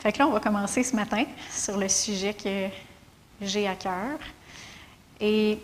Fait 0.00 0.12
que 0.12 0.18
là, 0.18 0.26
on 0.26 0.30
va 0.30 0.40
commencer 0.40 0.82
ce 0.82 0.96
matin 0.96 1.24
sur 1.50 1.76
le 1.76 1.86
sujet 1.86 2.32
que 2.32 2.68
j'ai 3.42 3.68
à 3.68 3.74
cœur. 3.74 4.18
Et 5.20 5.58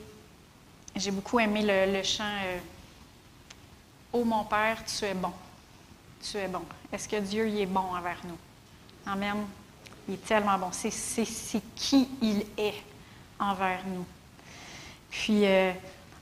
j'ai 0.95 1.11
beaucoup 1.11 1.41
aimé 1.41 1.63
le, 1.65 2.03
chant 2.03 2.25
euh, 2.45 2.59
Ô 4.13 4.25
mon 4.25 4.45
Père, 4.45 4.85
tu 4.85 5.07
es 5.07 5.15
bon. 5.15 5.33
Tu 6.23 6.37
es 6.37 6.49
bon. 6.49 6.63
Est-ce 6.93 7.09
que 7.09 7.17
Dieu 7.17 7.49
y 7.49 7.63
est 7.63 7.67
bon 7.67 7.81
envers 7.81 8.21
nous? 8.25 8.37
Amen. 9.11 9.47
Il 10.07 10.15
est 10.15 10.27
tellement 10.27 10.59
bon. 10.59 10.69
C'est 10.71 11.63
qui 11.75 12.07
il 12.21 12.45
est 12.59 12.83
envers 13.39 13.81
nous. 13.87 14.05
Puis, 15.11 15.47
euh, 15.47 15.73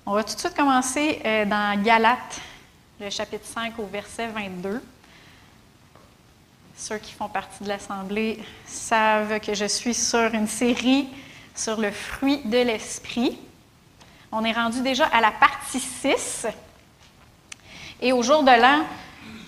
on 0.07 0.13
va 0.13 0.23
tout 0.23 0.35
de 0.35 0.39
suite 0.39 0.55
commencer 0.55 1.21
euh, 1.25 1.45
dans 1.47 1.83
Galates, 1.83 2.41
le 3.01 3.11
chapitre 3.11 3.47
5 3.47 3.77
au 3.81 3.87
verset 3.87 4.29
22. 4.29 4.81
Ceux 6.77 6.99
qui 6.99 7.13
font 7.13 7.29
partie 7.29 7.63
de 7.63 7.69
l'Assemblée 7.69 8.43
savent 8.67 9.39
que 9.39 9.55
je 9.55 9.65
suis 9.65 9.95
sur 9.95 10.35
une 10.35 10.49
série 10.49 11.09
sur 11.55 11.81
le 11.81 11.93
fruit 11.93 12.41
de 12.45 12.59
l'esprit. 12.59 13.39
On 14.33 14.45
est 14.45 14.53
rendu 14.53 14.83
déjà 14.83 15.07
à 15.07 15.21
la 15.21 15.31
partie 15.31 15.79
6. 15.79 16.49
Et 18.03 18.13
au 18.13 18.25
jour 18.25 18.43
de 18.43 18.51
l'an, 18.51 18.85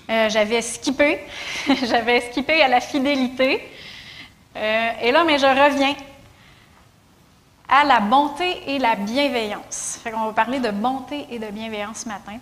euh, 0.08 0.30
j'avais 0.30 0.62
skippé. 0.62 1.18
j'avais 1.82 2.30
skippé 2.30 2.62
à 2.62 2.68
la 2.68 2.80
fidélité. 2.80 3.68
Euh, 4.54 4.90
et 5.02 5.10
là, 5.10 5.24
mais 5.24 5.38
je 5.38 5.46
reviens 5.46 5.96
à 7.68 7.84
la 7.84 7.98
bonté 7.98 8.70
et 8.70 8.78
la 8.78 8.94
bienveillance. 8.94 9.98
Qu'on 10.04 10.26
va 10.26 10.32
parler 10.32 10.60
de 10.60 10.70
bonté 10.70 11.26
et 11.28 11.40
de 11.40 11.48
bienveillance 11.48 12.02
ce 12.04 12.08
matin 12.08 12.38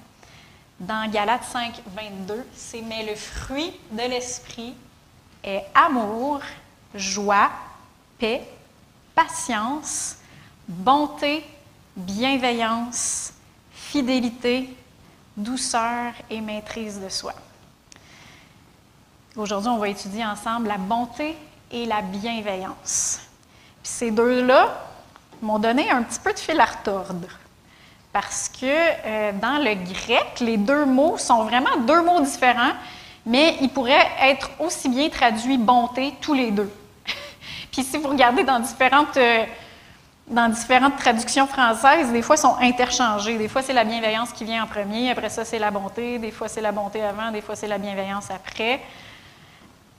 dans 0.81 1.11
Galates 1.11 1.45
5, 1.45 1.83
22, 1.95 2.47
c'est 2.55 2.83
Mais 2.83 3.07
le 3.07 3.15
fruit 3.15 3.73
de 3.93 4.03
l'esprit 4.09 4.75
est 5.45 5.65
amour, 5.75 6.41
joie, 6.95 7.51
paix, 8.19 8.43
patience, 9.15 10.17
bonté, 10.67 11.45
bienveillance, 11.95 13.33
fidélité, 13.73 14.75
douceur 15.37 16.13
et 16.31 16.41
maîtrise 16.41 17.01
de 17.01 17.09
soi. 17.09 17.35
Aujourd'hui, 19.37 19.69
on 19.69 19.79
va 19.79 19.89
étudier 19.89 20.25
ensemble 20.25 20.69
la 20.69 20.79
bonté 20.79 21.37
et 21.71 21.87
la 21.87 22.03
bienveillance. 22.03 23.21
Puis 23.83 23.93
ces 23.93 24.11
deux-là 24.11 24.81
m'ont 25.43 25.59
donné 25.59 25.91
un 25.91 26.03
petit 26.03 26.21
peu 26.21 26.33
de 26.33 26.39
fil 26.39 26.59
à 26.59 26.65
retordre 26.65 27.29
parce 28.13 28.49
que 28.49 28.65
euh, 28.65 29.33
dans 29.33 29.59
le 29.59 29.75
grec, 29.75 30.39
les 30.41 30.57
deux 30.57 30.85
mots 30.85 31.19
sont 31.19 31.43
vraiment 31.43 31.77
deux 31.79 32.01
mots 32.01 32.21
différents, 32.21 32.73
mais 33.27 33.57
ils 33.61 33.71
pourraient 33.71 34.09
être 34.23 34.51
aussi 34.59 34.89
bien 34.89 35.09
traduits 35.09 35.59
bonté 35.59 36.15
tous 36.21 36.35
les 36.35 36.51
deux. 36.51 36.71
Puis 37.73 37.83
si 37.83 37.97
vous 37.97 38.09
regardez 38.09 38.45
dans 38.45 38.61
différentes, 38.61 39.17
euh, 39.17 39.45
dans 40.29 40.49
différentes 40.49 40.97
traductions 40.97 41.47
françaises, 41.47 42.11
des 42.13 42.23
fois, 42.23 42.37
sont 42.37 42.57
interchangés. 42.61 43.37
Des 43.37 43.49
fois, 43.49 43.63
c'est 43.63 43.73
la 43.73 43.85
bienveillance 43.85 44.33
qui 44.33 44.45
vient 44.45 44.65
en 44.65 44.67
premier, 44.67 45.11
après 45.11 45.31
ça, 45.31 45.45
c'est 45.45 45.59
la 45.59 45.71
bonté, 45.71 46.19
des 46.19 46.31
fois, 46.31 46.49
c'est 46.49 46.61
la 46.61 46.73
bonté 46.73 47.03
avant, 47.03 47.31
des 47.31 47.41
fois, 47.41 47.57
c'est 47.57 47.69
la 47.69 47.79
bienveillance 47.79 48.31
après. 48.31 48.81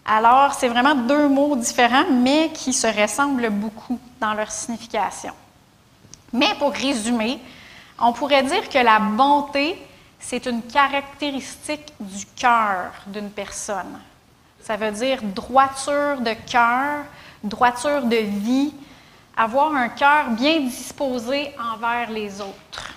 Alors, 0.06 0.54
c'est 0.54 0.68
vraiment 0.68 0.94
deux 0.94 1.28
mots 1.28 1.56
différents, 1.56 2.06
mais 2.12 2.52
qui 2.54 2.74
se 2.74 2.86
ressemblent 2.88 3.50
beaucoup 3.50 4.00
dans 4.22 4.34
leur 4.34 4.52
signification. 4.52 5.34
Mais 6.32 6.54
pour 6.60 6.72
résumer, 6.72 7.40
on 8.00 8.14
pourrait 8.14 8.44
dire 8.44 8.70
que 8.70 8.78
la 8.78 9.00
bonté, 9.00 9.82
c'est 10.20 10.46
une 10.46 10.62
caractéristique 10.64 11.94
du 12.00 12.26
cœur 12.36 12.92
d'une 13.08 13.30
personne. 13.30 14.00
Ça 14.62 14.76
veut 14.76 14.92
dire 14.92 15.20
droiture 15.22 16.20
de 16.22 16.34
cœur, 16.50 17.04
droiture 17.44 18.04
de 18.04 18.18
vie, 18.18 18.74
avoir 19.38 19.74
un 19.76 19.90
cœur 19.90 20.30
bien 20.30 20.62
disposé 20.62 21.52
envers 21.74 22.10
les 22.10 22.42
autres. 22.42 22.94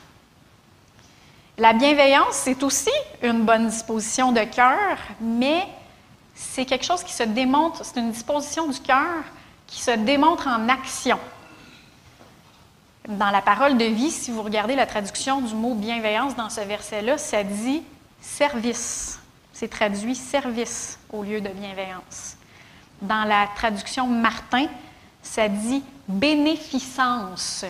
La 1.59 1.73
bienveillance, 1.73 2.35
c'est 2.35 2.63
aussi 2.63 2.93
une 3.23 3.45
bonne 3.45 3.69
disposition 3.69 4.33
de 4.33 4.45
cœur, 4.45 4.97
mais 5.21 5.67
c'est 6.35 6.65
quelque 6.65 6.85
chose 6.85 7.03
qui 7.03 7.13
se 7.13 7.25
démontre, 7.25 7.85
c'est 7.85 7.99
une 7.99 8.13
disposition 8.13 8.69
du 8.69 8.81
cœur 8.81 9.25
qui 9.67 9.83
se 9.83 9.91
démontre 9.91 10.47
en 10.47 10.69
action 10.69 11.19
dans 13.09 13.31
la 13.31 13.41
parole 13.41 13.79
de 13.79 13.87
vie, 13.87 14.11
si 14.11 14.31
vous 14.31 14.43
regardez 14.43 14.77
la 14.77 14.85
traduction 14.85 15.41
du 15.41 15.55
mot 15.55 15.75
bienveillance 15.75 16.37
dans 16.37 16.51
ce 16.51 16.61
verset-là, 16.61 17.17
ça 17.17 17.43
dit 17.43 17.83
service. 18.21 19.19
C'est 19.53 19.69
traduit 19.69 20.15
service 20.15 20.99
au 21.11 21.23
lieu 21.23 21.41
de 21.41 21.49
bienveillance. 21.49 22.37
Dans 23.01 23.25
la 23.25 23.49
traduction 23.57 24.07
Martin, 24.07 24.67
ça 25.23 25.49
dit 25.49 25.83
bénéficence. 26.07 27.65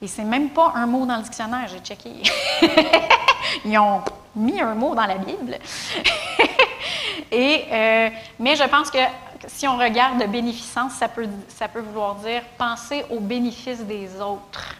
Et 0.00 0.06
c'est 0.06 0.24
même 0.24 0.50
pas 0.50 0.72
un 0.76 0.86
mot 0.86 1.04
dans 1.04 1.16
le 1.16 1.22
dictionnaire, 1.24 1.66
j'ai 1.66 1.80
checké. 1.80 2.22
Ils 3.64 3.76
ont 3.78 4.02
mis 4.36 4.60
un 4.60 4.74
mot 4.74 4.94
dans 4.94 5.06
la 5.06 5.18
Bible. 5.18 5.58
Et, 7.32 7.64
euh, 7.70 8.10
mais 8.38 8.54
je 8.56 8.64
pense 8.64 8.90
que 8.90 8.98
si 9.46 9.68
on 9.68 9.76
regarde 9.76 10.22
bénéficence, 10.30 10.94
ça 10.94 11.08
peut, 11.08 11.28
ça 11.48 11.68
peut 11.68 11.80
vouloir 11.80 12.16
dire 12.16 12.42
penser 12.56 13.04
au 13.10 13.20
bénéfice 13.20 13.80
des 13.80 14.20
autres. 14.20 14.74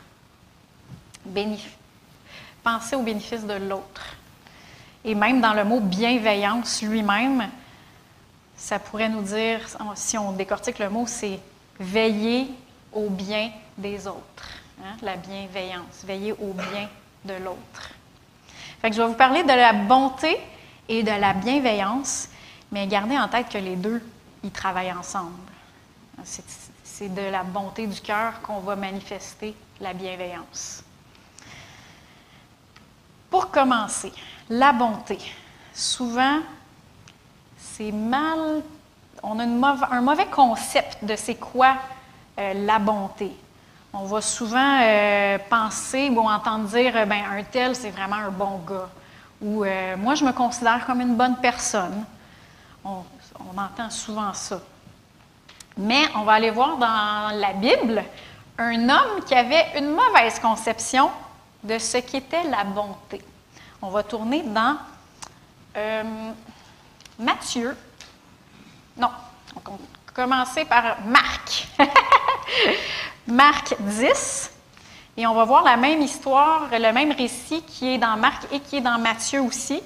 penser 2.62 2.96
au 2.96 3.02
bénéfice 3.02 3.44
de 3.44 3.54
l'autre. 3.54 4.14
Et 5.04 5.14
même 5.14 5.40
dans 5.40 5.54
le 5.54 5.64
mot 5.64 5.80
bienveillance 5.80 6.82
lui-même, 6.82 7.48
ça 8.56 8.78
pourrait 8.78 9.08
nous 9.08 9.22
dire, 9.22 9.60
si 9.94 10.18
on 10.18 10.32
décortique 10.32 10.78
le 10.78 10.90
mot, 10.90 11.04
c'est 11.06 11.38
veiller 11.78 12.50
au 12.92 13.08
bien 13.08 13.50
des 13.76 14.06
autres. 14.06 14.48
Hein, 14.82 14.96
la 15.02 15.16
bienveillance, 15.16 16.04
veiller 16.04 16.32
au 16.32 16.52
bien 16.52 16.88
de 17.24 17.34
l'autre. 17.44 17.90
Je 18.82 18.88
vais 18.88 19.06
vous 19.06 19.14
parler 19.14 19.42
de 19.42 19.48
la 19.48 19.72
bonté 19.72 20.36
et 20.88 21.02
de 21.02 21.10
la 21.10 21.32
bienveillance, 21.32 22.28
mais 22.72 22.86
gardez 22.86 23.18
en 23.18 23.28
tête 23.28 23.48
que 23.48 23.58
les 23.58 23.76
deux 23.76 24.02
ils 24.42 24.50
travaillent 24.50 24.92
ensemble. 24.92 25.36
C'est 26.24 27.14
de 27.14 27.30
la 27.30 27.44
bonté 27.44 27.86
du 27.86 28.00
cœur 28.00 28.40
qu'on 28.42 28.60
va 28.60 28.76
manifester 28.76 29.54
la 29.80 29.92
bienveillance. 29.92 30.82
Pour 33.30 33.50
commencer, 33.50 34.12
la 34.48 34.72
bonté. 34.72 35.18
Souvent, 35.72 36.40
c'est 37.56 37.92
mal, 37.92 38.62
on 39.22 39.38
a 39.38 39.44
un 39.44 40.00
mauvais 40.00 40.26
concept 40.26 41.04
de 41.04 41.14
c'est 41.14 41.36
quoi 41.36 41.76
euh, 42.38 42.54
la 42.54 42.78
bonté. 42.78 43.30
On 43.92 44.04
va 44.04 44.20
souvent 44.20 44.80
euh, 44.80 45.38
penser 45.50 46.08
ou 46.08 46.20
entendre 46.20 46.68
dire, 46.68 46.96
euh, 46.96 47.04
ben, 47.04 47.22
un 47.30 47.42
tel, 47.42 47.76
c'est 47.76 47.90
vraiment 47.90 48.16
un 48.16 48.30
bon 48.30 48.60
gars. 48.66 48.88
Ou 49.40 49.64
moi, 49.96 50.16
je 50.16 50.24
me 50.24 50.32
considère 50.32 50.84
comme 50.84 51.00
une 51.00 51.14
bonne 51.14 51.36
personne. 51.36 52.04
On, 52.84 53.04
on 53.40 53.58
entend 53.58 53.90
souvent 53.90 54.32
ça. 54.34 54.60
Mais 55.76 56.08
on 56.16 56.22
va 56.22 56.32
aller 56.32 56.50
voir 56.50 56.76
dans 56.76 57.38
la 57.38 57.52
Bible 57.52 58.02
un 58.58 58.88
homme 58.88 59.24
qui 59.26 59.34
avait 59.34 59.78
une 59.78 59.90
mauvaise 59.90 60.38
conception 60.40 61.10
de 61.62 61.78
ce 61.78 61.98
qu'était 61.98 62.44
la 62.44 62.64
bonté. 62.64 63.22
On 63.80 63.90
va 63.90 64.02
tourner 64.02 64.42
dans 64.42 64.76
euh, 65.76 66.32
Matthieu. 67.18 67.76
Non, 68.96 69.10
on 69.54 69.70
va 69.70 69.76
commencer 70.12 70.64
par 70.64 71.00
Marc. 71.04 71.68
Marc 73.28 73.76
10. 73.78 74.50
Et 75.16 75.26
on 75.26 75.34
va 75.34 75.44
voir 75.44 75.62
la 75.62 75.76
même 75.76 76.00
histoire, 76.02 76.68
le 76.72 76.92
même 76.92 77.12
récit 77.12 77.62
qui 77.62 77.94
est 77.94 77.98
dans 77.98 78.16
Marc 78.16 78.46
et 78.52 78.60
qui 78.60 78.76
est 78.76 78.80
dans 78.80 78.98
Matthieu 78.98 79.40
aussi. 79.42 79.82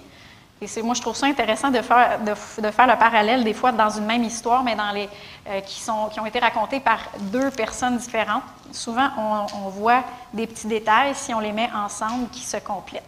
Et 0.62 0.82
moi, 0.82 0.94
je 0.94 1.00
trouve 1.00 1.16
ça 1.16 1.26
intéressant 1.26 1.72
de 1.72 1.82
faire, 1.82 2.20
le 2.24 2.98
parallèle 2.98 3.42
des 3.42 3.52
fois 3.52 3.72
dans 3.72 3.90
une 3.90 4.04
même 4.04 4.22
histoire, 4.22 4.62
mais 4.62 4.76
dans 4.76 4.92
les, 4.92 5.08
euh, 5.48 5.60
qui 5.60 5.90
ont 5.90 6.26
été 6.26 6.38
racontées 6.38 6.78
par 6.78 7.00
deux 7.18 7.50
personnes 7.50 7.96
différentes. 7.96 8.44
Souvent, 8.70 9.08
on, 9.18 9.68
voit 9.70 10.04
des 10.32 10.46
petits 10.46 10.68
détails, 10.68 11.16
si 11.16 11.34
on 11.34 11.40
les 11.40 11.50
met 11.50 11.68
ensemble, 11.74 12.28
qui 12.30 12.44
se 12.44 12.58
complètent. 12.58 13.02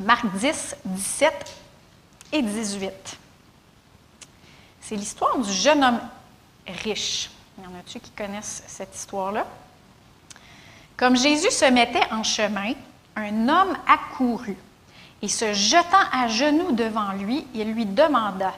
Marc 0.00 0.26
10, 0.34 0.76
17 0.84 1.56
et 2.32 2.42
18. 2.42 3.18
C'est 4.80 4.96
l'histoire 4.96 5.38
du 5.38 5.52
jeune 5.52 5.84
homme 5.84 6.00
riche. 6.82 7.30
Il 7.56 7.64
y 7.64 7.66
en 7.68 7.78
a-tu 7.78 8.00
qui 8.00 8.10
connaissent 8.10 8.64
cette 8.66 8.94
histoire-là? 8.96 9.46
Comme 10.96 11.16
Jésus 11.16 11.52
se 11.52 11.70
mettait 11.70 12.06
en 12.10 12.24
chemin, 12.24 12.72
un 13.16 13.48
homme 13.48 13.76
accourut 13.86 14.56
et 15.22 15.28
se 15.28 15.52
jetant 15.54 16.04
à 16.12 16.28
genoux 16.28 16.72
devant 16.72 17.12
lui, 17.12 17.46
il 17.54 17.72
lui 17.72 17.86
demanda, 17.86 18.52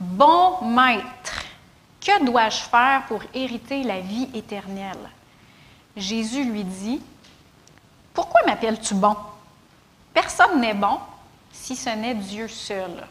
Bon 0.00 0.64
maître, 0.64 1.44
que 2.00 2.24
dois-je 2.24 2.60
faire 2.62 3.04
pour 3.06 3.22
hériter 3.34 3.82
la 3.82 4.00
vie 4.00 4.28
éternelle? 4.34 5.10
Jésus 5.94 6.44
lui 6.44 6.64
dit, 6.64 7.02
Pourquoi 8.14 8.40
m'appelles-tu 8.46 8.94
bon? 8.94 9.14
Personne 10.14 10.60
n'est 10.60 10.74
bon 10.74 10.98
si 11.52 11.76
ce 11.76 11.90
n'est 11.90 12.14
Dieu 12.14 12.48
seul. 12.48 13.06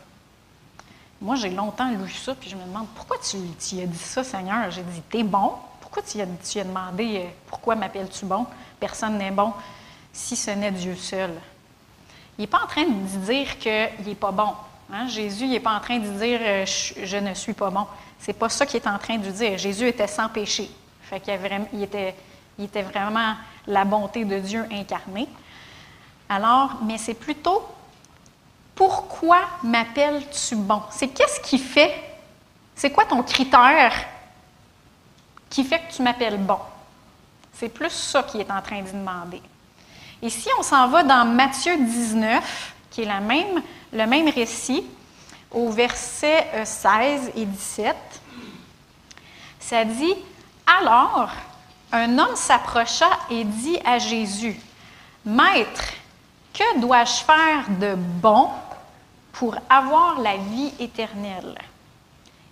Moi, 1.21 1.35
j'ai 1.35 1.49
longtemps 1.49 1.91
lu 1.91 2.09
ça, 2.09 2.33
puis 2.33 2.49
je 2.49 2.55
me 2.55 2.63
demande 2.63 2.87
pourquoi 2.95 3.17
tu, 3.17 3.37
as 3.37 3.85
dit 3.85 3.97
ça, 3.97 4.23
Seigneur. 4.23 4.71
J'ai 4.71 4.83
dit, 4.83 5.01
t'es 5.09 5.23
bon? 5.23 5.53
Pourquoi 5.81 6.01
tu 6.01 6.19
as, 6.21 6.25
tu 6.49 6.59
as 6.59 6.63
demandé 6.63 7.17
euh, 7.17 7.29
pourquoi 7.47 7.75
m'appelles-tu 7.75 8.25
bon? 8.25 8.45
Personne 8.79 9.17
n'est 9.17 9.31
bon 9.31 9.53
si 10.19 10.35
ce 10.35 10.51
n'est 10.51 10.71
Dieu 10.71 10.95
seul. 10.95 11.31
Il 12.37 12.41
n'est 12.41 12.47
pas 12.47 12.61
en 12.63 12.67
train 12.67 12.83
de 12.83 13.25
dire 13.25 13.57
qu'il 13.57 14.05
n'est 14.05 14.15
pas 14.15 14.31
bon. 14.31 14.53
Hein? 14.91 15.07
Jésus 15.07 15.47
n'est 15.47 15.59
pas 15.59 15.75
en 15.75 15.79
train 15.79 15.97
de 15.97 16.09
dire 16.19 16.39
euh, 16.43 16.65
je, 16.65 17.17
ne 17.17 17.33
suis 17.33 17.53
pas 17.53 17.69
bon. 17.69 17.87
C'est 18.19 18.33
pas 18.33 18.49
ça 18.49 18.65
qu'il 18.65 18.81
est 18.81 18.87
en 18.87 18.99
train 18.99 19.17
de 19.17 19.29
dire. 19.29 19.57
Jésus 19.57 19.87
était 19.87 20.07
sans 20.07 20.27
péché. 20.29 20.69
Il 21.73 21.83
était, 21.83 22.83
vraiment 22.83 23.35
la 23.65 23.85
bonté 23.85 24.25
de 24.25 24.39
Dieu 24.39 24.65
incarnée. 24.71 25.27
Alors, 26.27 26.79
mais 26.83 26.97
c'est 26.97 27.13
plutôt 27.13 27.65
pourquoi 28.75 29.39
m'appelles-tu 29.63 30.57
bon? 30.57 30.83
C'est 30.91 31.07
qu'est-ce 31.07 31.39
qui 31.39 31.57
fait? 31.57 31.95
C'est 32.75 32.91
quoi 32.91 33.05
ton 33.05 33.23
critère 33.23 33.93
qui 35.49 35.63
fait 35.63 35.79
que 35.79 35.93
tu 35.93 36.01
m'appelles 36.03 36.37
bon? 36.37 36.59
C'est 37.53 37.69
plus 37.69 37.89
ça 37.89 38.23
qu'il 38.23 38.41
est 38.41 38.51
en 38.51 38.61
train 38.61 38.81
de 38.81 38.91
demander. 38.91 39.41
Ici, 40.21 40.49
on 40.59 40.63
s'en 40.63 40.89
va 40.89 41.03
dans 41.03 41.25
Matthieu 41.25 41.77
19, 41.77 42.73
qui 42.91 43.03
est 43.03 43.19
même, 43.21 43.61
le 43.93 44.05
même 44.05 44.27
récit, 44.27 44.85
au 45.49 45.69
verset 45.69 46.65
16 46.65 47.31
et 47.35 47.45
17. 47.45 47.95
Ça 49.59 49.85
dit 49.85 50.15
Alors, 50.67 51.29
un 51.91 52.19
homme 52.19 52.35
s'approcha 52.35 53.09
et 53.29 53.45
dit 53.45 53.79
à 53.85 53.97
Jésus 53.97 54.59
Maître, 55.25 55.93
que 56.53 56.79
dois-je 56.79 57.23
faire 57.23 57.69
de 57.79 57.95
bon 57.95 58.49
pour 59.31 59.55
avoir 59.69 60.19
la 60.19 60.35
vie 60.35 60.73
éternelle. 60.79 61.57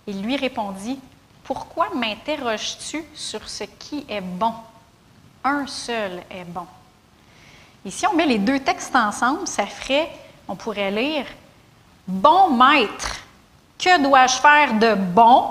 Il 0.06 0.22
lui 0.22 0.36
répondit, 0.36 0.98
Pourquoi 1.44 1.90
m'interroges-tu 1.94 3.04
sur 3.14 3.46
ce 3.46 3.64
qui 3.64 4.06
est 4.08 4.22
bon? 4.22 4.54
Un 5.44 5.66
seul 5.66 6.22
est 6.30 6.44
bon. 6.44 6.66
Et 7.84 7.90
si 7.90 8.06
on 8.06 8.14
met 8.14 8.26
les 8.26 8.38
deux 8.38 8.60
textes 8.60 8.94
ensemble, 8.94 9.46
ça 9.46 9.66
ferait, 9.66 10.10
on 10.46 10.56
pourrait 10.56 10.90
lire, 10.90 11.26
Bon 12.06 12.48
maître, 12.48 13.16
que 13.78 14.02
dois-je 14.02 14.36
faire 14.36 14.72
de 14.74 14.94
bon 14.94 15.50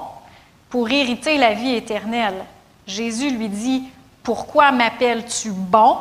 pour 0.70 0.90
hériter 0.90 1.38
la 1.38 1.54
vie 1.54 1.76
éternelle? 1.76 2.44
Jésus 2.88 3.30
lui 3.30 3.48
dit, 3.48 3.84
Pourquoi 4.24 4.72
m'appelles-tu 4.72 5.52
bon? 5.52 5.98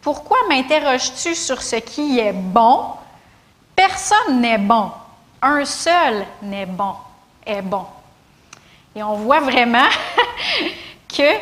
Pourquoi 0.00 0.38
m'interroges-tu 0.48 1.34
sur 1.34 1.60
ce 1.60 1.76
qui 1.76 2.18
est 2.18 2.32
bon? 2.32 2.84
Personne 3.76 4.40
n'est 4.40 4.56
bon. 4.56 4.90
Un 5.42 5.64
seul 5.66 6.24
n'est 6.42 6.66
bon, 6.66 6.94
est 7.44 7.62
bon. 7.62 7.84
Et 8.96 9.02
on 9.02 9.14
voit 9.16 9.40
vraiment 9.40 9.88
que 11.08 11.36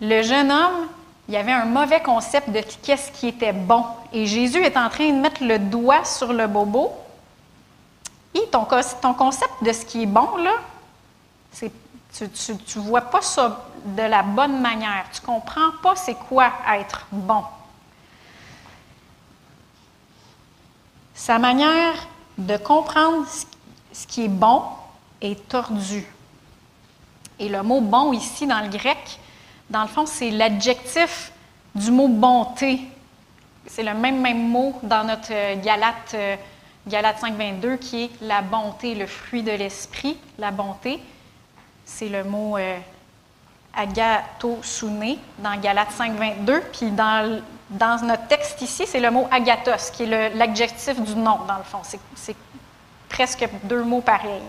le 0.00 0.22
jeune 0.22 0.50
homme, 0.50 0.88
il 1.28 1.34
y 1.34 1.36
avait 1.36 1.52
un 1.52 1.64
mauvais 1.64 2.02
concept 2.02 2.50
de 2.50 2.60
qu'est-ce 2.82 3.10
qui 3.12 3.28
était 3.28 3.52
bon. 3.52 3.84
Et 4.12 4.26
Jésus 4.26 4.62
est 4.62 4.76
en 4.76 4.90
train 4.90 5.10
de 5.10 5.20
mettre 5.20 5.42
le 5.42 5.58
doigt 5.58 6.04
sur 6.04 6.32
le 6.32 6.46
bobo. 6.46 6.92
Et 8.34 8.46
ton 8.50 8.64
concept 9.14 9.52
de 9.62 9.72
ce 9.72 9.84
qui 9.86 10.02
est 10.02 10.06
bon, 10.06 10.36
là, 10.36 10.56
tu 11.56 11.68
ne 12.78 12.82
vois 12.82 13.02
pas 13.02 13.22
ça 13.22 13.64
de 13.84 14.02
la 14.02 14.22
bonne 14.22 14.60
manière. 14.60 15.06
Tu 15.12 15.20
ne 15.22 15.26
comprends 15.26 15.70
pas 15.82 15.96
c'est 15.96 16.14
quoi 16.14 16.52
être 16.74 17.06
bon. 17.10 17.44
Sa 21.14 21.38
manière 21.38 21.94
de 22.36 22.56
comprendre 22.56 23.24
ce 23.92 24.06
qui 24.06 24.24
est 24.24 24.28
bon 24.28 24.62
est 25.20 25.48
tordue. 25.48 26.06
Et 27.38 27.48
le 27.48 27.62
mot 27.62 27.80
bon 27.80 28.12
ici 28.12 28.46
dans 28.46 28.60
le 28.60 28.68
grec, 28.68 29.20
dans 29.70 29.82
le 29.82 29.88
fond, 29.88 30.06
c'est 30.06 30.30
l'adjectif 30.30 31.32
du 31.74 31.90
mot 31.90 32.08
bonté. 32.08 32.80
C'est 33.66 33.82
le 33.82 33.94
même, 33.94 34.20
même 34.20 34.48
mot 34.48 34.78
dans 34.82 35.04
notre 35.04 35.32
euh, 35.32 35.56
Galate, 35.62 36.14
euh, 36.14 36.36
Galate 36.86 37.20
5.22 37.22 37.78
qui 37.78 38.04
est 38.04 38.10
la 38.20 38.42
bonté, 38.42 38.94
le 38.94 39.06
fruit 39.06 39.42
de 39.42 39.52
l'esprit, 39.52 40.18
la 40.38 40.50
bonté. 40.50 41.00
C'est 41.84 42.08
le 42.08 42.24
mot 42.24 42.58
euh, 42.58 42.78
agatosune 43.74 45.16
dans 45.38 45.58
Galate 45.60 45.92
5.22. 45.98 46.60
Puis 46.72 46.90
dans 46.90 47.40
dans 47.70 48.06
notre 48.06 48.26
texte 48.28 48.60
ici, 48.62 48.84
c'est 48.86 49.00
le 49.00 49.10
mot 49.10 49.26
agathos, 49.30 49.90
qui 49.92 50.04
est 50.04 50.34
l'adjectif 50.34 51.00
du 51.00 51.16
nom, 51.16 51.40
dans 51.48 51.56
le 51.56 51.64
fond. 51.64 51.80
C'est 52.14 52.36
presque 53.08 53.48
deux 53.64 53.82
mots 53.82 54.00
pareils. 54.00 54.42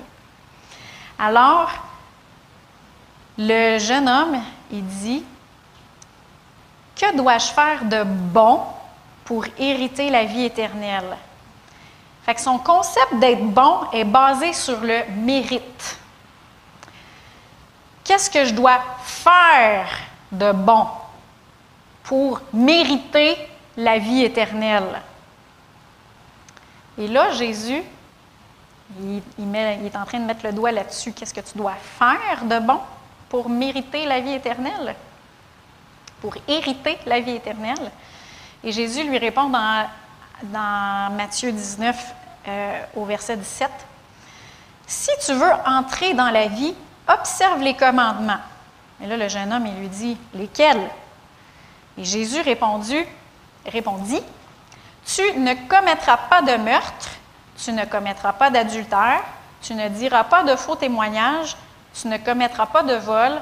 Alors, 1.17 1.71
le 3.37 3.77
jeune 3.79 4.07
homme, 4.07 4.41
il 4.75 4.85
dit 4.85 5.23
Que 6.95 7.15
dois-je 7.15 7.51
faire 7.51 7.85
de 7.85 8.03
bon 8.03 8.61
pour 9.23 9.45
hériter 9.57 10.09
la 10.09 10.25
vie 10.25 10.45
éternelle? 10.45 11.17
Fait 12.23 12.35
que 12.35 12.41
son 12.41 12.57
concept 12.57 13.15
d'être 13.19 13.45
bon 13.45 13.81
est 13.93 14.03
basé 14.03 14.51
sur 14.53 14.81
le 14.81 15.03
mérite. 15.17 15.99
Qu'est-ce 18.03 18.29
que 18.29 18.45
je 18.45 18.53
dois 18.53 18.79
faire 19.03 19.87
de 20.31 20.51
bon 20.51 20.87
pour 22.03 22.41
mériter 22.53 23.37
la 23.77 23.99
vie 23.99 24.23
éternelle? 24.23 25.01
Et 26.97 27.07
là, 27.07 27.31
Jésus, 27.31 27.83
il, 29.01 29.21
est 29.55 29.95
en 29.95 30.05
train 30.05 30.19
de 30.19 30.25
mettre 30.25 30.45
le 30.45 30.53
doigt 30.53 30.71
là-dessus. 30.71 31.11
Qu'est-ce 31.13 31.33
que 31.33 31.41
tu 31.41 31.57
dois 31.57 31.73
faire 31.73 32.43
de 32.43 32.59
bon? 32.59 32.79
Pour 33.35 33.49
mériter 33.49 34.05
la 34.05 34.21
vie 34.21 34.31
éternelle? 34.31 34.95
Pour 36.21 36.35
hériter 36.47 36.97
la 37.05 37.19
vie 37.19 37.35
éternelle? 37.35 37.91
Et 38.63 38.71
Jésus 38.71 39.03
lui 39.03 39.17
répond 39.17 39.49
dans, 39.49 39.89
dans 40.41 41.13
Matthieu 41.13 41.51
19 41.51 42.15
euh, 42.47 42.81
au 42.95 43.03
verset 43.03 43.35
17, 43.35 43.69
Si 44.87 45.09
tu 45.25 45.33
veux 45.33 45.51
entrer 45.65 46.13
dans 46.13 46.29
la 46.29 46.47
vie, 46.47 46.73
observe 47.09 47.61
les 47.61 47.73
commandements. 47.73 48.39
Et 49.03 49.05
là, 49.05 49.17
le 49.17 49.27
jeune 49.27 49.51
homme, 49.51 49.67
il 49.67 49.81
lui 49.81 49.89
dit, 49.89 50.17
lesquels? 50.33 50.89
Et 51.97 52.05
Jésus 52.05 52.39
répondit, 52.39 53.03
répondit, 53.65 54.21
Tu 55.05 55.23
ne 55.39 55.55
commettras 55.67 56.17
pas 56.29 56.41
de 56.41 56.55
meurtre, 56.55 57.09
tu 57.61 57.73
ne 57.73 57.83
commettras 57.83 58.31
pas 58.31 58.49
d'adultère, 58.49 59.23
tu 59.61 59.73
ne 59.73 59.89
diras 59.89 60.23
pas 60.23 60.43
de 60.43 60.55
faux 60.55 60.77
témoignages, 60.77 61.57
tu 61.99 62.07
ne 62.07 62.17
commettras 62.17 62.65
pas 62.65 62.83
de 62.83 62.95
vol, 62.95 63.41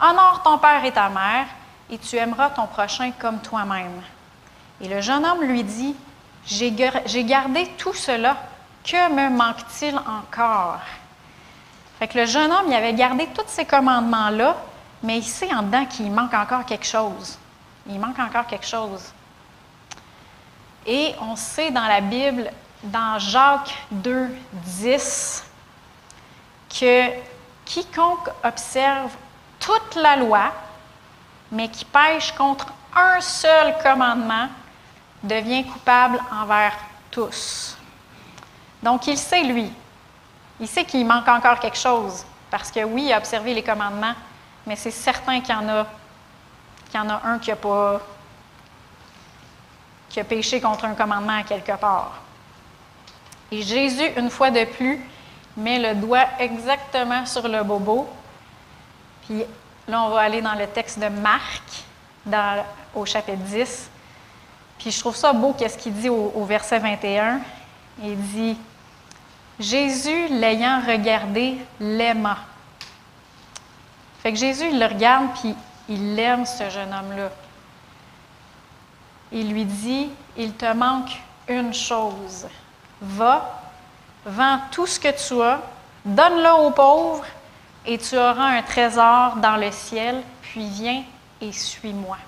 honore 0.00 0.42
ton 0.42 0.58
père 0.58 0.84
et 0.84 0.92
ta 0.92 1.08
mère, 1.08 1.46
et 1.90 1.98
tu 1.98 2.16
aimeras 2.16 2.50
ton 2.50 2.66
prochain 2.66 3.12
comme 3.18 3.40
toi-même. 3.40 4.00
Et 4.80 4.88
le 4.88 5.00
jeune 5.00 5.24
homme 5.24 5.42
lui 5.42 5.62
dit, 5.62 5.94
J'ai 6.46 6.72
gardé 7.24 7.66
tout 7.76 7.92
cela, 7.92 8.36
que 8.82 9.12
me 9.12 9.28
manque-t-il 9.30 9.96
encore? 9.98 10.80
Fait 11.98 12.08
que 12.08 12.18
le 12.18 12.26
jeune 12.26 12.50
homme, 12.50 12.64
il 12.68 12.74
avait 12.74 12.94
gardé 12.94 13.26
tous 13.34 13.44
ces 13.46 13.66
commandements-là, 13.66 14.56
mais 15.02 15.18
il 15.18 15.24
sait 15.24 15.52
en 15.52 15.62
dedans 15.62 15.84
qu'il 15.84 16.10
manque 16.10 16.32
encore 16.32 16.64
quelque 16.64 16.86
chose. 16.86 17.38
Il 17.86 18.00
manque 18.00 18.18
encore 18.18 18.46
quelque 18.46 18.66
chose. 18.66 19.12
Et 20.86 21.14
on 21.20 21.36
sait 21.36 21.70
dans 21.70 21.86
la 21.86 22.00
Bible, 22.00 22.50
dans 22.84 23.18
Jacques 23.18 23.74
2, 23.90 24.28
10, 24.52 25.44
que 26.70 27.10
quiconque 27.70 28.28
observe 28.42 29.12
toute 29.60 29.94
la 29.94 30.16
loi, 30.16 30.52
mais 31.52 31.68
qui 31.68 31.84
pêche 31.84 32.32
contre 32.32 32.66
un 32.96 33.20
seul 33.20 33.76
commandement, 33.80 34.48
devient 35.22 35.64
coupable 35.64 36.20
envers 36.32 36.76
tous. 37.10 37.76
Donc 38.82 39.06
il 39.06 39.16
sait, 39.16 39.44
lui, 39.44 39.70
il 40.58 40.66
sait 40.66 40.84
qu'il 40.84 41.06
manque 41.06 41.28
encore 41.28 41.60
quelque 41.60 41.78
chose, 41.78 42.24
parce 42.50 42.72
que 42.72 42.82
oui, 42.82 43.04
il 43.04 43.12
a 43.12 43.18
observé 43.18 43.54
les 43.54 43.62
commandements, 43.62 44.14
mais 44.66 44.74
c'est 44.74 44.90
certain 44.90 45.40
qu'il 45.40 45.54
y 45.54 45.58
en 45.58 45.68
a 47.08 47.20
un 47.24 47.38
qui 47.38 47.52
a 47.52 47.56
pas 47.56 48.00
qui 50.08 50.18
a 50.18 50.24
péché 50.24 50.60
contre 50.60 50.86
un 50.86 50.94
commandement 50.94 51.38
à 51.38 51.44
quelque 51.44 51.76
part. 51.76 52.14
Et 53.52 53.62
Jésus, 53.62 54.10
une 54.16 54.28
fois 54.28 54.50
de 54.50 54.64
plus, 54.64 55.00
met 55.56 55.78
le 55.78 55.94
doigt 56.00 56.26
exactement 56.38 57.26
sur 57.26 57.46
le 57.48 57.62
bobo. 57.62 58.08
Puis 59.26 59.42
là, 59.88 60.02
on 60.04 60.10
va 60.10 60.20
aller 60.20 60.42
dans 60.42 60.54
le 60.54 60.66
texte 60.66 60.98
de 60.98 61.08
Marc, 61.08 61.62
au 62.94 63.04
chapitre 63.04 63.38
10. 63.38 63.90
Puis 64.78 64.90
je 64.90 65.00
trouve 65.00 65.16
ça 65.16 65.32
beau, 65.32 65.52
qu'est-ce 65.52 65.76
qu'il 65.76 65.94
dit 65.94 66.08
au, 66.08 66.32
au, 66.34 66.44
verset 66.44 66.78
21. 66.78 67.40
Il 68.02 68.16
dit 68.16 68.56
Jésus, 69.58 70.28
l'ayant 70.28 70.80
regardé, 70.86 71.58
l'aima. 71.78 72.38
Fait 74.22 74.32
que 74.32 74.38
Jésus, 74.38 74.68
il 74.70 74.78
le 74.78 74.86
regarde, 74.86 75.28
puis 75.38 75.54
il 75.88 76.18
aime 76.18 76.46
ce 76.46 76.70
jeune 76.70 76.92
homme-là. 76.92 77.30
Il 79.32 79.52
lui 79.52 79.64
dit, 79.64 80.08
il 80.36 80.54
te 80.54 80.72
manque 80.72 81.10
une 81.48 81.74
chose. 81.74 82.46
Va, 83.00 83.59
vends 84.24 84.60
tout 84.70 84.86
ce 84.86 85.00
que 85.00 85.08
tu 85.08 85.40
as, 85.42 85.60
donne-le 86.04 86.52
aux 86.64 86.70
pauvres, 86.70 87.24
et 87.86 87.98
tu 87.98 88.16
auras 88.16 88.58
un 88.58 88.62
trésor 88.62 89.36
dans 89.36 89.56
le 89.56 89.70
ciel, 89.70 90.22
puis 90.42 90.66
viens 90.66 91.02
et 91.40 91.52
suis-moi. 91.52 92.18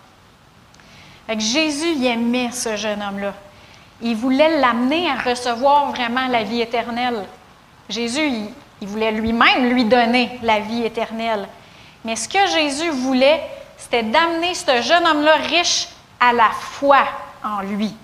Jésus 1.39 1.95
il 1.97 2.07
aimait 2.07 2.51
ce 2.53 2.77
jeune 2.77 3.03
homme-là. 3.03 3.33
Il 4.01 4.17
voulait 4.17 4.59
l'amener 4.59 5.09
à 5.11 5.15
recevoir 5.15 5.93
vraiment 5.93 6.27
la 6.29 6.43
vie 6.43 6.61
éternelle. 6.61 7.25
Jésus, 7.89 8.49
il 8.81 8.89
voulait 8.89 9.13
lui-même 9.13 9.73
lui 9.73 9.85
donner 9.85 10.39
la 10.43 10.59
vie 10.59 10.85
éternelle. 10.85 11.47
Mais 12.05 12.17
ce 12.17 12.29
que 12.29 12.47
Jésus 12.49 12.91
voulait, 12.91 13.43
c'était 13.77 14.03
d'amener 14.03 14.55
ce 14.55 14.83
jeune 14.83 15.07
homme-là 15.07 15.37
riche 15.37 15.89
à 16.19 16.33
la 16.33 16.51
foi 16.51 17.05
en 17.45 17.61
lui, 17.61 17.95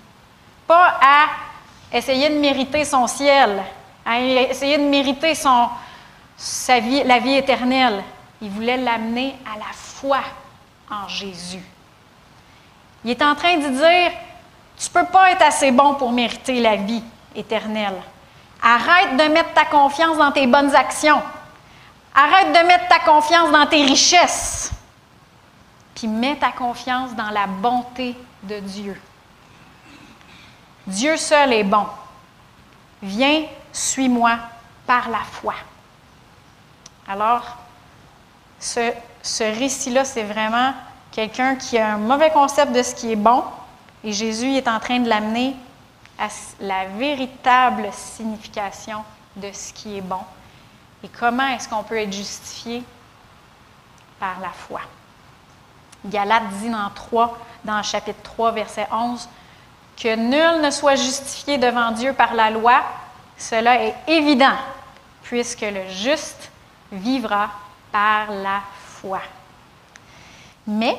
pas 0.67 0.99
à 1.01 1.97
essayer 1.97 2.29
de 2.29 2.39
mériter 2.39 2.85
son 2.85 3.07
ciel, 3.07 3.63
à 4.09 4.21
essayer 4.21 4.79
de 4.79 4.85
mériter 4.85 5.35
son, 5.35 5.69
sa 6.35 6.81
vie, 6.81 7.05
la 7.05 7.19
vie 7.19 7.35
éternelle. 7.35 8.03
Il 8.41 8.49
voulait 8.51 8.79
l'amener 8.79 9.37
à 9.45 9.59
la 9.59 9.73
foi 9.73 10.21
en 10.91 11.07
Jésus. 11.09 11.63
Il 13.05 13.11
est 13.11 13.23
en 13.23 13.35
train 13.35 13.59
de 13.59 13.69
dire, 13.69 14.13
tu 14.79 14.89
ne 14.89 15.01
peux 15.01 15.11
pas 15.11 15.33
être 15.33 15.43
assez 15.43 15.71
bon 15.71 15.95
pour 15.95 16.11
mériter 16.11 16.59
la 16.61 16.77
vie 16.77 17.03
éternelle. 17.35 18.01
Arrête 18.63 19.17
de 19.17 19.33
mettre 19.33 19.53
ta 19.53 19.67
confiance 19.67 20.17
dans 20.17 20.33
tes 20.33 20.47
bonnes 20.47 20.75
actions. 20.75 21.21
Arrête 22.15 22.49
de 22.49 22.67
mettre 22.67 22.89
ta 22.89 23.01
confiance 23.01 23.51
dans 23.51 23.67
tes 23.67 23.85
richesses. 23.85 24.73
Puis 25.95 26.09
mets 26.09 26.37
ta 26.37 26.51
confiance 26.51 27.15
dans 27.15 27.31
la 27.31 27.47
bonté 27.47 28.17
de 28.43 28.59
Dieu. 28.61 29.01
Dieu 30.87 31.17
seul 31.17 31.53
est 31.53 31.65
bon. 31.65 31.87
Viens, 33.03 33.43
suis-moi 33.73 34.39
par 34.87 35.09
la 35.09 35.19
foi. 35.19 35.55
Alors, 37.07 37.57
ce, 38.59 38.93
ce 39.23 39.45
récit-là, 39.45 40.05
c'est 40.05 40.23
vraiment 40.23 40.73
quelqu'un 41.13 41.57
qui 41.57 41.79
a 41.79 41.95
un 41.95 41.99
mauvais 41.99 42.31
concept 42.31 42.73
de 42.73 42.83
ce 42.83 42.95
qui 42.95 43.13
est 43.13 43.17
bon, 43.17 43.45
et 44.05 44.13
Jésus 44.13 44.55
est 44.57 44.69
en 44.69 44.79
train 44.79 45.01
de 45.01 45.09
l'amener 45.09 45.57
à 46.19 46.29
la 46.61 46.87
véritable 46.87 47.89
signification 47.93 49.05
de 49.37 49.51
ce 49.53 49.73
qui 49.73 49.99
est 49.99 50.03
bon. 50.03 50.21
Et 51.03 51.09
comment 51.09 51.47
est-ce 51.49 51.69
qu'on 51.69 51.83
peut 51.83 51.99
être 51.99 52.13
justifié? 52.13 52.83
Par 54.19 54.41
la 54.41 54.51
foi? 54.51 54.81
Galate 56.05 56.49
dit 56.61 56.71
dans, 56.71 56.91
3, 56.91 57.39
dans 57.65 57.83
chapitre 57.83 58.21
3, 58.23 58.53
verset 58.53 58.87
11, 58.91 59.29
que 59.97 60.15
nul 60.17 60.63
ne 60.63 60.71
soit 60.71 60.97
justifié 60.97 61.59
devant 61.59 61.93
Dieu 61.93 62.13
par 62.13 62.35
la 62.35 62.51
loi, 62.51 62.83
cela 63.39 63.83
est 63.83 63.95
évident, 64.09 64.57
puisque 65.23 65.63
le 65.63 65.89
juste 65.89 66.51
vivra 66.91 67.51
par 67.93 68.31
la 68.31 68.61
foi. 68.85 69.21
Mais 70.67 70.97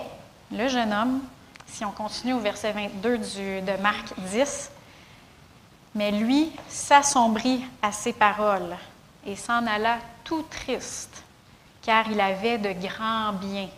le 0.52 0.68
jeune 0.68 0.94
homme, 0.94 1.22
si 1.68 1.86
on 1.86 1.92
continue 1.92 2.34
au 2.34 2.40
verset 2.40 2.72
22 2.72 3.18
de 3.62 3.82
Marc 3.82 4.14
10, 4.18 4.72
mais 5.96 6.12
lui 6.12 6.52
s'assombrit 6.70 7.64
à 7.82 7.92
ses 7.92 8.14
paroles 8.14 8.76
et 9.26 9.36
s'en 9.36 9.68
alla 9.68 9.98
tout 10.24 10.44
triste, 10.50 11.24
car 11.82 12.10
il 12.10 12.22
avait 12.22 12.58
de 12.58 12.72
grands 12.72 13.34
biens. 13.34 13.70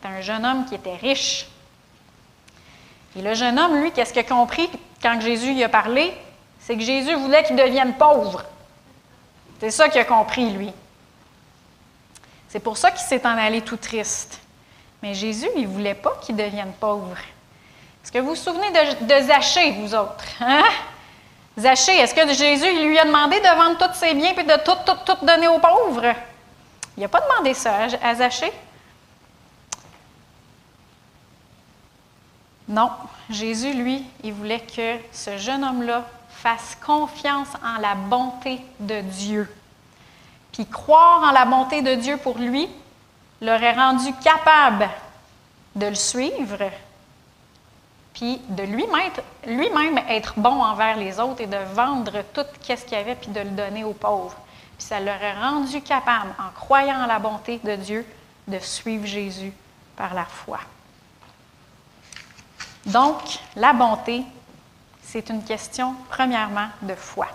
C'est 0.00 0.08
un 0.08 0.20
jeune 0.20 0.44
homme 0.44 0.64
qui 0.66 0.74
était 0.74 0.96
riche. 0.96 1.46
Et 3.16 3.22
le 3.22 3.34
jeune 3.34 3.58
homme, 3.58 3.80
lui, 3.80 3.92
qu'est-ce 3.92 4.12
qu'il 4.12 4.20
a 4.20 4.24
compris 4.24 4.68
quand 5.02 5.20
Jésus 5.20 5.52
y 5.52 5.64
a 5.64 5.68
parlé? 5.68 6.12
C'est 6.66 6.76
que 6.76 6.82
Jésus 6.82 7.14
voulait 7.14 7.44
qu'il 7.44 7.54
devienne 7.54 7.94
pauvre. 7.94 8.42
C'est 9.60 9.70
ça 9.70 9.88
qu'il 9.88 10.00
a 10.00 10.04
compris, 10.04 10.50
lui. 10.50 10.72
C'est 12.48 12.58
pour 12.58 12.76
ça 12.76 12.90
qu'il 12.90 13.06
s'est 13.06 13.24
en 13.24 13.38
allé 13.38 13.60
tout 13.60 13.76
triste. 13.76 14.40
Mais 15.00 15.14
Jésus, 15.14 15.48
il 15.54 15.62
ne 15.62 15.68
voulait 15.68 15.94
pas 15.94 16.18
qu'il 16.20 16.34
devienne 16.34 16.72
pauvre. 16.80 17.16
Est-ce 18.02 18.10
que 18.10 18.18
vous 18.18 18.30
vous 18.30 18.34
souvenez 18.34 18.72
de, 18.72 19.26
Zachée, 19.26 19.70
vous 19.78 19.94
autres? 19.94 20.24
Hein? 20.40 20.64
Zachée, 21.56 21.98
est-ce 21.98 22.12
que 22.12 22.32
Jésus 22.34 22.84
lui 22.84 22.98
a 22.98 23.04
demandé 23.04 23.38
de 23.38 23.56
vendre 23.56 23.78
tous 23.78 23.94
ses 23.94 24.12
biens 24.14 24.34
et 24.36 24.42
de 24.42 24.64
tout, 24.64 24.76
tout, 24.84 24.98
tout 25.04 25.24
donner 25.24 25.46
aux 25.46 25.60
pauvres? 25.60 26.14
Il 26.96 27.02
n'a 27.02 27.08
pas 27.08 27.20
demandé 27.20 27.54
ça 27.54 27.86
à 28.02 28.14
Zachée. 28.16 28.52
Non, 32.68 32.90
Jésus, 33.30 33.72
lui, 33.72 34.02
il 34.24 34.32
voulait 34.32 34.60
que 34.60 34.96
ce 35.12 35.38
jeune 35.38 35.62
homme-là 35.62 36.04
fasse 36.42 36.76
confiance 36.84 37.48
en 37.64 37.80
la 37.80 37.94
bonté 37.94 38.60
de 38.78 39.00
Dieu. 39.00 39.52
Puis 40.52 40.66
croire 40.66 41.22
en 41.22 41.32
la 41.32 41.44
bonté 41.44 41.82
de 41.82 41.94
Dieu 41.94 42.16
pour 42.18 42.38
lui 42.38 42.68
l'aurait 43.40 43.74
rendu 43.74 44.12
capable 44.22 44.88
de 45.74 45.86
le 45.86 45.94
suivre, 45.94 46.70
puis 48.14 48.40
de 48.48 48.62
lui-même 48.62 49.12
lui 49.46 49.68
être 50.08 50.34
bon 50.38 50.62
envers 50.62 50.96
les 50.96 51.20
autres 51.20 51.42
et 51.42 51.46
de 51.46 51.58
vendre 51.74 52.22
tout 52.32 52.46
ce 52.62 52.72
qu'il 52.72 52.96
y 52.96 53.00
avait, 53.00 53.14
puis 53.14 53.30
de 53.30 53.40
le 53.40 53.50
donner 53.50 53.84
aux 53.84 53.92
pauvres. 53.92 54.36
Puis 54.78 54.86
ça 54.86 55.00
l'aurait 55.00 55.38
rendu 55.38 55.82
capable, 55.82 56.34
en 56.38 56.50
croyant 56.54 57.02
en 57.02 57.06
la 57.06 57.18
bonté 57.18 57.60
de 57.62 57.76
Dieu, 57.76 58.06
de 58.48 58.58
suivre 58.58 59.06
Jésus 59.06 59.52
par 59.96 60.14
la 60.14 60.24
foi. 60.24 60.60
Donc, 62.86 63.20
la 63.56 63.72
bonté, 63.72 64.22
c'est 65.16 65.30
une 65.30 65.42
question, 65.42 65.94
premièrement, 66.10 66.68
de 66.82 66.94
foi. 66.94 67.26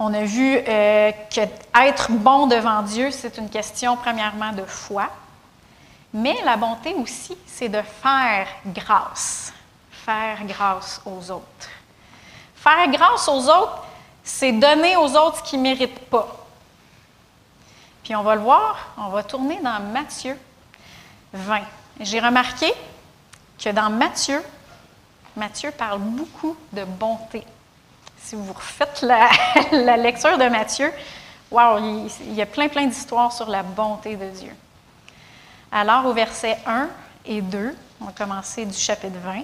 On 0.00 0.12
a 0.12 0.24
vu 0.24 0.58
euh, 0.66 1.12
que 1.32 1.42
être 1.80 2.10
bon 2.10 2.48
devant 2.48 2.82
Dieu, 2.82 3.12
c'est 3.12 3.38
une 3.38 3.48
question, 3.48 3.96
premièrement, 3.96 4.50
de 4.50 4.64
foi. 4.64 5.10
Mais 6.12 6.34
la 6.44 6.56
bonté 6.56 6.92
aussi, 6.94 7.38
c'est 7.46 7.68
de 7.68 7.80
faire 7.82 8.48
grâce. 8.66 9.52
Faire 9.92 10.44
grâce 10.44 11.00
aux 11.06 11.30
autres. 11.30 11.68
Faire 12.56 12.88
grâce 12.88 13.28
aux 13.28 13.48
autres, 13.48 13.84
c'est 14.24 14.50
donner 14.50 14.96
aux 14.96 15.16
autres 15.16 15.36
ce 15.36 15.50
qu'ils 15.50 15.60
ne 15.60 15.68
méritent 15.68 16.10
pas. 16.10 16.26
Puis 18.02 18.16
on 18.16 18.24
va 18.24 18.34
le 18.34 18.40
voir, 18.40 18.88
on 18.98 19.10
va 19.10 19.22
tourner 19.22 19.60
dans 19.62 19.78
Matthieu 19.78 20.36
20. 21.32 21.60
J'ai 22.00 22.18
remarqué 22.18 22.74
que 23.56 23.70
dans 23.70 23.88
Matthieu, 23.88 24.42
Matthieu 25.36 25.70
parle 25.70 26.00
beaucoup 26.00 26.56
de 26.72 26.84
bonté. 26.84 27.44
Si 28.18 28.36
vous 28.36 28.52
refaites 28.52 29.02
la, 29.02 29.96
lecture 29.96 30.38
de 30.38 30.48
Matthieu, 30.48 30.92
wow, 31.50 31.78
il, 31.78 32.10
il 32.26 32.34
y 32.34 32.42
a 32.42 32.46
plein, 32.46 32.68
plein 32.68 32.86
d'histoires 32.86 33.32
sur 33.32 33.48
la 33.48 33.62
bonté 33.62 34.16
de 34.16 34.30
Dieu. 34.30 34.54
Alors, 35.70 36.06
au 36.06 36.12
verset 36.12 36.56
1 36.66 36.88
et 37.26 37.40
2, 37.42 37.76
on 38.00 38.04
va 38.04 38.12
commencer 38.12 38.64
du 38.64 38.78
chapitre 38.78 39.18
20, 39.24 39.42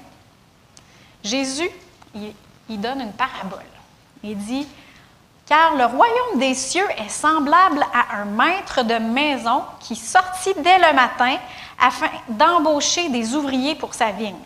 Jésus, 1.22 1.68
il, 2.14 2.80
donne 2.80 3.00
une 3.00 3.12
parabole. 3.12 3.58
Il 4.22 4.36
dit, 4.38 4.66
Car 5.46 5.74
le 5.74 5.84
royaume 5.84 6.38
des 6.38 6.54
cieux 6.54 6.88
est 6.96 7.08
semblable 7.08 7.84
à 7.92 8.20
un 8.20 8.24
maître 8.24 8.82
de 8.82 8.94
maison 8.94 9.64
qui 9.80 9.96
sortit 9.96 10.54
dès 10.58 10.78
le 10.78 10.94
matin 10.94 11.36
afin 11.78 12.08
d'embaucher 12.28 13.08
des 13.08 13.34
ouvriers 13.34 13.74
pour 13.74 13.94
sa 13.94 14.12
vigne. 14.12 14.36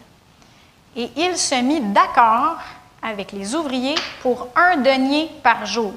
Et 0.96 1.10
il 1.16 1.36
se 1.36 1.54
mit 1.56 1.80
d'accord 1.80 2.56
avec 3.02 3.32
les 3.32 3.54
ouvriers 3.54 3.96
pour 4.22 4.48
un 4.56 4.76
denier 4.78 5.30
par 5.42 5.66
jour. 5.66 5.92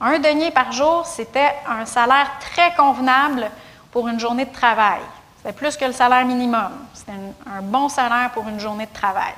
Un 0.00 0.18
denier 0.18 0.50
par 0.50 0.72
jour, 0.72 1.06
c'était 1.06 1.54
un 1.68 1.84
salaire 1.84 2.30
très 2.40 2.74
convenable 2.74 3.50
pour 3.90 4.08
une 4.08 4.18
journée 4.18 4.44
de 4.44 4.52
travail. 4.52 5.00
C'était 5.36 5.52
plus 5.52 5.76
que 5.76 5.84
le 5.84 5.92
salaire 5.92 6.24
minimum. 6.24 6.70
C'était 6.94 7.12
un, 7.12 7.62
bon 7.62 7.88
salaire 7.88 8.30
pour 8.30 8.46
une 8.48 8.60
journée 8.60 8.86
de 8.86 8.92
travail. 8.92 9.34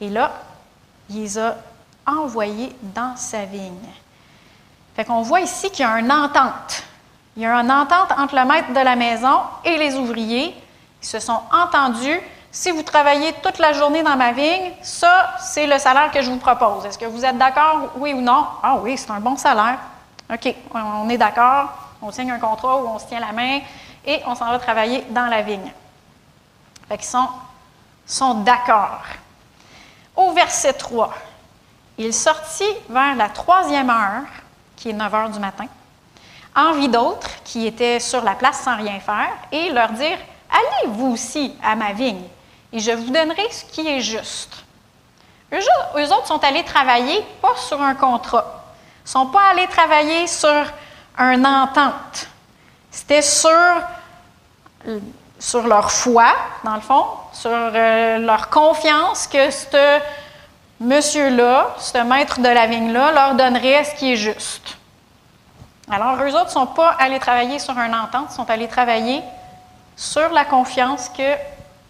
Et 0.00 0.08
là, 0.08 0.32
il 1.08 1.22
les 1.22 1.38
a 1.38 1.56
envoyés 2.06 2.74
dans 2.82 3.16
sa 3.16 3.44
vigne. 3.44 3.90
Fait 4.94 5.04
qu'on 5.04 5.22
voit 5.22 5.40
ici 5.40 5.70
qu'il 5.70 5.84
y 5.84 5.88
a 5.88 5.98
une 5.98 6.12
entente. 6.12 6.84
Il 7.36 7.42
y 7.42 7.46
a 7.46 7.54
une 7.54 7.70
entente 7.70 8.12
entre 8.16 8.34
le 8.34 8.44
maître 8.44 8.72
de 8.72 8.80
la 8.80 8.96
maison 8.96 9.40
et 9.64 9.76
les 9.78 9.94
ouvriers. 9.94 10.54
Ils 11.02 11.06
se 11.06 11.18
sont 11.18 11.40
entendus. 11.52 12.20
Si 12.52 12.70
vous 12.70 12.82
travaillez 12.82 13.32
toute 13.42 13.58
la 13.58 13.72
journée 13.72 14.02
dans 14.02 14.16
ma 14.16 14.32
vigne, 14.32 14.72
ça, 14.82 15.34
c'est 15.38 15.66
le 15.66 15.78
salaire 15.78 16.10
que 16.10 16.20
je 16.20 16.30
vous 16.30 16.38
propose. 16.38 16.84
Est-ce 16.84 16.98
que 16.98 17.06
vous 17.06 17.24
êtes 17.24 17.38
d'accord, 17.38 17.90
oui 17.96 18.12
ou 18.12 18.20
non? 18.20 18.46
Ah 18.62 18.76
oui, 18.82 18.98
c'est 18.98 19.10
un 19.10 19.20
bon 19.20 19.36
salaire. 19.36 19.78
OK, 20.32 20.54
on 20.74 21.08
est 21.08 21.18
d'accord 21.18 21.68
on 22.02 22.10
signe 22.10 22.30
un 22.30 22.38
contrat 22.38 22.76
où 22.76 22.88
on 22.88 22.98
se 22.98 23.06
tient 23.06 23.20
la 23.20 23.32
main 23.32 23.60
et 24.06 24.20
on 24.26 24.34
s'en 24.34 24.50
va 24.50 24.58
travailler 24.58 25.04
dans 25.10 25.26
la 25.26 25.42
vigne. 25.42 25.72
Fait 26.88 26.96
qu'ils 26.96 27.06
sont, 27.06 27.28
sont 28.06 28.34
d'accord. 28.34 29.02
Au 30.16 30.32
verset 30.32 30.72
3, 30.72 31.12
il 31.98 32.14
sortit 32.14 32.72
vers 32.88 33.14
la 33.14 33.28
troisième 33.28 33.90
heure, 33.90 34.22
qui 34.76 34.90
est 34.90 34.94
9 34.94 35.14
heures 35.14 35.30
du 35.30 35.38
matin, 35.38 35.66
envie 36.56 36.88
d'autres 36.88 37.30
qui 37.44 37.66
étaient 37.66 38.00
sur 38.00 38.24
la 38.24 38.34
place 38.34 38.60
sans 38.60 38.76
rien 38.76 38.98
faire, 38.98 39.30
et 39.52 39.70
leur 39.70 39.90
dire 39.90 40.18
Allez 40.50 40.90
vous 40.92 41.12
aussi 41.12 41.54
à 41.62 41.76
ma 41.76 41.92
vigne, 41.92 42.24
et 42.72 42.78
je 42.78 42.92
vous 42.92 43.10
donnerai 43.10 43.50
ce 43.50 43.64
qui 43.64 43.86
est 43.86 44.00
juste. 44.00 44.64
Eux, 45.52 46.12
autres 46.12 46.26
sont 46.26 46.42
allés 46.44 46.64
travailler, 46.64 47.24
pas 47.42 47.56
sur 47.56 47.80
un 47.80 47.94
contrat, 47.94 48.62
ne 49.04 49.08
sont 49.08 49.26
pas 49.26 49.50
allés 49.50 49.66
travailler 49.66 50.26
sur 50.26 50.64
un 51.18 51.44
entente. 51.44 52.28
C'était 52.90 53.22
sur, 53.22 53.50
sur 55.38 55.66
leur 55.66 55.90
foi, 55.90 56.32
dans 56.64 56.74
le 56.74 56.80
fond, 56.80 57.04
sur 57.32 57.50
euh, 57.52 58.18
leur 58.18 58.48
confiance 58.48 59.26
que 59.26 59.50
ce 59.50 60.00
monsieur-là, 60.80 61.74
ce 61.78 61.98
maître 61.98 62.40
de 62.40 62.48
la 62.48 62.66
vigne-là, 62.66 63.12
leur 63.12 63.34
donnerait 63.34 63.84
ce 63.84 63.94
qui 63.96 64.12
est 64.12 64.16
juste. 64.16 64.76
Alors, 65.90 66.16
eux 66.22 66.32
autres 66.34 66.46
ne 66.46 66.50
sont 66.50 66.66
pas 66.66 66.90
allés 67.00 67.18
travailler 67.18 67.58
sur 67.58 67.76
un 67.76 67.92
entente, 67.92 68.28
ils 68.30 68.34
sont 68.34 68.48
allés 68.48 68.68
travailler 68.68 69.22
sur 69.96 70.30
la 70.30 70.44
confiance 70.44 71.08
que, 71.08 71.34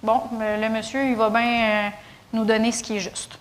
bon, 0.03 0.23
le 0.33 0.69
monsieur, 0.69 1.05
il 1.05 1.17
va 1.17 1.31
bien 1.31 1.63
euh, 1.63 1.89
nous 2.33 2.45
donner 2.45 2.73
ce 2.73 2.83
qui 2.83 2.97
est 2.97 3.01
juste. 3.01 3.39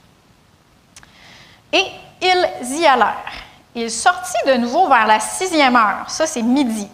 Et 1.72 1.86
ils 2.22 2.80
y 2.80 2.86
allèrent. 2.86 3.34
Ils 3.76 3.92
sortit 3.92 4.38
de 4.48 4.54
nouveau 4.56 4.88
vers 4.88 5.06
la 5.06 5.20
sixième 5.20 5.76
heure, 5.76 6.10
ça 6.10 6.26
c'est 6.26 6.42
midi. 6.42 6.88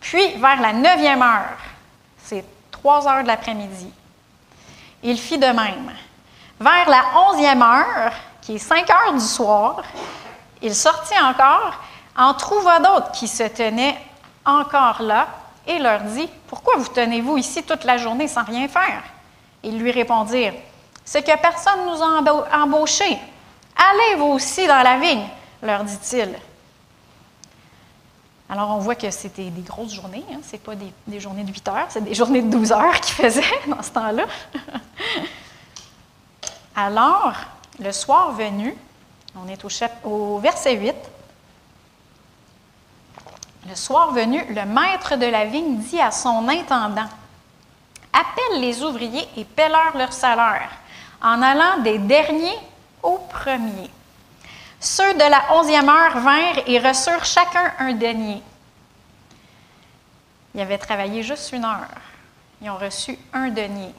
Puis 0.00 0.34
vers 0.36 0.60
la 0.60 0.72
neuvième 0.72 1.22
heure, 1.22 1.58
c'est 2.22 2.44
trois 2.70 3.06
heures 3.08 3.22
de 3.22 3.28
l'après-midi. 3.28 3.90
Il 5.02 5.18
fit 5.18 5.38
de 5.38 5.46
même. 5.46 5.92
Vers 6.60 6.88
la 6.88 7.02
onzième 7.28 7.62
heure, 7.62 8.12
qui 8.40 8.54
est 8.54 8.58
cinq 8.58 8.88
heures 8.88 9.12
du 9.12 9.20
soir, 9.20 9.82
il 10.62 10.74
sortit 10.74 11.18
encore, 11.18 11.74
en 12.16 12.32
trouva 12.34 12.78
d'autres 12.78 13.12
qui 13.12 13.28
se 13.28 13.42
tenaient 13.42 13.98
encore 14.44 15.02
là 15.02 15.26
et 15.66 15.78
leur 15.78 16.00
dit 16.02 16.28
Pourquoi 16.48 16.76
vous 16.76 16.88
tenez-vous 16.88 17.36
ici 17.38 17.62
toute 17.62 17.84
la 17.84 17.98
journée 17.98 18.28
sans 18.28 18.44
rien 18.44 18.68
faire 18.68 19.02
Ils 19.62 19.78
lui 19.78 19.90
répondirent 19.90 20.54
C'est 21.04 21.22
que 21.22 21.36
personne 21.40 21.86
nous 21.86 22.02
a 22.02 22.62
embauchés. 22.62 23.18
Allez 23.76 24.16
vous 24.18 24.32
aussi 24.32 24.66
dans 24.66 24.82
la 24.82 24.98
vigne, 24.98 25.26
leur 25.62 25.84
dit-il. 25.84 26.34
Alors, 28.48 28.70
on 28.70 28.78
voit 28.78 28.94
que 28.94 29.10
c'était 29.10 29.50
des 29.50 29.62
grosses 29.62 29.92
journées, 29.92 30.24
hein? 30.32 30.38
ce 30.46 30.52
n'est 30.52 30.58
pas 30.58 30.74
des, 30.76 31.20
journées 31.20 31.42
de 31.42 31.50
8 31.50 31.68
heures, 31.68 31.86
c'est 31.88 32.04
des 32.04 32.14
journées 32.14 32.42
de 32.42 32.50
12 32.50 32.72
heures 32.72 33.00
qu'ils 33.00 33.16
faisaient 33.16 33.42
dans 33.66 33.82
ce 33.82 33.90
temps-là. 33.90 34.24
Alors, 36.76 37.32
le 37.80 37.90
soir 37.90 38.32
venu, 38.32 38.76
on 39.34 39.48
est 39.48 39.64
au, 39.64 39.68
au 40.08 40.38
verset 40.38 40.76
8, 40.76 40.94
le 43.68 43.74
soir 43.74 44.12
venu, 44.12 44.44
le 44.48 44.64
maître 44.64 45.16
de 45.16 45.26
la 45.26 45.44
vigne 45.44 45.78
dit 45.78 46.00
à 46.00 46.10
son 46.10 46.48
intendant, 46.48 47.08
Appelle 48.12 48.60
les 48.60 48.82
ouvriers 48.82 49.28
et 49.36 49.44
paie-leur 49.44 49.96
leur 49.96 50.12
salaire, 50.12 50.70
en 51.22 51.42
allant 51.42 51.82
des 51.82 51.98
derniers 51.98 52.58
aux 53.02 53.18
premiers. 53.18 53.90
Ceux 54.80 55.14
de 55.14 55.30
la 55.30 55.54
onzième 55.54 55.88
heure 55.88 56.18
vinrent 56.18 56.62
et 56.66 56.78
reçurent 56.78 57.24
chacun 57.24 57.72
un 57.78 57.92
denier. 57.92 58.42
Ils 60.54 60.60
avaient 60.60 60.78
travaillé 60.78 61.22
juste 61.22 61.52
une 61.52 61.64
heure. 61.64 61.88
Ils 62.62 62.70
ont 62.70 62.78
reçu 62.78 63.18
un 63.34 63.48
denier. 63.48 63.92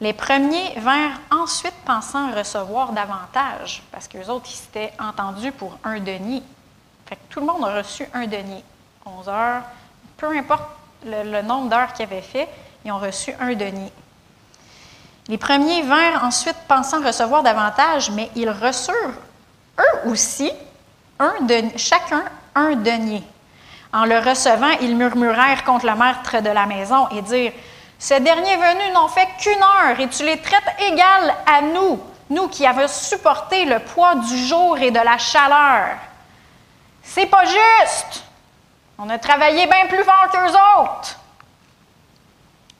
Les 0.00 0.14
premiers 0.14 0.74
vinrent 0.78 1.20
ensuite 1.30 1.74
pensant 1.84 2.32
recevoir 2.32 2.92
davantage, 2.92 3.82
parce 3.90 4.08
qu'eux 4.08 4.28
autres, 4.28 4.48
ils 4.48 4.56
s'étaient 4.56 4.92
entendus 4.98 5.52
pour 5.52 5.76
un 5.84 5.98
denier. 5.98 6.42
Tout 7.30 7.40
le 7.40 7.46
monde 7.46 7.64
a 7.64 7.76
reçu 7.76 8.06
un 8.14 8.26
denier. 8.26 8.64
11 9.06 9.28
heures, 9.28 9.62
peu 10.16 10.36
importe 10.36 10.68
le, 11.04 11.42
nombre 11.42 11.70
d'heures 11.70 11.92
qu'ils 11.92 12.04
avaient 12.04 12.20
fait, 12.20 12.48
ils 12.84 12.92
ont 12.92 12.98
reçu 12.98 13.32
un 13.40 13.54
denier. 13.54 13.92
Les 15.28 15.38
premiers 15.38 15.82
vinrent 15.82 16.24
ensuite 16.24 16.56
pensant 16.66 17.02
recevoir 17.04 17.42
davantage, 17.42 18.10
mais 18.10 18.30
ils 18.34 18.50
reçurent 18.50 18.94
eux 19.78 20.10
aussi 20.10 20.50
un 21.18 21.34
chacun 21.76 22.24
un 22.54 22.74
denier. 22.74 23.22
En 23.92 24.04
le 24.04 24.18
recevant, 24.18 24.70
ils 24.80 24.96
murmurèrent 24.96 25.64
contre 25.64 25.86
le 25.86 25.94
maître 25.94 26.42
de 26.42 26.50
la 26.50 26.66
maison 26.66 27.08
et 27.10 27.22
dirent 27.22 27.52
Ce 27.98 28.14
dernier 28.14 28.56
venu 28.56 28.92
n'ont 28.94 29.08
fait 29.08 29.28
qu'une 29.38 29.62
heure 29.62 29.98
et 29.98 30.08
tu 30.08 30.24
les 30.24 30.40
traites 30.40 30.74
égales 30.80 31.34
à 31.46 31.62
nous, 31.62 32.00
nous 32.30 32.48
qui 32.48 32.66
avons 32.66 32.88
supporté 32.88 33.64
le 33.64 33.78
poids 33.80 34.16
du 34.16 34.36
jour 34.46 34.78
et 34.78 34.90
de 34.90 34.98
la 34.98 35.18
chaleur. 35.18 36.07
C'est 37.08 37.26
pas 37.26 37.44
juste. 37.44 38.22
On 38.98 39.08
a 39.08 39.18
travaillé 39.18 39.66
bien 39.66 39.86
plus 39.86 40.04
fort 40.04 40.28
qu'eux 40.30 40.52
autres. 40.52 41.18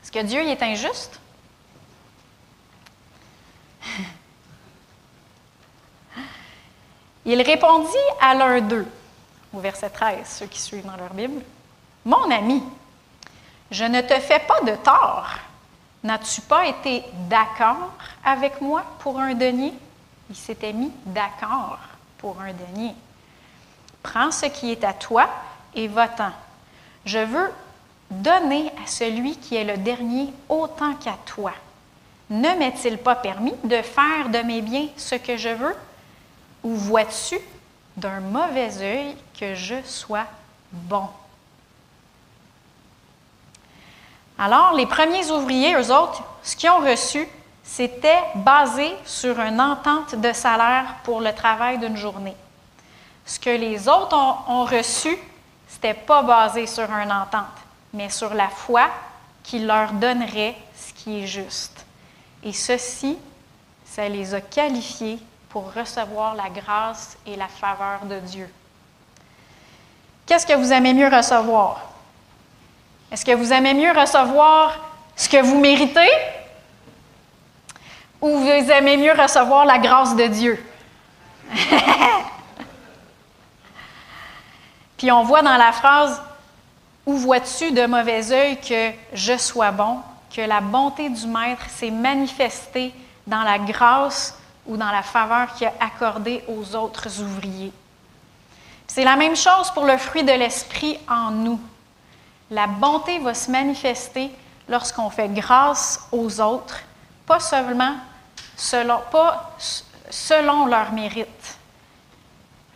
Est-ce 0.03 0.13
que 0.13 0.19
Dieu 0.23 0.43
est 0.43 0.63
injuste? 0.63 1.19
Il 7.25 7.41
répondit 7.41 7.89
à 8.21 8.35
l'un 8.35 8.61
d'eux, 8.61 8.87
au 9.55 9.61
verset 9.61 9.89
13, 9.89 10.27
ceux 10.27 10.47
qui 10.47 10.61
suivent 10.61 10.85
dans 10.85 10.97
leur 10.97 11.15
Bible, 11.15 11.43
Mon 12.05 12.31
ami, 12.31 12.63
je 13.71 13.85
ne 13.85 14.03
te 14.03 14.21
fais 14.21 14.41
pas 14.41 14.61
de 14.61 14.77
tort. 14.77 15.31
N'as-tu 16.05 16.43
pas 16.43 16.67
été 16.67 17.03
d'accord 17.29 17.93
avec 18.25 18.61
moi 18.61 18.85
pour 18.99 19.19
un 19.19 19.33
denier? 19.35 19.73
Il 20.29 20.37
s'était 20.37 20.75
mis 20.75 20.93
d'accord 21.07 21.79
pour 22.19 22.41
un 22.41 22.53
denier. 22.53 22.95
Prends 24.11 24.31
ce 24.31 24.47
qui 24.47 24.73
est 24.73 24.85
à 24.85 24.95
toi 24.95 25.29
et 25.75 25.87
va-t'en. 25.87 26.31
Je 27.05 27.19
veux 27.19 27.53
donner 28.11 28.73
à 28.83 28.87
celui 28.87 29.37
qui 29.37 29.55
est 29.57 29.65
le 29.65 29.77
dernier 29.77 30.33
autant 30.49 30.95
qu'à 30.95 31.17
toi. 31.27 31.53
Ne 32.31 32.55
m'est-il 32.59 32.97
pas 32.97 33.17
permis 33.17 33.55
de 33.65 33.83
faire 33.83 34.31
de 34.31 34.39
mes 34.39 34.63
biens 34.63 34.87
ce 34.97 35.15
que 35.17 35.37
je 35.37 35.51
veux? 35.51 35.77
Ou 36.65 36.75
vois-tu 36.75 37.39
d'un 37.99 38.21
mauvais 38.21 38.81
œil 38.81 39.17
que 39.39 39.55
je 39.55 39.75
sois 39.85 40.25
bon? 40.73 41.07
Alors, 44.39 44.73
les 44.73 44.87
premiers 44.87 45.31
ouvriers, 45.31 45.75
eux 45.75 45.93
autres, 45.93 46.23
ce 46.43 46.57
qu'ils 46.57 46.71
ont 46.71 46.79
reçu, 46.79 47.29
c'était 47.63 48.23
basé 48.37 48.91
sur 49.05 49.39
une 49.39 49.61
entente 49.61 50.15
de 50.15 50.33
salaire 50.33 50.97
pour 51.05 51.21
le 51.21 51.35
travail 51.35 51.77
d'une 51.77 51.97
journée. 51.97 52.37
Ce 53.29 53.39
que 53.39 53.51
les 53.51 53.87
autres 53.89 54.17
ont, 54.49 54.65
reçu, 54.65 55.15
ce 55.69 55.75
n'était 55.75 55.93
pas 55.93 56.23
basé 56.23 56.67
sur 56.67 56.91
une 56.91 57.13
entente, 57.13 57.45
mais 57.93 58.09
sur 58.09 58.33
la 58.33 58.49
foi 58.49 58.89
qui 59.43 59.59
leur 59.59 59.93
donnerait 59.93 60.57
ce 60.75 60.95
qui 60.95 61.23
est 61.23 61.27
juste. 61.27 61.85
Et 62.43 62.55
ceci, 62.55 63.19
ça 63.85 64.09
les 64.09 64.33
a 64.33 64.41
qualifiés 64.41 65.19
pour 65.51 65.75
recevoir 65.75 66.37
la 66.37 66.49
grâce 66.49 67.19
et 67.27 67.37
la 67.37 67.49
faveur 67.49 68.07
de 68.07 68.19
Dieu. 68.21 68.51
Qu'est-ce 70.25 70.47
que 70.47 70.55
vous 70.55 70.73
aimez 70.73 70.95
mieux 70.95 71.15
recevoir? 71.15 71.83
Est-ce 73.13 73.27
que 73.27 73.33
vous 73.33 73.53
aimez 73.53 73.75
mieux 73.75 73.93
recevoir 73.93 74.79
ce 75.15 75.29
que 75.29 75.43
vous 75.43 75.61
méritez? 75.61 76.11
Ou 78.23 78.39
vous 78.39 78.49
aimez 78.49 78.97
mieux 78.97 79.13
recevoir 79.13 79.67
la 79.67 79.77
grâce 79.77 80.17
de 80.17 80.27
Dieu? 80.29 80.67
Puis 84.99 85.11
on 85.11 85.25
voit 85.25 85.43
dans 85.43 85.57
la 85.57 85.73
phrase 85.73 86.21
Où 87.07 87.15
vois-tu 87.17 87.73
de 87.73 87.87
mauvais 87.87 88.31
œil 88.33 88.61
que 88.61 88.93
je 89.15 89.39
sois 89.39 89.71
bon 89.71 90.01
que 90.35 90.43
la 90.43 90.61
bonté 90.61 91.09
du 91.09 91.27
Maître 91.27 91.65
s'est 91.71 91.91
manifestée 91.91 92.93
dans 93.27 93.43
la 93.43 93.59
grâce 93.59 94.39
ou 94.67 94.77
dans 94.77 94.91
la 94.91 95.03
faveur 95.03 95.55
qu'il 95.55 95.67
a 95.67 95.73
accordée 95.81 96.45
aux 96.49 96.77
autres 96.77 97.23
ouvriers. 97.23 97.73
C'est 98.87 99.05
la 99.05 99.17
même 99.17 99.37
chose 99.37 99.71
pour 99.71 99.85
le 99.85 99.97
fruit 99.97 100.25
de 100.25 100.33
l'Esprit 100.33 100.99
en 101.09 101.31
nous. 101.31 101.61
La 102.51 102.67
bonté 102.67 103.19
va 103.19 103.35
se 103.35 103.51
manifester 103.51 104.31
lorsqu'on 104.69 105.11
fait 105.11 105.29
grâce 105.29 106.07
aux 106.13 106.41
autres, 106.41 106.81
pas 107.27 107.41
seulement 107.41 107.95
selon, 108.57 109.01
selon 110.11 110.67
leur 110.67 110.93
mérite. 110.93 111.59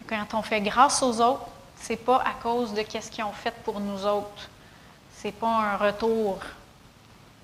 Quand 0.09 0.35
on 0.35 0.43
fait 0.43 0.61
grâce 0.61 1.03
aux 1.03 1.21
autres, 1.21 1.47
c'est 1.83 1.97
pas 1.97 2.19
à 2.19 2.33
cause 2.41 2.73
de 2.75 2.85
ce 2.89 3.11
qu'ils 3.11 3.25
ont 3.25 3.33
fait 3.33 3.55
pour 3.65 3.81
nous 3.81 4.07
autres. 4.07 4.49
C'est 5.17 5.33
pas 5.33 5.49
un 5.49 5.77
retour, 5.77 6.39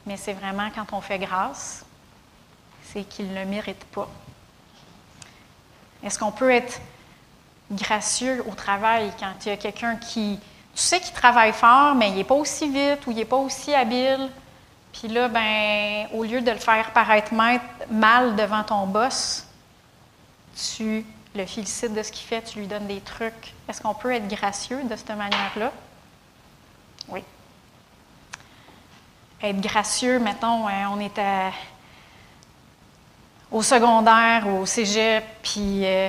mais 0.07 0.16
c'est 0.16 0.33
vraiment 0.33 0.70
quand 0.74 0.96
on 0.96 1.01
fait 1.01 1.18
grâce, 1.18 1.85
c'est 2.85 3.03
qu'ils 3.03 3.33
ne 3.33 3.40
le 3.40 3.46
méritent 3.46 3.85
pas. 3.87 4.09
Est-ce 6.05 6.18
qu'on 6.18 6.31
peut 6.31 6.51
être 6.51 6.81
gracieux 7.70 8.44
au 8.48 8.55
travail 8.55 9.12
quand 9.18 9.33
il 9.44 9.48
y 9.48 9.53
a 9.53 9.57
quelqu'un 9.57 9.96
qui, 9.96 10.38
tu 10.74 10.81
sais 10.81 11.01
qu'il 11.01 11.12
travaille 11.12 11.53
fort, 11.53 11.96
mais 11.96 12.11
il 12.11 12.14
n'est 12.14 12.24
pas 12.24 12.37
aussi 12.37 12.68
vite 12.68 13.07
ou 13.07 13.11
il 13.11 13.16
n'est 13.16 13.24
pas 13.24 13.37
aussi 13.37 13.74
habile, 13.74 14.31
puis 14.92 15.09
là, 15.09 15.29
ben, 15.29 16.07
au 16.12 16.22
lieu 16.22 16.40
de 16.40 16.51
le 16.51 16.59
faire 16.59 16.92
paraître 16.92 17.35
mal 17.35 18.37
devant 18.37 18.62
ton 18.62 18.87
boss, 18.87 19.46
tu 20.77 21.05
le 21.38 21.46
félicite 21.46 21.94
de 21.94 22.03
ce 22.03 22.12
qu'il 22.12 22.27
fait, 22.27 22.42
tu 22.42 22.59
lui 22.59 22.66
donnes 22.66 22.87
des 22.87 23.01
trucs. 23.01 23.55
Est-ce 23.68 23.81
qu'on 23.81 23.94
peut 23.94 24.12
être 24.12 24.29
gracieux 24.29 24.83
de 24.83 24.96
cette 24.96 25.11
manière-là? 25.11 25.72
Oui. 27.09 27.22
Être 29.42 29.61
gracieux, 29.61 30.18
mettons, 30.18 30.66
hein, 30.66 30.90
on 30.92 31.01
est 31.01 31.20
au 33.51 33.62
secondaire 33.62 34.46
ou 34.46 34.59
au 34.59 34.66
cégep, 34.66 35.24
puis 35.42 35.87
euh, 35.87 36.09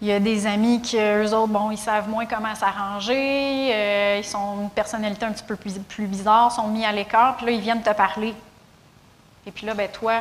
Il 0.00 0.08
y 0.08 0.12
a 0.12 0.20
des 0.20 0.46
amis 0.46 0.82
qui, 0.82 0.98
eux 0.98 1.34
autres, 1.34 1.52
bon, 1.52 1.70
ils 1.70 1.78
savent 1.78 2.10
moins 2.10 2.26
comment 2.26 2.54
s'arranger, 2.54 3.70
euh, 3.72 4.18
ils 4.18 4.24
sont 4.24 4.60
une 4.60 4.70
personnalité 4.70 5.24
un 5.24 5.32
petit 5.32 5.44
peu 5.44 5.56
plus, 5.56 5.78
plus 5.78 6.06
bizarre, 6.06 6.52
sont 6.52 6.68
mis 6.68 6.84
à 6.84 6.92
l'écart, 6.92 7.36
puis 7.36 7.46
là, 7.46 7.52
ils 7.52 7.60
viennent 7.60 7.82
te 7.82 7.92
parler. 7.94 8.34
Et 9.46 9.50
puis 9.50 9.64
là, 9.64 9.72
ben 9.72 9.88
toi, 9.90 10.20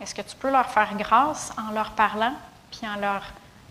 est-ce 0.00 0.14
que 0.14 0.22
tu 0.22 0.36
peux 0.36 0.50
leur 0.50 0.66
faire 0.66 0.94
grâce 0.96 1.52
en 1.58 1.72
leur 1.72 1.90
parlant, 1.90 2.34
puis 2.76 2.88
en 2.88 2.96
leur 2.96 3.22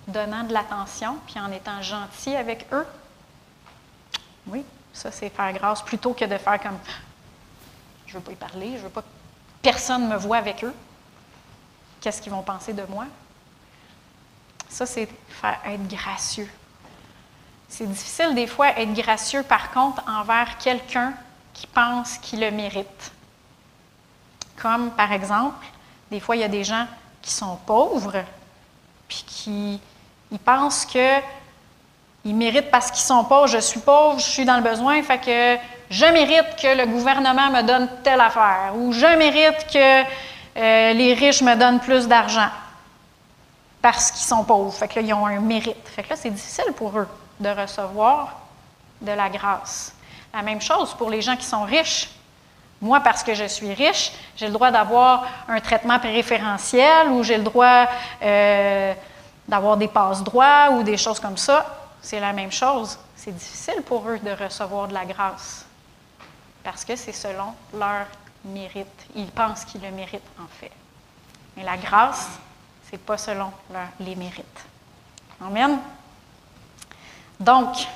donnant 0.08 0.44
de 0.44 0.54
l'attention, 0.54 1.18
puis 1.28 1.40
en 1.40 1.52
étant 1.52 1.82
gentil 1.82 2.36
avec 2.36 2.68
eux? 2.72 2.86
Oui, 4.48 4.64
ça, 4.94 5.12
c'est 5.12 5.30
faire 5.30 5.54
grâce 5.54 5.82
plutôt 5.82 6.14
que 6.14 6.26
de 6.26 6.38
faire 6.38 6.62
comme 6.62 6.78
je 8.06 8.14
ne 8.14 8.20
veux 8.20 8.24
pas 8.24 8.32
y 8.32 8.36
parler, 8.36 8.72
je 8.74 8.78
ne 8.78 8.82
veux 8.84 8.90
pas 8.90 9.02
que 9.02 9.08
personne 9.62 10.08
me 10.08 10.16
voit 10.16 10.38
avec 10.38 10.64
eux. 10.64 10.74
Qu'est-ce 12.02 12.22
qu'ils 12.22 12.32
vont 12.32 12.44
penser 12.44 12.74
de 12.74 12.84
moi? 12.84 13.06
Ça, 14.70 14.86
c'est 14.86 15.10
faire 15.30 15.60
être 15.66 15.88
gracieux. 15.88 16.50
C'est 17.68 17.88
difficile 17.88 18.36
des 18.36 18.48
fois 18.48 18.70
être 18.80 18.94
gracieux, 18.94 19.44
par 19.44 19.72
contre, 19.72 20.04
envers 20.08 20.58
quelqu'un 20.60 21.14
qui 21.54 21.66
pense 21.68 22.18
qu'il 22.20 22.42
le 22.42 22.52
mérite. 22.52 23.12
Comme, 24.58 24.92
par 24.92 25.12
exemple, 25.12 25.66
des 26.12 26.20
fois, 26.20 26.36
il 26.36 26.42
y 26.42 26.46
a 26.46 26.50
des 26.50 26.64
gens 26.64 26.88
qui 27.22 27.32
sont 27.32 27.58
pauvres, 27.66 28.24
puis 29.08 29.24
qui 29.28 29.80
ils 30.32 30.40
pensent 30.40 30.86
qu'ils 30.86 32.36
méritent 32.36 32.72
parce 32.72 32.92
qu'ils 32.92 33.04
sont 33.04 33.24
pauvres. 33.24 33.48
Je 33.48 33.60
suis 33.60 33.80
pauvre, 33.80 34.20
je 34.20 34.26
suis 34.26 34.46
dans 34.46 34.58
le 34.58 34.64
besoin, 34.64 35.02
fait 35.04 35.20
que 35.20 35.58
je 35.90 36.06
mérite 36.06 36.56
que 36.62 36.78
le 36.78 36.88
gouvernement 36.88 37.50
me 37.52 37.62
donne 37.62 37.90
telle 38.04 38.22
affaire, 38.22 38.74
ou 38.76 38.92
je 38.92 39.18
mérite 39.18 39.68
que 39.72 40.04
euh, 40.58 40.94
les 40.94 41.14
riches 41.14 41.42
me 41.42 41.56
donnent 41.56 41.80
plus 41.80 42.08
d'argent 42.08 42.50
parce 43.82 44.10
qu'ils 44.10 44.26
sont 44.26 44.44
pauvres. 44.44 44.74
Fait 44.74 44.88
que 44.88 44.96
là, 44.96 45.02
ils 45.02 45.14
ont 45.14 45.28
un 45.28 45.40
mérite. 45.40 45.78
Fait 45.86 46.02
que 46.02 46.10
là, 46.10 46.16
c'est 46.16 46.32
difficile 46.32 46.74
pour 46.76 46.98
eux 46.98 47.08
de 47.40 47.50
recevoir 47.50 48.40
de 49.02 49.12
la 49.12 49.30
grâce. 49.30 49.94
La 50.34 50.42
même 50.42 50.62
chose 50.62 50.94
pour 50.96 51.10
les 51.10 51.22
gens 51.22 51.36
qui 51.36 51.46
sont 51.46 51.64
riches. 51.64 52.10
Moi, 52.86 53.00
parce 53.00 53.24
que 53.24 53.34
je 53.34 53.46
suis 53.46 53.74
riche, 53.74 54.12
j'ai 54.38 54.46
le 54.46 54.54
droit 54.54 54.70
d'avoir 54.70 55.26
un 55.48 55.60
traitement 55.60 55.98
préférentiel 55.98 57.10
ou 57.10 57.24
j'ai 57.24 57.38
le 57.38 57.44
droit 57.44 57.88
euh, 58.22 58.94
d'avoir 59.48 59.76
des 59.76 59.88
passe-droits 59.88 60.70
ou 60.70 60.84
des 60.84 60.96
choses 60.96 61.20
comme 61.20 61.36
ça. 61.36 61.66
C'est 62.00 62.20
la 62.20 62.32
même 62.32 62.52
chose. 62.52 63.00
C'est 63.16 63.32
difficile 63.32 63.82
pour 63.82 64.08
eux 64.08 64.20
de 64.20 64.30
recevoir 64.30 64.88
de 64.88 64.94
la 64.94 65.04
grâce 65.04 65.66
parce 66.64 66.86
que 66.86 66.96
c'est 66.96 67.12
selon 67.12 67.56
leur 67.74 68.06
mérite. 68.44 69.08
Ils 69.16 69.32
pensent 69.32 69.66
qu'ils 69.66 69.82
le 69.82 69.90
méritent 69.90 70.22
en 70.40 70.48
fait. 70.60 70.72
Mais 71.58 71.64
la 71.64 71.78
grâce, 71.78 72.38
ce 72.86 72.92
n'est 72.92 73.00
pas 73.00 73.18
selon 73.18 73.52
les 74.00 74.16
mérites. 74.16 74.66
Amen. 75.44 75.80
Donc, 77.40 77.88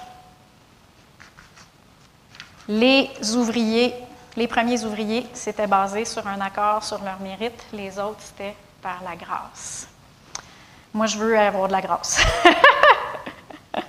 les 2.67 3.11
ouvriers, 3.35 3.93
les 4.39 4.47
premiers 4.47 4.85
ouvriers, 4.85 5.27
c'était 5.33 5.67
basé 5.67 6.05
sur 6.05 6.25
un 6.25 6.39
accord 6.39 6.81
sur 6.81 7.03
leur 7.03 7.19
mérite, 7.19 7.65
les 7.73 7.99
autres, 7.99 8.21
c'était 8.21 8.55
par 8.81 9.03
la 9.03 9.17
grâce. 9.17 9.85
Moi, 10.93 11.07
je 11.07 11.17
veux 11.17 11.37
avoir 11.37 11.67
de 11.67 11.73
la 11.73 11.81
grâce. 11.81 12.21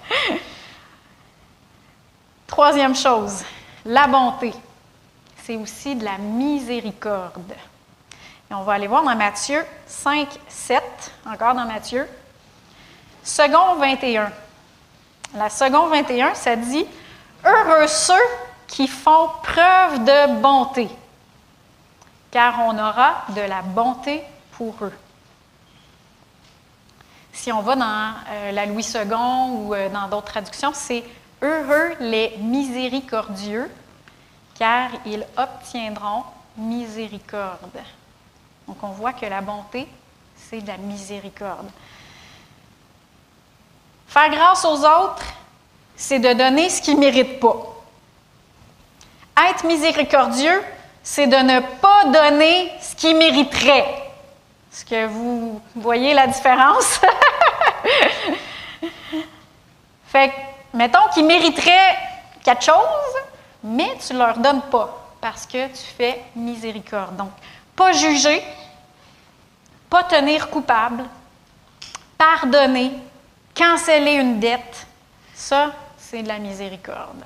Troisième 2.49 2.97
chose, 2.97 3.45
la 3.85 4.09
bonté 4.09 4.53
c'est 5.45 5.57
aussi 5.57 5.95
de 5.95 6.05
la 6.05 6.19
miséricorde. 6.19 7.55
Et 8.51 8.55
on 8.55 8.63
va 8.63 8.73
aller 8.75 8.89
voir 8.89 9.05
dans 9.05 9.15
Matthieu 9.17 9.65
5, 9.87 10.29
7, 10.49 10.83
encore 11.27 11.55
dans 11.55 11.65
Matthieu. 11.65 12.07
Second 13.23 13.77
21. 13.77 14.33
La 15.37 15.49
seconde 15.49 15.91
21, 15.91 16.35
ça 16.35 16.57
dit 16.57 16.87
Heureux 17.45 17.87
ceux 17.87 18.15
qui 18.71 18.87
font 18.87 19.29
preuve 19.43 20.05
de 20.05 20.41
bonté, 20.41 20.89
car 22.31 22.61
on 22.61 22.79
aura 22.79 23.25
de 23.35 23.41
la 23.41 23.63
bonté 23.63 24.23
pour 24.53 24.77
eux. 24.83 24.93
Si 27.33 27.51
on 27.53 27.63
va 27.63 27.75
dans 27.75 28.15
euh, 28.29 28.53
la 28.53 28.67
Louis 28.67 28.87
II 28.95 29.03
ou 29.51 29.75
euh, 29.75 29.89
dans 29.89 30.09
d'autres 30.09 30.33
traductions, 30.33 30.71
c'est 30.73 31.03
Heureux 31.43 31.97
les 32.01 32.37
miséricordieux, 32.39 33.71
car 34.59 34.91
ils 35.07 35.27
obtiendront 35.37 36.23
miséricorde. 36.57 37.81
Donc 38.69 38.77
on 38.83 38.89
voit 38.91 39.15
que 39.15 39.25
la 39.27 39.41
bonté, 39.41 39.89
c'est 40.37 40.61
de 40.61 40.69
la 40.69 40.77
miséricorde. 40.77 41.71
Faire 44.07 44.31
grâce 44.31 44.65
aux 44.65 44.85
autres, 44.85 45.25
c'est 45.97 46.19
de 46.19 46.35
donner 46.35 46.69
ce 46.69 46.83
qu'ils 46.83 46.97
ne 46.97 47.01
méritent 47.01 47.41
pas. 47.41 47.80
Être 49.49 49.65
miséricordieux, 49.65 50.63
c'est 51.03 51.27
de 51.27 51.37
ne 51.37 51.61
pas 51.81 52.05
donner 52.07 52.73
ce 52.81 52.95
qu'ils 52.95 53.17
mériteraient. 53.17 54.11
Est-ce 54.73 54.85
que 54.85 55.07
vous 55.07 55.61
voyez 55.75 56.13
la 56.15 56.27
différence? 56.27 57.01
fait 60.07 60.29
que, 60.29 60.77
mettons 60.77 61.09
qu'ils 61.15 61.25
mériteraient 61.25 61.97
quelque 62.45 62.65
chose, 62.65 62.75
mais 63.65 63.97
tu 64.07 64.13
ne 64.13 64.19
leur 64.19 64.37
donnes 64.39 64.63
pas 64.63 64.97
parce 65.21 65.47
que 65.47 65.69
tu 65.69 65.85
fais 65.97 66.23
miséricorde. 66.37 67.17
Donc, 67.17 67.31
pas 67.75 67.93
juger, 67.93 68.43
pas 69.89 70.05
tenir 70.05 70.51
coupable, 70.51 71.05
pardonner, 72.19 72.93
canceller 73.55 74.15
une 74.15 74.39
dette, 74.39 74.87
ça, 75.35 75.73
c'est 75.97 76.23
de 76.23 76.29
la 76.29 76.39
miséricorde. 76.39 77.25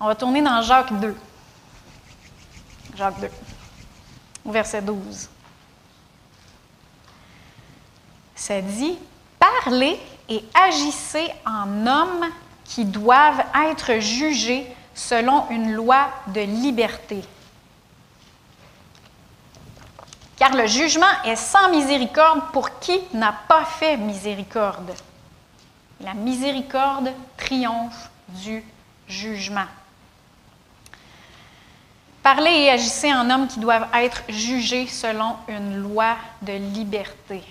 On 0.00 0.06
va 0.06 0.14
tourner 0.14 0.40
dans 0.40 0.62
Jacques 0.62 0.98
2. 0.98 1.14
Jacques 2.96 3.20
2, 3.20 3.30
verset 4.46 4.80
12. 4.80 5.28
Ça 8.34 8.62
dit 8.62 8.98
Parlez 9.38 10.00
et 10.30 10.42
agissez 10.54 11.30
en 11.44 11.86
homme 11.86 12.24
qui 12.64 12.86
doivent 12.86 13.44
être 13.70 14.00
jugés 14.00 14.66
selon 14.94 15.48
une 15.50 15.72
loi 15.72 16.08
de 16.28 16.40
liberté. 16.40 17.22
Car 20.36 20.54
le 20.56 20.66
jugement 20.66 21.22
est 21.26 21.36
sans 21.36 21.68
miséricorde 21.68 22.40
pour 22.52 22.78
qui 22.78 22.98
n'a 23.12 23.34
pas 23.46 23.66
fait 23.66 23.98
miséricorde. 23.98 24.94
La 26.00 26.14
miséricorde 26.14 27.12
triomphe 27.36 28.08
du 28.28 28.64
jugement. 29.06 29.66
Parlez 32.22 32.50
et 32.50 32.70
agissez 32.70 33.12
en 33.12 33.30
hommes 33.30 33.48
qui 33.48 33.60
doivent 33.60 33.88
être 33.94 34.22
jugés 34.28 34.86
selon 34.86 35.36
une 35.48 35.76
loi 35.76 36.16
de 36.42 36.52
liberté. 36.52 37.42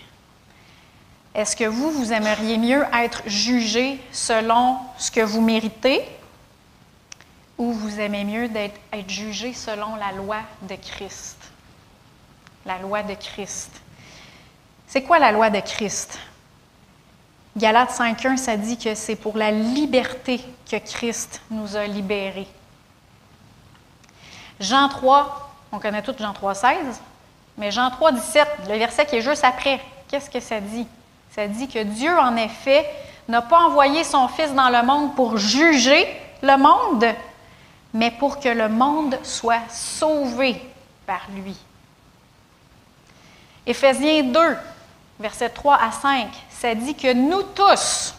Est-ce 1.33 1.55
que 1.55 1.63
vous, 1.63 1.89
vous 1.91 2.13
aimeriez 2.13 2.57
mieux 2.57 2.85
être 2.93 3.23
jugé 3.25 3.99
selon 4.11 4.77
ce 4.97 5.09
que 5.09 5.21
vous 5.21 5.41
méritez 5.41 6.03
ou 7.57 7.73
vous 7.73 7.99
aimez 7.99 8.23
mieux 8.23 8.47
d'être 8.47 8.79
être 8.93 9.09
jugé 9.09 9.53
selon 9.53 9.95
la 9.95 10.11
loi 10.11 10.37
de 10.63 10.75
Christ? 10.75 11.37
La 12.65 12.77
loi 12.77 13.01
de 13.01 13.15
Christ. 13.15 13.71
C'est 14.87 15.01
quoi 15.01 15.17
la 15.17 15.31
loi 15.31 15.49
de 15.49 15.59
Christ? 15.59 16.19
Galates 17.57 17.91
5.1, 17.91 18.37
ça 18.37 18.55
dit 18.55 18.77
que 18.77 18.93
c'est 18.93 19.15
pour 19.15 19.35
la 19.35 19.49
liberté 19.49 20.39
que 20.69 20.77
Christ 20.77 21.41
nous 21.49 21.75
a 21.75 21.87
libérés. 21.87 22.47
Jean 24.59 24.89
3, 24.89 25.49
on 25.71 25.79
connaît 25.79 26.01
tout 26.01 26.15
Jean 26.17 26.33
3.16, 26.33 26.75
mais 27.57 27.71
Jean 27.71 27.89
3.17, 27.89 28.45
le 28.69 28.77
verset 28.77 29.05
qui 29.05 29.17
est 29.17 29.21
juste 29.21 29.43
après, 29.43 29.79
qu'est-ce 30.07 30.29
que 30.29 30.39
ça 30.39 30.59
dit? 30.59 30.87
Ça 31.31 31.47
dit 31.47 31.67
que 31.67 31.83
Dieu, 31.83 32.17
en 32.17 32.35
effet, 32.35 32.85
n'a 33.27 33.41
pas 33.41 33.59
envoyé 33.59 34.03
son 34.03 34.27
Fils 34.27 34.53
dans 34.53 34.69
le 34.69 34.85
monde 34.85 35.15
pour 35.15 35.37
juger 35.37 36.07
le 36.41 36.57
monde, 36.57 37.05
mais 37.93 38.11
pour 38.11 38.39
que 38.39 38.49
le 38.49 38.67
monde 38.67 39.17
soit 39.23 39.61
sauvé 39.69 40.61
par 41.05 41.21
lui. 41.33 41.55
Éphésiens 43.65 44.23
2, 44.23 44.39
versets 45.19 45.49
3 45.49 45.75
à 45.75 45.91
5, 45.91 46.27
ça 46.49 46.75
dit 46.75 46.95
que 46.95 47.13
nous 47.13 47.43
tous, 47.43 48.15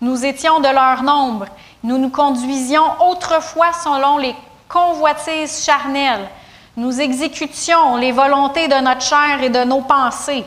nous 0.00 0.24
étions 0.24 0.60
de 0.60 0.68
leur 0.68 1.02
nombre, 1.02 1.46
nous 1.82 1.98
nous 1.98 2.10
conduisions 2.10 2.84
autrefois 3.08 3.72
selon 3.72 4.18
les 4.18 4.34
convoitises 4.72 5.64
charnelles, 5.64 6.28
nous 6.76 6.98
exécutions 7.00 7.96
les 7.96 8.12
volontés 8.12 8.68
de 8.68 8.80
notre 8.82 9.02
chair 9.02 9.42
et 9.42 9.50
de 9.50 9.64
nos 9.64 9.82
pensées 9.82 10.44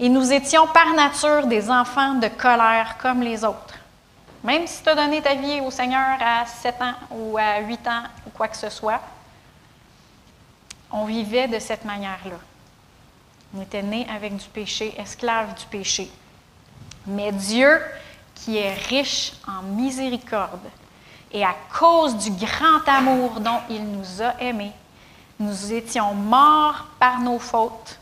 et 0.00 0.08
nous 0.08 0.32
étions 0.32 0.66
par 0.66 0.92
nature 0.94 1.46
des 1.46 1.70
enfants 1.70 2.14
de 2.14 2.26
colère 2.28 2.96
comme 3.00 3.20
les 3.20 3.44
autres. 3.44 3.78
Même 4.42 4.66
si 4.66 4.82
tu 4.82 4.88
as 4.88 4.94
donné 4.94 5.20
ta 5.20 5.34
vie 5.34 5.60
au 5.60 5.70
Seigneur 5.70 6.16
à 6.20 6.46
7 6.46 6.82
ans 6.82 6.94
ou 7.10 7.38
à 7.38 7.60
8 7.60 7.86
ans 7.86 8.02
ou 8.26 8.30
quoi 8.30 8.48
que 8.48 8.56
ce 8.56 8.70
soit, 8.70 9.00
on 10.90 11.04
vivait 11.04 11.46
de 11.46 11.58
cette 11.58 11.84
manière-là. 11.84 12.38
On 13.54 13.62
était 13.62 13.82
né 13.82 14.06
avec 14.12 14.36
du 14.36 14.48
péché, 14.48 14.94
esclave 14.98 15.54
du 15.54 15.66
péché. 15.66 16.10
Mais 17.06 17.30
Dieu, 17.30 17.80
qui 18.34 18.56
est 18.56 18.74
riche 18.88 19.34
en 19.46 19.62
miséricorde, 19.62 20.66
et 21.32 21.44
à 21.44 21.54
cause 21.78 22.16
du 22.16 22.30
grand 22.30 22.86
amour 22.86 23.40
dont 23.40 23.60
il 23.68 23.84
nous 23.84 24.22
a 24.22 24.40
aimés, 24.40 24.72
nous 25.38 25.72
étions 25.72 26.14
morts 26.14 26.86
par 26.98 27.20
nos 27.20 27.38
fautes. 27.38 27.98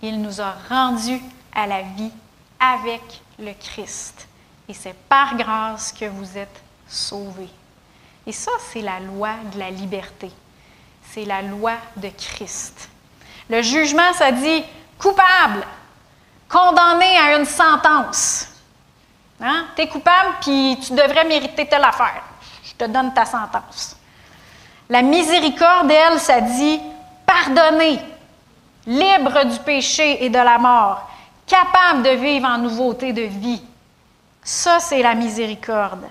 Il 0.00 0.22
nous 0.22 0.40
a 0.40 0.54
rendus 0.68 1.20
à 1.54 1.66
la 1.66 1.82
vie 1.82 2.12
avec 2.60 3.02
le 3.38 3.52
Christ. 3.52 4.28
Et 4.68 4.74
c'est 4.74 4.94
par 5.08 5.36
grâce 5.36 5.92
que 5.92 6.04
vous 6.04 6.38
êtes 6.38 6.62
sauvés. 6.86 7.50
Et 8.26 8.32
ça, 8.32 8.52
c'est 8.70 8.80
la 8.80 9.00
loi 9.00 9.30
de 9.52 9.58
la 9.58 9.70
liberté. 9.70 10.30
C'est 11.10 11.24
la 11.24 11.42
loi 11.42 11.74
de 11.96 12.10
Christ. 12.10 12.88
Le 13.48 13.62
jugement, 13.62 14.12
ça 14.12 14.30
dit 14.30 14.62
coupable, 14.98 15.66
condamné 16.48 17.16
à 17.18 17.38
une 17.38 17.46
sentence. 17.46 18.48
Hein? 19.40 19.66
Tu 19.76 19.82
es 19.82 19.88
coupable, 19.88 20.34
puis 20.40 20.78
tu 20.84 20.92
devrais 20.92 21.24
mériter 21.24 21.66
telle 21.66 21.84
affaire. 21.84 22.22
Je 22.64 22.72
te 22.74 22.84
donne 22.84 23.14
ta 23.14 23.24
sentence. 23.24 23.96
La 24.88 25.02
miséricorde, 25.02 25.90
elle, 25.90 26.18
ça 26.18 26.40
dit 26.40 26.80
pardonné, 27.26 28.00
libre 28.86 29.44
du 29.44 29.58
péché 29.60 30.24
et 30.24 30.30
de 30.30 30.38
la 30.38 30.58
mort, 30.58 31.08
capable 31.46 32.02
de 32.02 32.10
vivre 32.10 32.46
en 32.46 32.58
nouveauté 32.58 33.12
de 33.12 33.22
vie. 33.22 33.62
Ça, 34.42 34.80
c'est 34.80 35.02
la 35.02 35.14
miséricorde. 35.14 36.06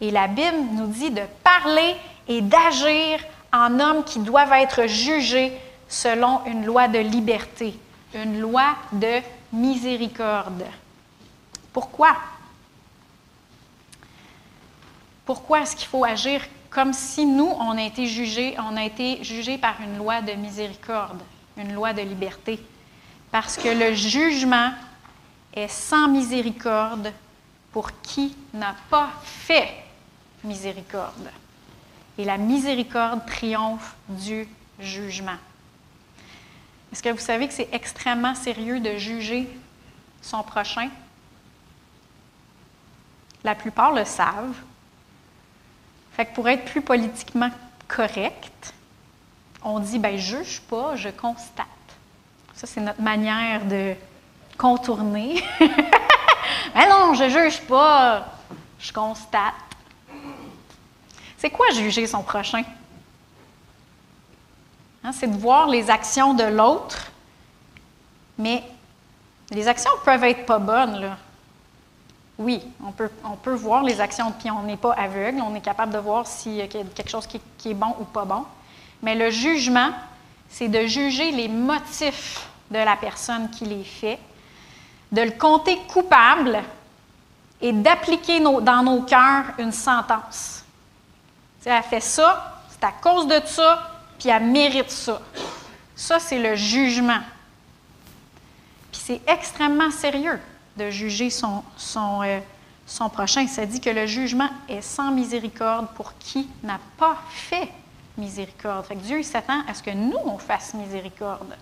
Et 0.00 0.10
la 0.10 0.28
Bible 0.28 0.58
nous 0.72 0.86
dit 0.86 1.10
de 1.10 1.22
parler 1.42 1.96
et 2.28 2.40
d'agir 2.40 3.18
en 3.52 3.78
hommes 3.80 4.04
qui 4.04 4.20
doivent 4.20 4.52
être 4.52 4.86
jugés 4.86 5.52
selon 5.88 6.40
une 6.46 6.64
loi 6.64 6.88
de 6.88 6.98
liberté, 6.98 7.78
une 8.14 8.40
loi 8.40 8.76
de 8.92 9.20
miséricorde. 9.52 10.64
Pourquoi? 11.72 12.10
Pourquoi 15.24 15.62
est-ce 15.62 15.76
qu'il 15.76 15.88
faut 15.88 16.04
agir 16.04 16.42
comme 16.70 16.92
si 16.92 17.24
nous, 17.24 17.50
on 17.60 17.78
a 17.78 17.82
été 17.82 18.06
jugés, 18.06 18.56
on 18.58 18.76
a 18.76 18.84
été 18.84 19.22
jugés 19.22 19.58
par 19.58 19.80
une 19.80 19.96
loi 19.96 20.20
de 20.22 20.32
miséricorde, 20.32 21.22
une 21.56 21.72
loi 21.72 21.92
de 21.92 22.02
liberté? 22.02 22.60
Parce 23.30 23.56
que 23.56 23.68
le 23.68 23.94
jugement 23.94 24.72
est 25.54 25.68
sans 25.68 26.08
miséricorde 26.08 27.12
pour 27.72 27.90
qui 28.02 28.36
n'a 28.52 28.74
pas 28.90 29.10
fait 29.24 29.72
miséricorde. 30.42 31.30
Et 32.18 32.24
la 32.24 32.38
miséricorde 32.38 33.24
triomphe 33.26 33.96
du 34.08 34.46
jugement. 34.78 35.38
Est-ce 36.92 37.02
que 37.02 37.08
vous 37.08 37.18
savez 37.18 37.48
que 37.48 37.54
c'est 37.54 37.68
extrêmement 37.72 38.34
sérieux 38.34 38.78
de 38.78 38.96
juger 38.98 39.48
son 40.22 40.42
prochain? 40.42 40.88
La 43.42 43.54
plupart 43.54 43.92
le 43.92 44.04
savent. 44.04 44.54
Fait 46.14 46.26
que 46.26 46.34
pour 46.34 46.48
être 46.48 46.64
plus 46.64 46.80
politiquement 46.80 47.50
correct, 47.88 48.72
on 49.62 49.80
dit 49.80 49.98
ben 49.98 50.16
juge 50.16 50.60
pas, 50.62 50.94
je 50.94 51.08
constate. 51.08 51.66
Ça 52.54 52.66
c'est 52.66 52.80
notre 52.80 53.02
manière 53.02 53.64
de 53.64 53.94
contourner. 54.56 55.42
ben 55.60 56.88
non, 56.88 57.14
je 57.14 57.28
juge 57.28 57.60
pas, 57.62 58.26
je 58.78 58.92
constate. 58.92 59.54
C'est 61.38 61.50
quoi 61.50 61.70
juger 61.70 62.06
son 62.06 62.22
prochain? 62.22 62.62
Hein, 65.02 65.12
c'est 65.12 65.26
de 65.26 65.36
voir 65.36 65.66
les 65.66 65.90
actions 65.90 66.32
de 66.32 66.44
l'autre, 66.44 67.10
mais 68.38 68.62
les 69.50 69.68
actions 69.68 69.90
peuvent 70.04 70.24
être 70.24 70.46
pas 70.46 70.58
bonnes. 70.58 71.00
Là. 71.00 71.18
Oui, 72.38 72.60
on 72.84 72.90
peut, 73.36 73.54
voir 73.54 73.84
les 73.84 74.00
actions, 74.00 74.32
puis 74.32 74.50
on 74.50 74.62
n'est 74.62 74.76
pas 74.76 74.92
aveugle, 74.92 75.40
on 75.40 75.54
est 75.54 75.60
capable 75.60 75.92
de 75.92 75.98
voir 75.98 76.26
s'il 76.26 76.54
y 76.54 76.62
a 76.62 76.66
quelque 76.66 77.08
chose 77.08 77.26
qui, 77.26 77.70
est 77.70 77.74
bon 77.74 77.94
ou 78.00 78.04
pas 78.04 78.24
bon. 78.24 78.44
Mais 79.02 79.14
le 79.14 79.30
jugement, 79.30 79.90
c'est 80.48 80.68
de 80.68 80.86
juger 80.86 81.30
les 81.30 81.46
motifs 81.46 82.48
de 82.70 82.78
la 82.78 82.96
personne 82.96 83.50
qui 83.50 83.66
les 83.66 83.84
fait, 83.84 84.18
de 85.12 85.22
le 85.22 85.30
compter 85.30 85.78
coupable 85.86 86.60
et 87.60 87.72
d'appliquer 87.72 88.40
dans 88.40 88.82
nos 88.82 89.02
cœurs 89.02 89.44
une 89.58 89.72
sentence. 89.72 90.64
Si 91.60 91.68
elle 91.68 91.82
fait 91.84 92.00
ça, 92.00 92.62
c'est 92.68 92.84
à 92.84 92.92
cause 92.92 93.28
de 93.28 93.40
ça, 93.44 93.90
puis 94.18 94.28
elle 94.28 94.42
mérite 94.42 94.90
ça. 94.90 95.20
Ça, 95.94 96.18
c'est 96.18 96.38
le 96.38 96.56
jugement. 96.56 97.20
Puis 98.90 99.00
c'est 99.04 99.20
extrêmement 99.28 99.92
sérieux 99.92 100.40
de 100.76 100.90
juger 100.90 101.30
son, 101.30 101.62
son, 101.76 102.22
euh, 102.22 102.40
son 102.86 103.08
prochain. 103.08 103.46
Ça 103.46 103.66
dit 103.66 103.80
que 103.80 103.90
le 103.90 104.06
jugement 104.06 104.48
est 104.68 104.82
sans 104.82 105.10
miséricorde 105.10 105.88
pour 105.94 106.16
qui 106.18 106.48
n'a 106.62 106.78
pas 106.98 107.16
fait 107.30 107.68
miséricorde. 108.16 108.86
Dieu 108.96 109.22
s'attend 109.22 109.62
à 109.66 109.74
ce 109.74 109.82
que 109.82 109.90
nous, 109.90 110.18
on 110.24 110.38
fasse 110.38 110.74
miséricorde. 110.74 111.56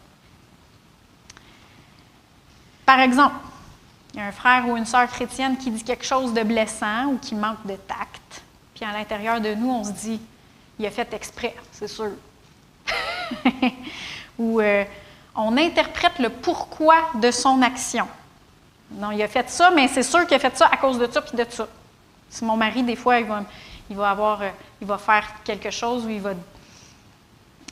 Par 2.85 3.01
exemple, 3.01 3.37
il 4.13 4.21
y 4.21 4.23
a 4.23 4.27
un 4.27 4.33
frère 4.33 4.69
ou 4.69 4.77
une 4.77 4.85
sœur 4.85 5.09
chrétienne 5.09 5.57
qui 5.57 5.71
dit 5.71 5.83
quelque 5.83 6.05
chose 6.05 6.35
de 6.35 6.43
blessant 6.43 7.07
ou 7.07 7.19
qui 7.19 7.35
manque 7.35 7.67
de 7.67 7.77
tact. 7.77 8.43
Puis 8.75 8.85
à 8.85 8.93
l'intérieur 8.93 9.41
de 9.41 9.55
nous, 9.55 9.71
on 9.71 9.85
se 9.85 9.93
dit, 9.93 10.21
il 10.79 10.87
a 10.87 10.91
fait 10.91 11.13
exprès, 11.15 11.55
c'est 11.71 11.89
sûr. 11.89 12.11
Ou 14.39 14.61
euh, 14.61 14.85
on 15.35 15.57
interprète 15.57 16.19
le 16.19 16.29
pourquoi 16.29 16.97
de 17.15 17.31
son 17.31 17.63
action. 17.63 18.07
Non, 18.95 19.11
il 19.11 19.23
a 19.23 19.29
fait 19.29 19.49
ça, 19.49 19.71
mais 19.71 19.89
c'est 19.89 20.03
sûr 20.03 20.27
qu'il 20.27 20.37
a 20.37 20.39
fait 20.39 20.57
ça 20.57 20.67
à 20.67 20.77
cause 20.77 20.99
de 20.99 21.11
ça 21.11 21.23
puis 21.23 21.37
de 21.37 21.47
ça. 21.49 21.67
Si 22.29 22.45
mon 22.45 22.57
mari, 22.57 22.83
des 22.83 22.97
fois, 22.97 23.19
il 23.21 23.27
va, 23.97 24.11
avoir, 24.11 24.43
euh, 24.43 24.51
il 24.81 24.87
va 24.87 24.99
faire 24.99 25.43
quelque 25.45 25.71
chose 25.71 26.07
ou 26.07 26.11
il 26.11 26.21
va 26.21 26.33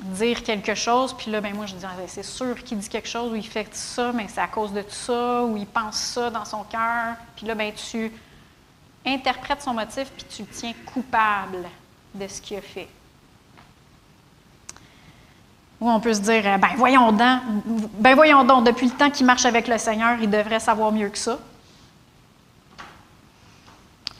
dire 0.02 0.42
quelque 0.42 0.74
chose, 0.74 1.14
puis 1.16 1.30
là, 1.30 1.40
ben 1.40 1.54
moi, 1.54 1.66
je 1.66 1.74
dis, 1.74 1.84
ah, 1.84 1.92
ben, 1.96 2.06
c'est 2.06 2.22
sûr 2.22 2.62
qu'il 2.64 2.78
dit 2.78 2.88
quelque 2.88 3.08
chose 3.08 3.32
ou 3.32 3.36
il 3.36 3.46
fait 3.46 3.74
ça, 3.74 4.12
mais 4.12 4.26
c'est 4.28 4.40
à 4.40 4.48
cause 4.48 4.72
de 4.72 4.84
ça, 4.88 5.44
ou 5.44 5.56
il 5.56 5.66
pense 5.66 5.96
ça 5.96 6.30
dans 6.30 6.44
son 6.44 6.64
cœur. 6.64 7.16
Puis 7.36 7.46
là, 7.46 7.54
ben, 7.54 7.72
tu 7.72 8.12
interprètes 9.04 9.62
son 9.62 9.74
motif, 9.74 10.10
puis 10.10 10.24
tu 10.28 10.42
le 10.42 10.48
tiens 10.48 10.72
coupable 10.86 11.68
de 12.14 12.26
ce 12.28 12.40
qu'il 12.40 12.56
a 12.56 12.62
fait. 12.62 12.88
Ou 15.80 15.90
on 15.90 15.98
peut 15.98 16.12
se 16.12 16.20
dire, 16.20 16.42
euh, 16.46 16.58
ben 16.58 16.70
voyons 16.76 17.10
donc, 17.10 17.40
ben 17.64 18.14
voyons 18.14 18.44
donc, 18.44 18.64
depuis 18.64 18.86
le 18.86 18.92
temps 18.92 19.10
qu'il 19.10 19.24
marche 19.24 19.46
avec 19.46 19.66
le 19.66 19.78
Seigneur, 19.78 20.18
il 20.20 20.28
devrait 20.28 20.60
savoir 20.60 20.92
mieux 20.92 21.08
que 21.08 21.18
ça. 21.18 21.38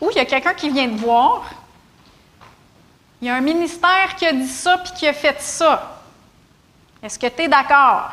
Ou 0.00 0.10
il 0.10 0.16
y 0.16 0.20
a 0.20 0.24
quelqu'un 0.24 0.54
qui 0.54 0.70
vient 0.70 0.88
te 0.88 0.98
voir, 0.98 1.50
il 3.20 3.28
y 3.28 3.30
a 3.30 3.34
un 3.34 3.42
ministère 3.42 4.16
qui 4.16 4.24
a 4.24 4.32
dit 4.32 4.48
ça 4.48 4.78
puis 4.78 4.92
qui 4.94 5.06
a 5.06 5.12
fait 5.12 5.38
ça. 5.40 6.00
Est-ce 7.02 7.18
que 7.18 7.26
tu 7.26 7.42
es 7.42 7.48
d'accord? 7.48 8.10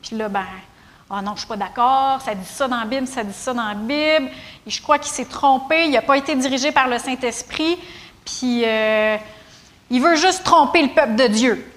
Puis 0.00 0.16
là, 0.16 0.28
ben, 0.28 0.46
ah 1.10 1.22
non, 1.22 1.32
je 1.34 1.40
suis 1.40 1.48
pas 1.48 1.56
d'accord, 1.56 2.20
ça 2.20 2.34
dit 2.34 2.46
ça 2.46 2.68
dans 2.68 2.78
la 2.78 2.84
Bible, 2.84 3.06
ça 3.08 3.24
dit 3.24 3.32
ça 3.32 3.52
dans 3.52 3.66
la 3.66 3.74
Bible, 3.74 4.30
et 4.66 4.70
je 4.70 4.80
crois 4.80 4.98
qu'il 4.98 5.10
s'est 5.10 5.24
trompé, 5.24 5.86
il 5.86 5.92
n'a 5.92 6.02
pas 6.02 6.16
été 6.16 6.36
dirigé 6.36 6.70
par 6.70 6.86
le 6.86 6.98
Saint-Esprit, 6.98 7.78
puis 8.24 8.62
euh, 8.64 9.16
il 9.90 10.00
veut 10.00 10.16
juste 10.16 10.44
tromper 10.44 10.82
le 10.82 10.90
peuple 10.90 11.16
de 11.16 11.26
Dieu. 11.26 11.72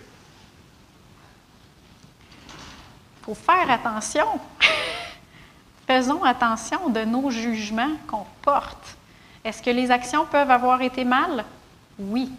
Il 3.22 3.26
faut 3.26 3.36
faire 3.36 3.70
attention. 3.70 4.26
Faisons 5.88 6.24
attention 6.24 6.90
de 6.90 7.02
nos 7.02 7.30
jugements 7.30 7.92
qu'on 8.08 8.26
porte. 8.42 8.98
Est-ce 9.44 9.62
que 9.62 9.70
les 9.70 9.92
actions 9.92 10.26
peuvent 10.26 10.50
avoir 10.50 10.82
été 10.82 11.04
mal? 11.04 11.46
Oui. 12.00 12.32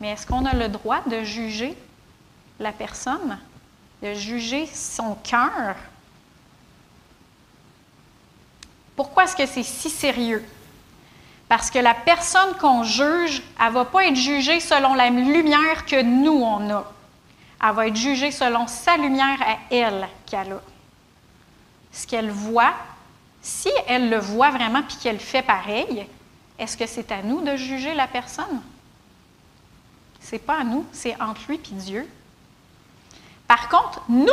Mais 0.00 0.10
est-ce 0.10 0.26
qu'on 0.26 0.46
a 0.46 0.54
le 0.54 0.68
droit 0.68 1.00
de 1.06 1.22
juger 1.22 1.76
la 2.58 2.72
personne, 2.72 3.38
de 4.02 4.14
juger 4.14 4.66
son 4.66 5.14
cœur? 5.22 5.76
Pourquoi 8.96 9.24
est-ce 9.24 9.36
que 9.36 9.46
c'est 9.46 9.62
si 9.62 9.90
sérieux? 9.90 10.44
Parce 11.48 11.70
que 11.70 11.78
la 11.78 11.94
personne 11.94 12.54
qu'on 12.60 12.82
juge, 12.82 13.42
elle 13.60 13.68
ne 13.68 13.72
va 13.72 13.84
pas 13.84 14.06
être 14.06 14.16
jugée 14.16 14.60
selon 14.60 14.94
la 14.94 15.10
lumière 15.10 15.84
que 15.86 16.02
nous, 16.02 16.42
on 16.42 16.70
a 16.70 16.84
elle 17.62 17.74
va 17.74 17.86
être 17.86 17.96
jugée 17.96 18.30
selon 18.30 18.66
sa 18.66 18.96
lumière 18.96 19.40
à 19.42 19.58
elle 19.70 20.08
qu'elle 20.26 20.52
a. 20.52 20.60
Ce 21.92 22.06
qu'elle 22.06 22.30
voit, 22.30 22.72
si 23.42 23.70
elle 23.86 24.10
le 24.10 24.18
voit 24.18 24.50
vraiment 24.50 24.82
puis 24.82 24.96
qu'elle 24.96 25.18
fait 25.18 25.42
pareil, 25.42 26.06
est-ce 26.58 26.76
que 26.76 26.86
c'est 26.86 27.10
à 27.10 27.22
nous 27.22 27.40
de 27.40 27.56
juger 27.56 27.94
la 27.94 28.06
personne? 28.06 28.62
C'est 30.20 30.38
pas 30.38 30.60
à 30.60 30.64
nous, 30.64 30.84
c'est 30.92 31.20
entre 31.20 31.40
lui 31.48 31.56
et 31.56 31.74
Dieu. 31.74 32.08
Par 33.48 33.68
contre, 33.68 34.02
nous, 34.08 34.28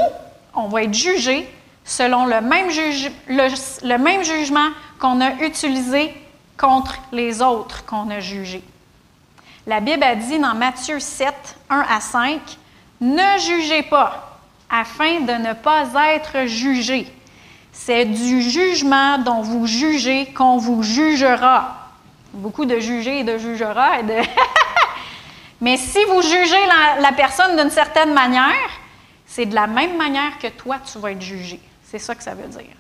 on 0.53 0.67
va 0.67 0.83
être 0.83 0.93
jugés 0.93 1.49
selon 1.83 2.25
le 2.25 2.41
même, 2.41 2.67
le 2.69 3.97
même 3.97 4.23
jugement 4.23 4.69
qu'on 4.99 5.21
a 5.21 5.35
utilisé 5.43 6.13
contre 6.57 6.95
les 7.11 7.41
autres 7.41 7.85
qu'on 7.85 8.09
a 8.09 8.19
jugés. 8.19 8.63
La 9.65 9.79
Bible 9.79 10.03
a 10.03 10.15
dit 10.15 10.39
dans 10.39 10.53
Matthieu 10.53 10.99
7, 10.99 11.33
1 11.69 11.85
à 11.89 11.99
5, 11.99 12.39
ne 13.01 13.39
jugez 13.39 13.83
pas, 13.83 14.39
afin 14.69 15.21
de 15.21 15.33
ne 15.33 15.53
pas 15.53 15.85
être 16.13 16.45
jugé. 16.47 17.07
C'est 17.71 18.05
du 18.05 18.41
jugement 18.41 19.19
dont 19.19 19.41
vous 19.41 19.67
jugez 19.67 20.33
qu'on 20.33 20.57
vous 20.57 20.83
jugera. 20.83 21.91
Beaucoup 22.33 22.65
de 22.65 22.79
juger 22.79 23.19
et 23.19 23.23
de 23.23 23.37
jugera. 23.37 23.91
Mais 25.61 25.77
si 25.77 26.03
vous 26.05 26.21
jugez 26.21 26.65
la, 26.65 27.01
la 27.01 27.11
personne 27.11 27.55
d'une 27.55 27.69
certaine 27.69 28.13
manière, 28.13 28.69
c'est 29.25 29.45
de 29.45 29.55
la 29.55 29.67
même 29.67 29.97
manière 29.97 30.37
que 30.39 30.47
toi, 30.47 30.77
tu 30.91 30.97
vas 30.99 31.11
être 31.11 31.21
jugé. 31.21 31.59
C'est 31.83 31.99
ça 31.99 32.15
que 32.15 32.23
ça 32.23 32.33
veut 32.33 32.47
dire. 32.47 32.75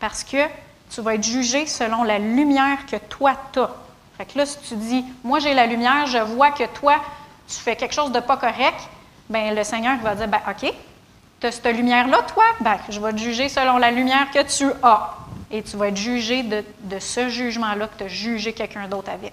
Parce 0.00 0.24
que 0.24 0.46
tu 0.90 1.00
vas 1.00 1.14
être 1.14 1.24
jugé 1.24 1.66
selon 1.66 2.04
la 2.04 2.18
lumière 2.18 2.86
que 2.86 2.96
toi, 2.96 3.34
tu 3.52 3.60
as. 3.60 3.70
Fait 4.16 4.26
que 4.26 4.38
là, 4.38 4.46
si 4.46 4.58
tu 4.60 4.74
dis, 4.74 5.04
moi 5.22 5.38
j'ai 5.38 5.54
la 5.54 5.66
lumière, 5.66 6.06
je 6.06 6.18
vois 6.18 6.50
que 6.50 6.64
toi, 6.64 7.00
tu 7.48 7.54
fais 7.54 7.76
quelque 7.76 7.94
chose 7.94 8.12
de 8.12 8.20
pas 8.20 8.36
correct, 8.36 8.88
bien, 9.28 9.52
le 9.52 9.64
Seigneur 9.64 9.98
va 9.98 10.14
dire, 10.14 10.28
ben 10.28 10.40
OK, 10.48 10.72
tu 11.40 11.46
as 11.46 11.52
cette 11.52 11.66
lumière-là, 11.66 12.22
toi, 12.22 12.44
ben, 12.60 12.76
je 12.88 13.00
vais 13.00 13.12
te 13.12 13.18
juger 13.18 13.48
selon 13.48 13.78
la 13.78 13.90
lumière 13.90 14.30
que 14.30 14.42
tu 14.42 14.70
as. 14.82 15.16
Et 15.50 15.62
tu 15.62 15.76
vas 15.76 15.88
être 15.88 15.96
jugé 15.96 16.42
de, 16.42 16.62
de 16.80 16.98
ce 16.98 17.28
jugement-là 17.30 17.88
que 17.88 17.98
tu 17.98 18.04
as 18.04 18.08
jugé 18.08 18.52
quelqu'un 18.52 18.86
d'autre 18.86 19.10
avec. 19.10 19.32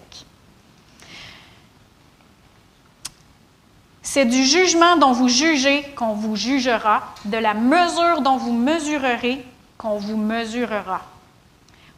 C'est 4.02 4.26
du 4.26 4.46
jugement 4.46 4.96
dont 4.96 5.12
vous 5.12 5.28
jugez 5.28 5.84
qu'on 5.96 6.14
vous 6.14 6.38
jugera, 6.38 7.04
de 7.26 7.38
la 7.38 7.54
mesure 7.54 8.22
dont 8.22 8.38
vous 8.38 8.54
mesurerez 8.54 9.44
qu'on 9.78 9.98
vous 9.98 10.16
mesurera. 10.16 11.02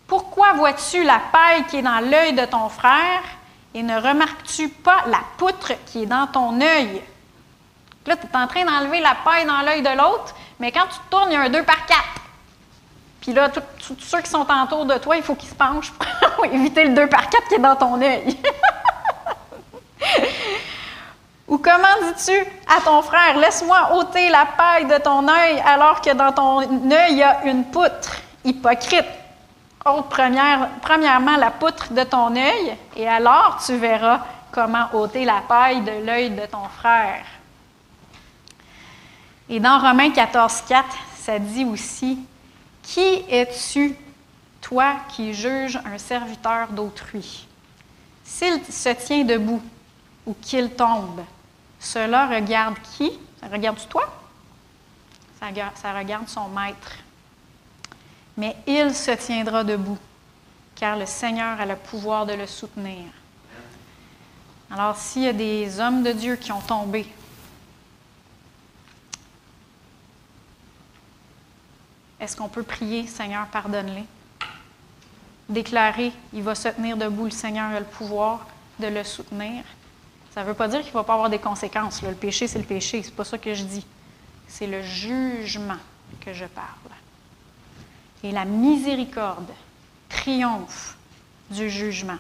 Pourquoi 0.08 0.54
vois-tu 0.54 1.04
la 1.04 1.20
paille 1.32 1.66
qui 1.66 1.78
est 1.78 1.82
dans 1.82 2.00
l'œil 2.00 2.34
de 2.34 2.46
ton 2.46 2.70
frère 2.70 3.22
et 3.78 3.84
ne 3.84 3.96
remarques-tu 3.96 4.70
pas 4.70 5.04
la 5.06 5.20
poutre 5.38 5.74
qui 5.86 6.02
est 6.02 6.08
dans 6.08 6.26
ton 6.26 6.60
œil? 6.60 7.00
Là, 8.08 8.16
tu 8.18 8.26
es 8.26 8.36
en 8.36 8.48
train 8.48 8.66
d'enlever 8.66 9.00
la 9.02 9.16
paille 9.24 9.46
dans 9.46 9.62
l'œil 9.62 9.84
de 9.84 9.96
l'autre, 9.96 10.34
mais 10.60 10.72
quand 10.72 10.88
tu 10.90 10.98
tournes, 11.12 11.30
il 11.30 11.34
y 11.34 11.36
a 11.36 11.42
un 11.42 11.50
2 11.50 11.62
par 11.62 11.86
4. 11.86 12.00
Puis 13.22 13.34
là, 13.34 13.50
tous 13.50 13.96
ceux 14.00 14.22
qui 14.22 14.32
sont 14.32 14.48
autour 14.64 14.86
de 14.86 14.98
toi, 14.98 15.16
il 15.16 15.22
faut 15.22 15.36
qu'ils 15.36 15.50
se 15.50 15.54
penchent 15.54 15.92
pour 15.92 16.46
éviter 16.52 16.86
le 16.86 16.96
2 16.96 17.08
par 17.08 17.30
4 17.30 17.48
qui 17.50 17.54
est 17.54 17.60
dans 17.60 17.76
ton 17.76 18.02
œil. 18.02 18.36
Ou 21.48 21.60
comment 21.60 21.88
dis-tu 22.02 22.36
à 22.68 22.82
ton 22.82 23.04
frère, 23.04 23.38
laisse-moi 23.38 23.94
ôter 23.94 24.30
la 24.30 24.48
paille 24.58 24.86
de 24.86 24.98
ton 24.98 25.28
œil 25.28 25.62
alors 25.64 26.02
que 26.02 26.16
dans 26.16 26.32
ton 26.32 26.62
œil, 26.62 27.12
il 27.12 27.18
y 27.18 27.24
a 27.24 27.44
une 27.44 27.66
poutre? 27.66 28.22
Hypocrite? 28.44 29.06
Ôte 29.90 30.10
première, 30.10 30.70
premièrement 30.82 31.38
la 31.38 31.52
poutre 31.52 31.94
de 31.94 32.04
ton 32.04 32.36
œil 32.36 32.76
et 32.96 33.08
alors 33.08 33.62
tu 33.66 33.78
verras 33.78 34.20
comment 34.52 34.88
ôter 34.94 35.24
la 35.24 35.42
paille 35.48 35.82
de 35.82 36.06
l'œil 36.06 36.32
de 36.32 36.46
ton 36.46 36.64
frère. 36.78 37.24
Et 39.50 39.60
dans 39.60 39.80
Romains 39.80 40.12
14, 40.12 40.64
4, 40.68 40.86
ça 41.16 41.40
dit 41.40 41.64
aussi 41.64 42.20
Qui 42.84 43.24
es-tu, 43.30 43.96
toi 44.62 44.96
qui 45.10 45.34
juges 45.34 45.80
un 45.86 45.98
serviteur 45.98 46.68
d'autrui? 46.70 47.48
S'il 48.24 48.64
se 48.66 48.90
tient 48.90 49.24
debout 49.24 49.62
ou 50.26 50.36
qu'il 50.42 50.72
tombe, 50.72 51.24
cela 51.80 52.28
regarde 52.28 52.76
qui? 52.98 53.18
Ça 53.40 53.48
regarde 53.48 53.80
toi? 53.88 54.14
Ça 55.40 55.94
regarde 55.94 56.28
son 56.28 56.50
maître. 56.50 56.92
Mais 58.38 58.56
il 58.68 58.94
se 58.94 59.12
tiendra 59.12 59.64
debout, 59.64 59.98
car 60.76 60.96
le 60.96 61.06
Seigneur 61.06 61.60
a 61.60 61.66
le 61.66 61.76
pouvoir 61.76 62.26
de 62.26 62.34
le 62.34 62.46
soutenir. 62.46 63.06
Alors, 64.70 64.96
s'il 64.96 65.24
y 65.24 65.28
a 65.28 65.34
des 65.34 65.80
hommes 65.80 66.04
de 66.04 66.12
Dieu 66.12 66.36
qui 66.36 66.52
ont 66.52 66.62
tombé, 66.62 67.08
est-ce 72.20 72.36
qu'on 72.36 72.50
peut 72.50 72.64
prier, 72.64 73.08
Seigneur, 73.08 73.48
pardonne-les? 73.48 74.06
Déclarer, 75.50 76.12
il 76.34 76.44
va 76.44 76.54
se 76.54 76.68
tenir 76.68 76.98
debout, 76.98 77.26
le 77.26 77.32
Seigneur 77.32 77.72
a 77.72 77.80
le 77.80 77.86
pouvoir 77.86 78.46
de 78.80 78.88
le 78.88 79.04
soutenir. 79.04 79.64
Ça 80.38 80.44
ne 80.44 80.48
veut 80.48 80.54
pas 80.54 80.68
dire 80.68 80.82
qu'il 80.82 80.90
ne 80.90 80.94
va 80.94 81.04
pas 81.04 81.14
avoir 81.14 81.32
des 81.32 81.40
conséquences. 81.40 82.04
Le 82.04 82.14
péché, 82.14 82.48
c'est 82.48 82.60
le 82.60 82.66
péché. 82.66 83.02
C'est 83.02 83.16
pas 83.16 83.24
ça 83.24 83.40
que 83.40 83.56
je 83.56 83.64
dis. 83.64 83.88
C'est 84.48 84.68
le 84.68 84.84
jugement 84.84 85.78
que 86.22 86.32
je 86.32 86.46
parle. 86.46 86.87
Et 88.24 88.32
la 88.32 88.46
miséricorde 88.46 89.52
triomphe 90.10 90.98
du 91.50 91.70
jugement. 91.70 92.18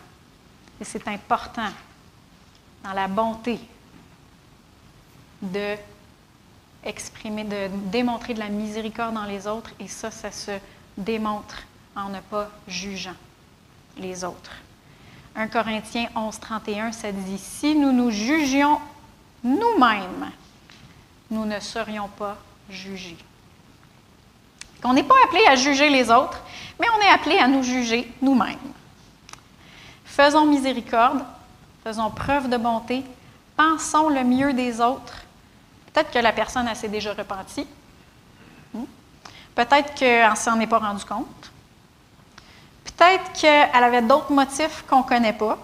Et 0.79 0.83
c'est 0.83 1.07
important 1.07 1.69
dans 2.83 2.93
la 2.93 3.07
bonté 3.07 3.59
de 5.41 5.75
exprimer, 6.83 7.43
de 7.43 7.67
démontrer 7.91 8.33
de 8.33 8.39
la 8.39 8.49
miséricorde 8.49 9.15
dans 9.15 9.25
les 9.25 9.47
autres. 9.47 9.71
Et 9.79 9.87
ça, 9.87 10.11
ça 10.11 10.31
se 10.31 10.51
démontre 10.97 11.63
en 11.95 12.09
ne 12.09 12.19
pas 12.19 12.49
jugeant 12.67 13.15
les 13.97 14.23
autres. 14.23 14.51
1 15.35 15.47
Corinthiens 15.47 16.09
11, 16.15 16.39
31, 16.39 16.91
ça 16.91 17.11
dit 17.11 17.37
Si 17.37 17.75
nous 17.75 17.91
nous 17.91 18.09
jugions 18.09 18.79
nous-mêmes, 19.43 20.31
nous 21.29 21.45
ne 21.45 21.59
serions 21.59 22.07
pas 22.07 22.37
jugés. 22.69 23.17
On 24.83 24.93
n'est 24.93 25.03
pas 25.03 25.15
appelé 25.25 25.41
à 25.47 25.55
juger 25.55 25.89
les 25.89 26.09
autres, 26.11 26.39
mais 26.79 26.87
on 26.95 27.01
est 27.01 27.09
appelé 27.09 27.37
à 27.37 27.47
nous 27.47 27.63
juger 27.63 28.11
nous-mêmes. 28.21 28.57
Faisons 30.05 30.45
miséricorde, 30.45 31.23
faisons 31.83 32.09
preuve 32.09 32.49
de 32.49 32.57
bonté, 32.57 33.03
pensons 33.55 34.09
le 34.09 34.23
mieux 34.23 34.53
des 34.53 34.79
autres. 34.79 35.13
Peut-être 35.93 36.11
que 36.11 36.19
la 36.19 36.31
personne 36.31 36.73
s'est 36.75 36.87
déjà 36.87 37.13
repentie. 37.13 37.67
Hmm? 38.73 38.85
Peut-être 39.55 39.93
qu'elle 39.95 40.29
ne 40.29 40.35
s'en 40.35 40.59
est 40.59 40.67
pas 40.67 40.79
rendu 40.79 41.03
compte. 41.05 41.51
Peut-être 42.83 43.33
qu'elle 43.33 43.83
avait 43.83 44.01
d'autres 44.01 44.31
motifs 44.31 44.83
qu'on 44.87 44.99
ne 44.99 45.07
connaît 45.07 45.33
pas. 45.33 45.57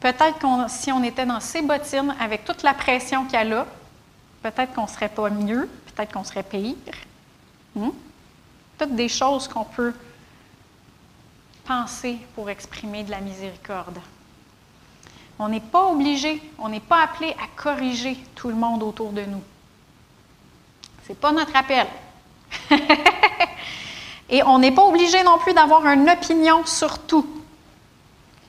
Peut-être 0.00 0.38
que 0.38 0.46
si 0.68 0.92
on 0.92 1.02
était 1.02 1.24
dans 1.24 1.40
ses 1.40 1.62
bottines 1.62 2.14
avec 2.20 2.44
toute 2.44 2.62
la 2.62 2.74
pression 2.74 3.24
qu'elle 3.24 3.52
a, 3.54 3.66
peut-être 4.42 4.74
qu'on 4.74 4.82
ne 4.82 4.88
serait 4.88 5.08
pas 5.08 5.30
mieux, 5.30 5.68
peut-être 5.86 6.12
qu'on 6.12 6.24
serait 6.24 6.42
pire. 6.42 6.74
Hmm? 7.74 7.90
Toutes 8.78 8.94
des 8.94 9.08
choses 9.08 9.48
qu'on 9.48 9.64
peut 9.64 9.94
penser 11.64 12.18
pour 12.34 12.50
exprimer 12.50 13.02
de 13.02 13.10
la 13.10 13.20
miséricorde. 13.20 13.98
On 15.38 15.48
n'est 15.48 15.60
pas 15.60 15.86
obligé, 15.86 16.40
on 16.58 16.68
n'est 16.68 16.80
pas 16.80 17.02
appelé 17.02 17.30
à 17.30 17.46
corriger 17.56 18.16
tout 18.34 18.48
le 18.48 18.54
monde 18.54 18.82
autour 18.82 19.10
de 19.10 19.22
nous. 19.22 19.42
Ce 21.04 21.08
n'est 21.10 21.18
pas 21.18 21.32
notre 21.32 21.56
appel. 21.56 21.86
Et 24.30 24.42
on 24.42 24.58
n'est 24.58 24.72
pas 24.72 24.84
obligé 24.84 25.22
non 25.22 25.38
plus 25.38 25.52
d'avoir 25.52 25.86
une 25.86 26.08
opinion 26.08 26.64
sur 26.64 26.98
tout. 27.00 27.26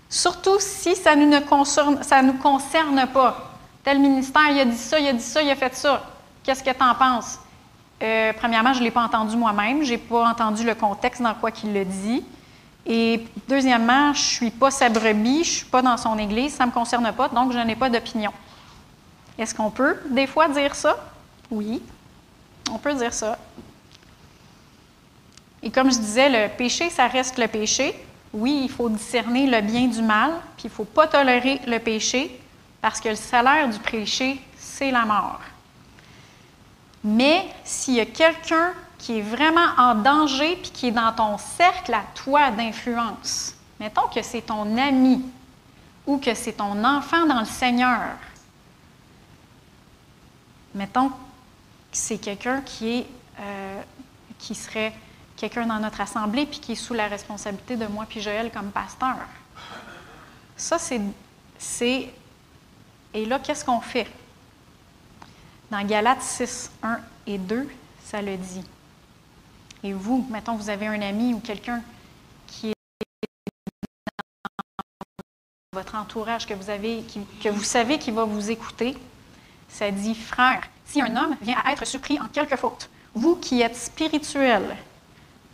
Surtout 0.09 0.57
si 0.59 0.95
ça 0.95 1.15
ne 1.15 1.39
concerne, 1.39 2.01
ça 2.03 2.21
nous 2.21 2.37
concerne 2.37 3.07
pas. 3.07 3.51
Tel 3.83 3.99
ministère, 3.99 4.49
il 4.51 4.59
a 4.59 4.65
dit 4.65 4.77
ça, 4.77 4.99
il 4.99 5.07
a 5.07 5.13
dit 5.13 5.21
ça, 5.21 5.41
il 5.41 5.49
a 5.49 5.55
fait 5.55 5.75
ça. 5.75 6.03
Qu'est-ce 6.43 6.63
que 6.63 6.69
tu 6.69 6.83
en 6.83 6.95
penses? 6.95 7.39
Euh, 8.03 8.33
premièrement, 8.33 8.73
je 8.73 8.79
ne 8.79 8.83
l'ai 8.83 8.91
pas 8.91 9.03
entendu 9.03 9.37
moi-même. 9.37 9.83
Je 9.83 9.91
n'ai 9.91 9.97
pas 9.97 10.29
entendu 10.29 10.65
le 10.65 10.75
contexte 10.75 11.21
dans 11.21 11.33
quoi 11.33 11.51
il 11.63 11.73
le 11.73 11.85
dit. 11.85 12.23
Et 12.85 13.25
deuxièmement, 13.47 14.13
je 14.13 14.19
ne 14.19 14.25
suis 14.25 14.51
pas 14.51 14.69
sa 14.69 14.89
brebis, 14.89 15.43
je 15.43 15.49
ne 15.49 15.55
suis 15.55 15.65
pas 15.65 15.81
dans 15.81 15.97
son 15.97 16.17
église, 16.19 16.53
ça 16.53 16.65
ne 16.65 16.69
me 16.69 16.73
concerne 16.73 17.11
pas, 17.13 17.29
donc 17.29 17.51
je 17.51 17.57
n'ai 17.57 17.75
pas 17.75 17.89
d'opinion. 17.89 18.31
Est-ce 19.39 19.55
qu'on 19.55 19.71
peut 19.71 19.97
des 20.11 20.27
fois 20.27 20.47
dire 20.49 20.75
ça? 20.75 20.95
Oui, 21.49 21.81
on 22.71 22.77
peut 22.77 22.93
dire 22.93 23.13
ça. 23.13 23.39
Et 25.63 25.71
comme 25.71 25.91
je 25.91 25.97
disais, 25.97 26.29
le 26.29 26.55
péché, 26.55 26.91
ça 26.91 27.07
reste 27.07 27.39
le 27.39 27.47
péché. 27.47 27.95
Oui, 28.31 28.61
il 28.65 28.69
faut 28.69 28.87
discerner 28.87 29.47
le 29.47 29.61
bien 29.61 29.87
du 29.87 30.03
mal, 30.03 30.31
puis 30.55 30.65
il 30.65 30.69
ne 30.69 30.75
faut 30.75 30.85
pas 30.85 31.07
tolérer 31.07 31.59
le 31.65 31.79
péché, 31.79 32.39
parce 32.81 33.01
que 33.01 33.09
le 33.09 33.15
salaire 33.15 33.67
du 33.67 33.79
péché, 33.79 34.39
c'est 34.57 34.91
la 34.91 35.05
mort. 35.05 35.39
Mais 37.07 37.45
s'il 37.63 37.93
y 37.93 37.99
a 37.99 38.05
quelqu'un 38.07 38.73
qui 38.97 39.19
est 39.19 39.21
vraiment 39.21 39.67
en 39.77 39.93
danger, 39.93 40.55
puis 40.55 40.71
qui 40.71 40.87
est 40.87 40.91
dans 40.91 41.13
ton 41.13 41.37
cercle 41.37 41.93
à 41.93 42.01
toi 42.15 42.49
d'influence, 42.49 43.53
mettons 43.79 44.07
que 44.07 44.23
c'est 44.23 44.41
ton 44.41 44.75
ami 44.75 45.23
ou 46.07 46.17
que 46.17 46.33
c'est 46.33 46.53
ton 46.53 46.83
enfant 46.83 47.27
dans 47.27 47.41
le 47.41 47.45
Seigneur, 47.45 48.09
mettons 50.73 51.09
que 51.09 51.15
c'est 51.91 52.17
quelqu'un 52.17 52.61
qui, 52.61 52.97
est, 52.97 53.07
euh, 53.39 53.81
qui 54.39 54.55
serait 54.55 54.91
quelqu'un 55.37 55.67
dans 55.67 55.79
notre 55.79 56.01
assemblée 56.01 56.47
puis 56.47 56.59
qui 56.59 56.71
est 56.71 56.75
sous 56.75 56.95
la 56.95 57.07
responsabilité 57.07 57.77
de 57.77 57.85
moi 57.85 58.07
puis 58.09 58.19
Joël 58.19 58.49
comme 58.51 58.71
pasteur. 58.71 59.17
Ça, 60.57 60.79
c'est. 60.79 62.09
Et 63.13 63.25
là, 63.25 63.37
qu'est-ce 63.37 63.63
qu'on 63.63 63.81
fait? 63.81 64.07
Dans 65.71 65.85
Galates 65.85 66.21
6, 66.21 66.71
1 66.83 66.99
et 67.27 67.37
2, 67.37 67.67
ça 68.03 68.21
le 68.21 68.37
dit. 68.37 68.63
Et 69.83 69.93
vous, 69.93 70.25
mettons, 70.29 70.55
vous 70.55 70.69
avez 70.69 70.87
un 70.87 71.01
ami 71.01 71.33
ou 71.33 71.39
quelqu'un 71.39 71.81
qui 72.47 72.69
est 72.69 72.73
dans 75.73 75.79
votre 75.79 75.95
entourage, 75.95 76.45
que 76.45 76.53
vous, 76.53 76.69
avez, 76.69 77.03
que 77.43 77.49
vous 77.49 77.63
savez 77.63 77.97
qui 77.97 78.11
va 78.11 78.25
vous 78.25 78.51
écouter, 78.51 78.97
Ça 79.67 79.89
dit, 79.91 80.15
frère, 80.15 80.61
si 80.85 81.01
un 81.01 81.15
homme 81.15 81.35
vient 81.41 81.57
à 81.65 81.73
être 81.73 81.85
surpris 81.85 82.19
en 82.19 82.27
quelque 82.27 82.55
faute, 82.55 82.89
vous 83.13 83.35
qui 83.35 83.61
êtes 83.61 83.75
spirituel, 83.75 84.75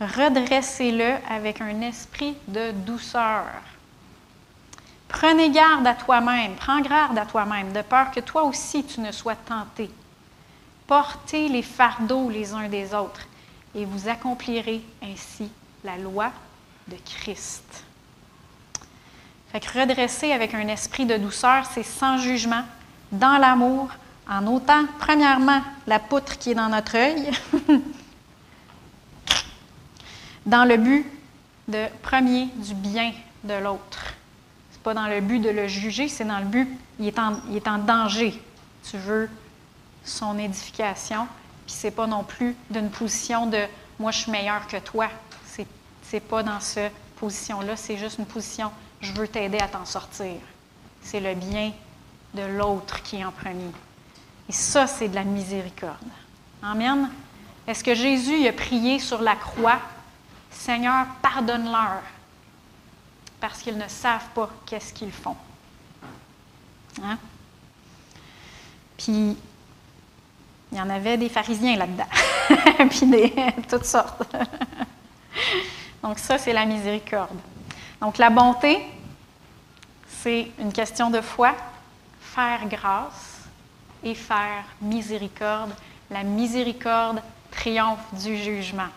redressez-le 0.00 1.14
avec 1.30 1.60
un 1.60 1.80
esprit 1.80 2.36
de 2.48 2.70
douceur. 2.72 3.46
Prenez 5.08 5.50
garde 5.50 5.86
à 5.86 5.94
toi-même, 5.94 6.54
prends 6.54 6.80
garde 6.80 7.18
à 7.18 7.26
toi-même, 7.26 7.72
de 7.72 7.82
peur 7.82 8.10
que 8.10 8.20
toi 8.20 8.44
aussi 8.44 8.84
tu 8.84 9.00
ne 9.00 9.12
sois 9.12 9.36
tenté. 9.36 9.90
Portez 10.92 11.48
les 11.48 11.62
fardeaux 11.62 12.28
les 12.28 12.52
uns 12.52 12.68
des 12.68 12.92
autres 12.92 13.26
et 13.74 13.86
vous 13.86 14.08
accomplirez 14.10 14.82
ainsi 15.02 15.50
la 15.84 15.96
loi 15.96 16.30
de 16.86 16.96
Christ. 17.02 17.64
Fait 19.50 19.60
que 19.60 19.80
redresser 19.80 20.32
avec 20.32 20.52
un 20.52 20.68
esprit 20.68 21.06
de 21.06 21.16
douceur, 21.16 21.64
c'est 21.64 21.82
sans 21.82 22.18
jugement, 22.18 22.64
dans 23.10 23.38
l'amour, 23.38 23.88
en 24.28 24.46
ôtant, 24.46 24.84
premièrement, 24.98 25.62
la 25.86 25.98
poutre 25.98 26.36
qui 26.36 26.50
est 26.50 26.54
dans 26.54 26.68
notre 26.68 26.94
œil, 26.94 27.30
dans 30.44 30.68
le 30.68 30.76
but 30.76 31.06
de, 31.68 31.86
premier, 32.02 32.48
du 32.56 32.74
bien 32.74 33.12
de 33.44 33.54
l'autre. 33.54 34.12
Ce 34.70 34.76
n'est 34.76 34.82
pas 34.82 34.92
dans 34.92 35.08
le 35.08 35.22
but 35.22 35.40
de 35.40 35.48
le 35.48 35.68
juger, 35.68 36.08
c'est 36.08 36.26
dans 36.26 36.40
le 36.40 36.44
but, 36.44 36.68
il 37.00 37.06
est 37.06 37.18
en, 37.18 37.36
il 37.48 37.56
est 37.56 37.66
en 37.66 37.78
danger. 37.78 38.38
Tu 38.90 38.98
veux 38.98 39.30
son 40.04 40.38
édification, 40.38 41.26
puis 41.66 41.74
c'est 41.74 41.90
pas 41.90 42.06
non 42.06 42.24
plus 42.24 42.56
d'une 42.70 42.90
position 42.90 43.46
de 43.46 43.66
moi 43.98 44.10
je 44.10 44.18
suis 44.18 44.32
meilleur 44.32 44.66
que 44.66 44.78
toi. 44.78 45.08
C'est, 45.46 45.66
c'est 46.02 46.20
pas 46.20 46.42
dans 46.42 46.60
cette 46.60 46.92
position-là, 47.16 47.76
c'est 47.76 47.96
juste 47.96 48.18
une 48.18 48.26
position 48.26 48.70
je 49.02 49.12
veux 49.12 49.28
t'aider 49.28 49.58
à 49.58 49.68
t'en 49.68 49.84
sortir. 49.84 50.36
C'est 51.02 51.20
le 51.20 51.34
bien 51.34 51.72
de 52.34 52.42
l'autre 52.42 53.02
qui 53.02 53.16
est 53.16 53.24
en 53.24 53.32
premier. 53.32 53.70
Et 54.48 54.52
ça, 54.52 54.86
c'est 54.86 55.08
de 55.08 55.14
la 55.14 55.24
miséricorde. 55.24 55.96
Amen. 56.62 57.10
Est-ce 57.66 57.82
que 57.84 57.94
Jésus 57.94 58.46
a 58.46 58.52
prié 58.52 58.98
sur 58.98 59.20
la 59.20 59.36
croix, 59.36 59.80
Seigneur, 60.50 61.06
pardonne-leur, 61.20 62.02
parce 63.40 63.60
qu'ils 63.60 63.76
ne 63.76 63.88
savent 63.88 64.28
pas 64.34 64.48
qu'est-ce 64.66 64.92
qu'ils 64.92 65.12
font. 65.12 65.36
Hein? 67.02 67.18
Puis, 68.96 69.36
il 70.72 70.78
y 70.78 70.80
en 70.80 70.88
avait 70.88 71.18
des 71.18 71.28
pharisiens 71.28 71.76
là-dedans, 71.76 72.06
puis 72.88 73.06
des, 73.06 73.32
toutes 73.68 73.84
sortes. 73.84 74.22
Donc 76.02 76.18
ça, 76.18 76.38
c'est 76.38 76.52
la 76.52 76.64
miséricorde. 76.64 77.38
Donc 78.00 78.18
la 78.18 78.30
bonté, 78.30 78.78
c'est 80.08 80.50
une 80.58 80.72
question 80.72 81.10
de 81.10 81.20
foi, 81.20 81.54
faire 82.20 82.66
grâce 82.66 83.40
et 84.02 84.14
faire 84.14 84.64
miséricorde. 84.80 85.72
La 86.10 86.22
miséricorde 86.22 87.22
triomphe 87.50 88.00
du 88.14 88.36
jugement. 88.36 88.88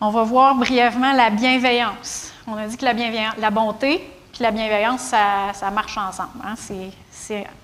On 0.00 0.10
va 0.10 0.22
voir 0.22 0.54
brièvement 0.54 1.12
la 1.12 1.30
bienveillance. 1.30 2.32
On 2.46 2.56
a 2.56 2.66
dit 2.66 2.76
que 2.76 2.84
la, 2.84 3.50
bonté 3.50 3.94
et 3.94 4.42
la 4.42 4.50
bienveillance, 4.50 5.00
ça, 5.00 5.70
marche 5.72 5.98
ensemble. 5.98 6.38
Hein? 6.44 6.54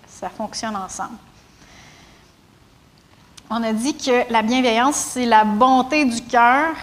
ça 0.06 0.28
fonctionne 0.30 0.74
ensemble. 0.74 1.16
On 3.50 3.62
a 3.62 3.72
dit 3.72 3.94
que 3.96 4.30
la 4.32 4.42
bienveillance, 4.42 4.96
c'est 4.96 5.26
la 5.26 5.44
bonté 5.44 6.04
du 6.06 6.22
cœur 6.22 6.74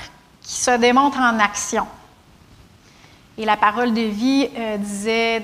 qui 0.41 0.55
se 0.55 0.77
démontre 0.77 1.17
en 1.17 1.39
action. 1.39 1.87
Et 3.37 3.45
la 3.45 3.57
parole 3.57 3.93
de 3.93 4.01
vie 4.01 4.47
euh, 4.55 4.77
disait, 4.77 5.41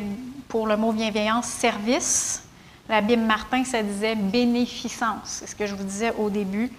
pour 0.47 0.67
le 0.67 0.77
mot 0.77 0.91
bienveillance, 0.91 1.45
service. 1.45 2.43
La 2.87 3.01
Bible 3.01 3.23
Martin, 3.23 3.63
ça 3.63 3.81
disait 3.81 4.15
bénéficence. 4.15 5.23
C'est 5.23 5.47
ce 5.47 5.55
que 5.55 5.65
je 5.65 5.75
vous 5.75 5.83
disais 5.83 6.13
au 6.17 6.29
début. 6.29 6.71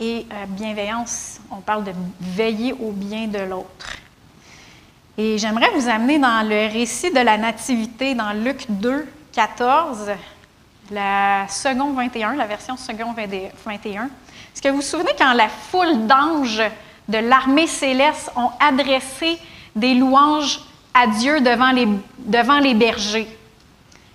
Et 0.00 0.26
euh, 0.32 0.46
bienveillance, 0.48 1.38
on 1.50 1.60
parle 1.60 1.84
de 1.84 1.92
veiller 2.20 2.72
au 2.72 2.92
bien 2.92 3.28
de 3.28 3.38
l'autre. 3.38 3.96
Et 5.18 5.36
j'aimerais 5.36 5.70
vous 5.76 5.88
amener 5.88 6.18
dans 6.18 6.48
le 6.48 6.72
récit 6.72 7.10
de 7.10 7.20
la 7.20 7.36
Nativité, 7.36 8.14
dans 8.14 8.32
Luc 8.32 8.64
2, 8.70 9.06
14, 9.32 10.10
la 10.90 11.46
seconde 11.48 11.94
21, 11.94 12.34
la 12.34 12.46
version 12.46 12.76
seconde 12.76 13.16
21. 13.16 14.04
Est-ce 14.04 14.60
que 14.60 14.68
vous 14.68 14.76
vous 14.76 14.82
souvenez 14.82 15.12
quand 15.18 15.32
la 15.32 15.48
foule 15.48 16.06
d'anges 16.06 16.62
de 17.08 17.18
l'armée 17.18 17.66
céleste 17.66 18.30
ont 18.36 18.50
adressé 18.60 19.38
des 19.74 19.94
louanges 19.94 20.60
à 20.94 21.06
Dieu 21.06 21.40
devant 21.40 21.70
les, 21.70 21.88
devant 22.18 22.58
les 22.58 22.74
bergers? 22.74 23.28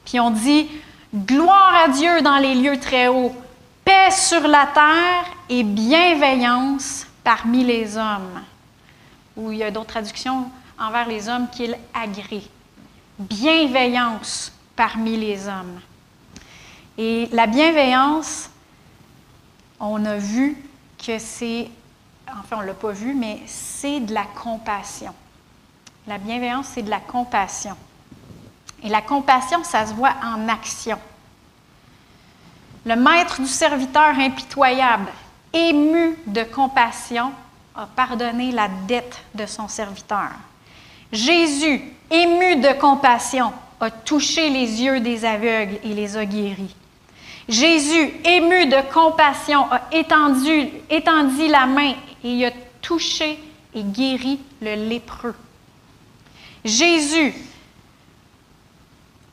Puis 0.06 0.20
on 0.20 0.32
dit 0.32 0.68
Gloire 1.16 1.86
à 1.86 1.90
Dieu 1.90 2.22
dans 2.22 2.38
les 2.38 2.54
lieux 2.54 2.80
très 2.80 3.08
hauts, 3.08 3.34
paix 3.86 4.12
sur 4.12 4.42
la 4.42 4.68
terre 4.68 5.26
et 5.50 5.64
bienveillance 5.64 7.08
parmi 7.24 7.64
les 7.64 7.98
hommes. 7.98 8.42
Ou 9.38 9.52
il 9.52 9.60
y 9.60 9.64
a 9.64 9.72
d'autres 9.72 9.88
traductions 9.88 10.50
envers 10.78 11.08
les 11.08 11.30
hommes 11.30 11.48
qu'il 11.50 11.78
agrée. 11.94 12.44
Bienveillance 13.18 14.52
parmi 14.76 15.16
les 15.18 15.48
hommes. 15.48 15.80
Et 16.98 17.30
la 17.32 17.46
bienveillance, 17.46 18.50
on 19.80 20.04
a 20.06 20.18
vu 20.18 20.58
que 20.98 21.20
c'est, 21.20 21.70
enfin 22.28 22.58
on 22.58 22.62
ne 22.62 22.68
l'a 22.68 22.74
pas 22.74 22.92
vu, 22.92 23.14
mais 23.14 23.40
c'est 23.46 24.00
de 24.00 24.14
la 24.14 24.24
compassion. 24.24 25.14
La 26.08 26.18
bienveillance, 26.18 26.68
c'est 26.74 26.82
de 26.82 26.90
la 26.90 27.00
compassion. 27.00 27.76
Et 28.84 28.90
la 28.90 29.02
compassion, 29.02 29.64
ça 29.64 29.86
se 29.86 29.94
voit 29.94 30.16
en 30.24 30.48
action. 30.50 30.98
Le 32.86 32.96
maître 32.96 33.42
du 33.42 33.48
serviteur 33.48 34.18
impitoyable, 34.18 35.12
ému 35.54 36.18
de 36.26 36.44
compassion, 36.44 37.32
a 37.76 37.86
pardonné 37.86 38.52
la 38.52 38.70
dette 38.88 39.22
de 39.36 39.46
son 39.46 39.68
serviteur. 39.68 40.30
Jésus, 41.12 41.82
ému 42.10 42.56
de 42.56 42.80
compassion, 42.80 43.54
a 43.80 43.92
touché 43.92 44.50
les 44.50 44.82
yeux 44.82 45.00
des 45.00 45.26
aveugles 45.26 45.78
et 45.84 45.94
les 45.94 46.18
a 46.18 46.26
guéris. 46.26 46.76
Jésus, 47.48 48.14
ému 48.26 48.66
de 48.66 48.94
compassion, 48.94 49.72
a 49.72 49.82
étendu, 49.92 51.50
la 51.50 51.66
main 51.66 51.94
et 52.24 52.46
a 52.46 52.52
touché 52.82 53.40
et 53.74 53.84
guéri 53.84 54.40
le 54.62 54.76
lépreux. 54.90 55.36
Jésus, 56.66 57.34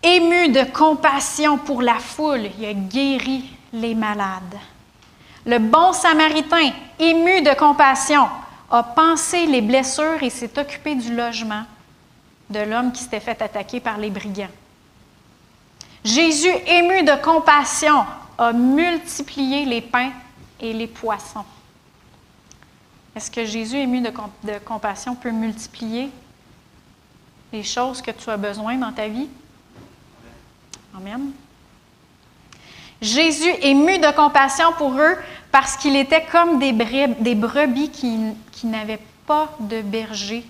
ému 0.03 0.51
de 0.51 0.63
compassion 0.73 1.59
pour 1.59 1.83
la 1.83 1.99
foule, 1.99 2.51
il 2.59 2.65
a 2.67 2.75
guéri 2.75 3.45
les 3.73 3.95
malades. 3.95 4.59
Le 5.45 5.59
bon 5.59 5.93
samaritain, 5.93 6.71
ému 6.99 7.43
de 7.43 7.55
compassion, 7.55 8.29
a 8.71 8.83
pensé 8.83 9.47
les 9.47 9.61
blessures 9.61 10.23
et 10.23 10.31
s'est 10.31 10.59
occupé 10.59 10.95
du 10.95 11.15
logement 11.15 11.65
de 12.51 12.61
l'homme 12.61 12.93
qui 12.93 13.03
s'était 13.03 13.21
fait 13.21 13.43
attaquer 13.43 13.81
par 13.81 13.99
les 13.99 14.11
brigands. 14.11 14.49
Jésus, 16.05 16.53
ému 16.67 17.03
de 17.03 17.23
compassion, 17.23 18.05
a 18.37 18.53
multiplié 18.53 19.65
les 19.65 19.81
pains 19.81 20.13
et 20.61 20.75
les 20.75 20.87
poissons. 20.87 21.45
Est-ce 23.17 23.31
que 23.31 23.45
Jésus, 23.47 23.79
ému 23.79 24.03
de, 24.03 24.59
compassion, 24.65 25.15
peut 25.15 25.31
multiplier 25.31 26.11
les 27.53 27.63
choses 27.63 28.03
que 28.03 28.11
tu 28.11 28.29
as 28.29 28.37
besoin 28.37 28.77
dans 28.77 28.93
ta 28.93 29.09
vie? 29.09 29.29
Amen. 30.95 31.31
Jésus, 33.01 33.51
ému 33.63 33.99
de 33.99 34.15
compassion 34.15 34.73
pour 34.77 34.93
eux, 34.99 35.17
parce 35.51 35.77
qu'il 35.77 35.97
était 35.97 36.25
comme 36.25 36.59
des, 36.59 36.73
des 36.73 37.35
brebis 37.35 37.91
qui, 37.91 38.67
n'avaient 38.67 39.03
pas 39.27 39.57
de 39.59 39.81
berger, 39.81 40.45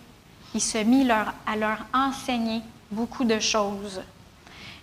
il 0.52 0.60
se 0.60 0.78
mit 0.78 1.08
à 1.10 1.56
leur 1.56 1.78
enseigner 1.92 2.60
beaucoup 2.90 3.24
de 3.24 3.38
choses. 3.38 4.00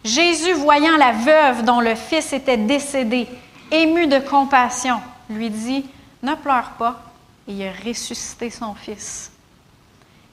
Jésus, 0.04 0.54
voyant 0.54 0.98
la 0.98 1.12
veuve 1.12 1.64
dont 1.64 1.80
le 1.80 1.96
fils 1.96 2.34
était 2.34 2.58
décédé, 2.58 3.28
ému 3.72 4.08
de 4.08 4.20
compassion, 4.20 5.00
lui 5.30 5.50
dit, 5.50 5.86
Ne 6.24 6.34
pleure 6.36 6.72
pas, 6.72 7.02
et 7.48 7.54
il 7.54 7.68
a 7.68 7.72
ressuscité 7.72 8.50
son 8.50 8.74
fils. 8.74 9.32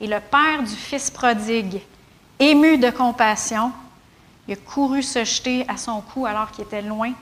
Et 0.00 0.06
le 0.06 0.20
père 0.20 0.62
du 0.62 0.74
fils 0.74 1.10
prodigue, 1.10 1.82
ému 2.38 2.78
de 2.78 2.90
compassion, 2.90 3.72
il 4.46 4.54
a 4.54 4.56
couru 4.56 5.02
se 5.02 5.24
jeter 5.24 5.66
à 5.68 5.76
son 5.76 6.00
cou 6.00 6.24
alors 6.24 6.50
qu'il 6.50 6.64
était 6.64 6.82
loin. 6.82 7.12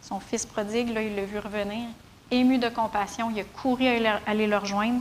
Son 0.00 0.20
fils 0.20 0.46
prodigue, 0.46 0.92
là, 0.92 1.02
il 1.02 1.16
l'a 1.16 1.24
vu 1.24 1.38
revenir. 1.38 1.88
Ému 2.30 2.58
de 2.58 2.68
compassion, 2.68 3.30
il 3.30 3.40
a 3.40 3.44
couru 3.44 3.86
aller 3.86 4.46
le 4.46 4.56
rejoindre 4.56 5.00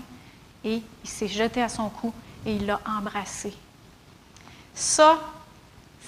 et 0.63 0.81
il 1.03 1.09
s'est 1.09 1.27
jeté 1.27 1.61
à 1.61 1.69
son 1.69 1.89
cou 1.89 2.11
et 2.45 2.55
il 2.55 2.65
l'a 2.65 2.79
embrassé. 2.85 3.53
Ça, 4.73 5.19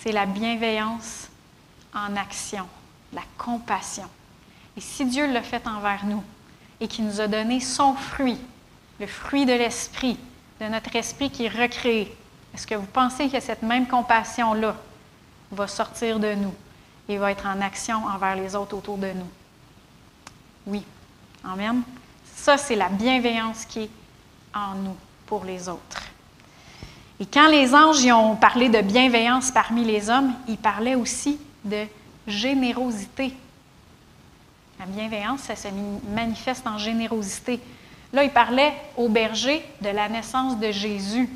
c'est 0.02 0.12
la 0.12 0.26
bienveillance 0.26 1.28
en 1.94 2.16
action, 2.16 2.66
la 3.14 3.22
compassion. 3.38 4.08
Et 4.78 4.82
si 4.82 5.06
Dieu 5.06 5.32
l'a 5.32 5.42
fait 5.42 5.68
envers 5.68 6.06
nous 6.06 6.24
et 6.80 6.88
qu'il 6.88 7.06
nous 7.06 7.20
a 7.20 7.28
donné 7.28 7.60
son 7.60 7.94
fruit, 7.94 8.40
le 9.00 9.08
fruit 9.08 9.46
de 9.46 9.54
l'esprit, 9.54 10.18
de 10.62 10.66
notre 10.68 10.96
esprit 10.96 11.30
qui 11.30 11.46
est 11.46 11.50
recréé. 11.50 12.16
Est-ce 12.54 12.68
que 12.68 12.76
vous 12.76 12.86
pensez 12.86 13.30
que 13.30 13.40
cette 13.40 13.62
même 13.62 13.88
compassion-là 13.88 14.76
va 15.52 15.68
sortir 15.68 16.20
de 16.20 16.34
nous 16.34 16.54
et 17.08 17.18
va 17.18 17.32
être 17.32 17.46
en 17.46 17.62
action 17.62 18.06
envers 18.06 18.36
les 18.36 18.56
autres 18.56 18.78
autour 18.78 18.98
de 18.98 19.12
nous? 19.12 19.30
Oui. 20.68 20.84
Amen. 21.44 21.82
Ça, 22.36 22.58
c'est 22.58 22.76
la 22.76 22.90
bienveillance 22.90 23.66
qui 23.66 23.84
est 23.84 23.90
en 24.54 24.76
nous 24.76 24.98
pour 25.26 25.46
les 25.46 25.70
autres. 25.70 25.99
Et 27.20 27.26
quand 27.26 27.50
les 27.50 27.76
anges 27.76 28.02
y 28.02 28.12
ont 28.12 28.36
parlé 28.36 28.70
de 28.70 28.82
bienveillance 28.82 29.52
parmi 29.52 29.84
les 29.84 30.10
hommes, 30.10 30.34
ils 30.48 30.58
parlaient 30.58 30.96
aussi 30.96 31.38
de 31.66 31.86
générosité. 32.26 33.34
La 34.80 34.86
bienveillance, 34.86 35.42
ça 35.42 35.56
se 35.56 35.68
manifeste 36.14 36.66
en 36.66 36.78
générosité. 36.78 37.60
Là, 38.14 38.24
il 38.24 38.32
parlait 38.32 38.74
au 38.96 39.10
berger 39.10 39.64
de 39.82 39.90
la 39.90 40.08
naissance 40.08 40.58
de 40.58 40.72
Jésus. 40.72 41.30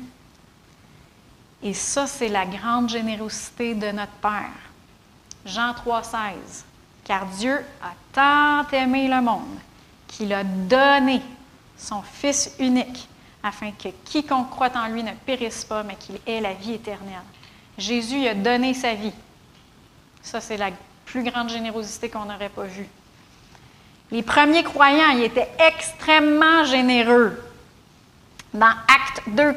Et 1.62 1.74
ça, 1.74 2.06
c'est 2.06 2.28
la 2.28 2.46
grande 2.46 2.88
générosité 2.88 3.74
de 3.74 3.90
notre 3.90 4.12
Père. 4.12 4.50
Jean 5.44 5.72
3,16. 5.72 6.64
Car 7.04 7.26
Dieu 7.26 7.60
a 7.82 7.92
tant 8.12 8.70
aimé 8.76 9.08
le 9.08 9.20
monde 9.20 9.58
qu'il 10.08 10.32
a 10.32 10.42
donné 10.42 11.20
son 11.76 12.02
Fils 12.02 12.54
unique, 12.58 13.08
afin 13.44 13.70
que 13.72 13.90
quiconque 14.06 14.50
croit 14.50 14.70
en 14.74 14.88
lui 14.88 15.02
ne 15.02 15.12
périsse 15.12 15.66
pas, 15.66 15.82
mais 15.82 15.96
qu'il 15.96 16.18
ait 16.26 16.40
la 16.40 16.54
vie 16.54 16.72
éternelle. 16.72 17.20
Jésus 17.76 18.26
a 18.26 18.34
donné 18.34 18.72
sa 18.72 18.94
vie. 18.94 19.12
Ça, 20.22 20.40
c'est 20.40 20.56
la 20.56 20.70
plus 21.04 21.22
grande 21.22 21.50
générosité 21.50 22.08
qu'on 22.08 22.24
n'aurait 22.24 22.48
pas 22.48 22.62
vue. 22.62 22.88
Les 24.10 24.22
premiers 24.22 24.64
croyants, 24.64 25.10
ils 25.10 25.24
étaient 25.24 25.50
extrêmement 25.58 26.64
généreux. 26.64 27.38
Dans 28.54 28.66
Acte 28.66 29.22
2, 29.26 29.54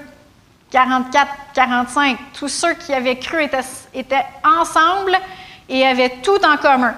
44, 0.71 1.27
45, 1.53 2.17
tous 2.37 2.49
ceux 2.49 2.73
qui 2.73 2.93
avaient 2.93 3.19
cru 3.19 3.43
étaient, 3.43 3.61
étaient 3.93 4.25
ensemble 4.43 5.17
et 5.69 5.85
avaient 5.85 6.17
tout 6.21 6.43
en 6.43 6.57
commun. 6.57 6.95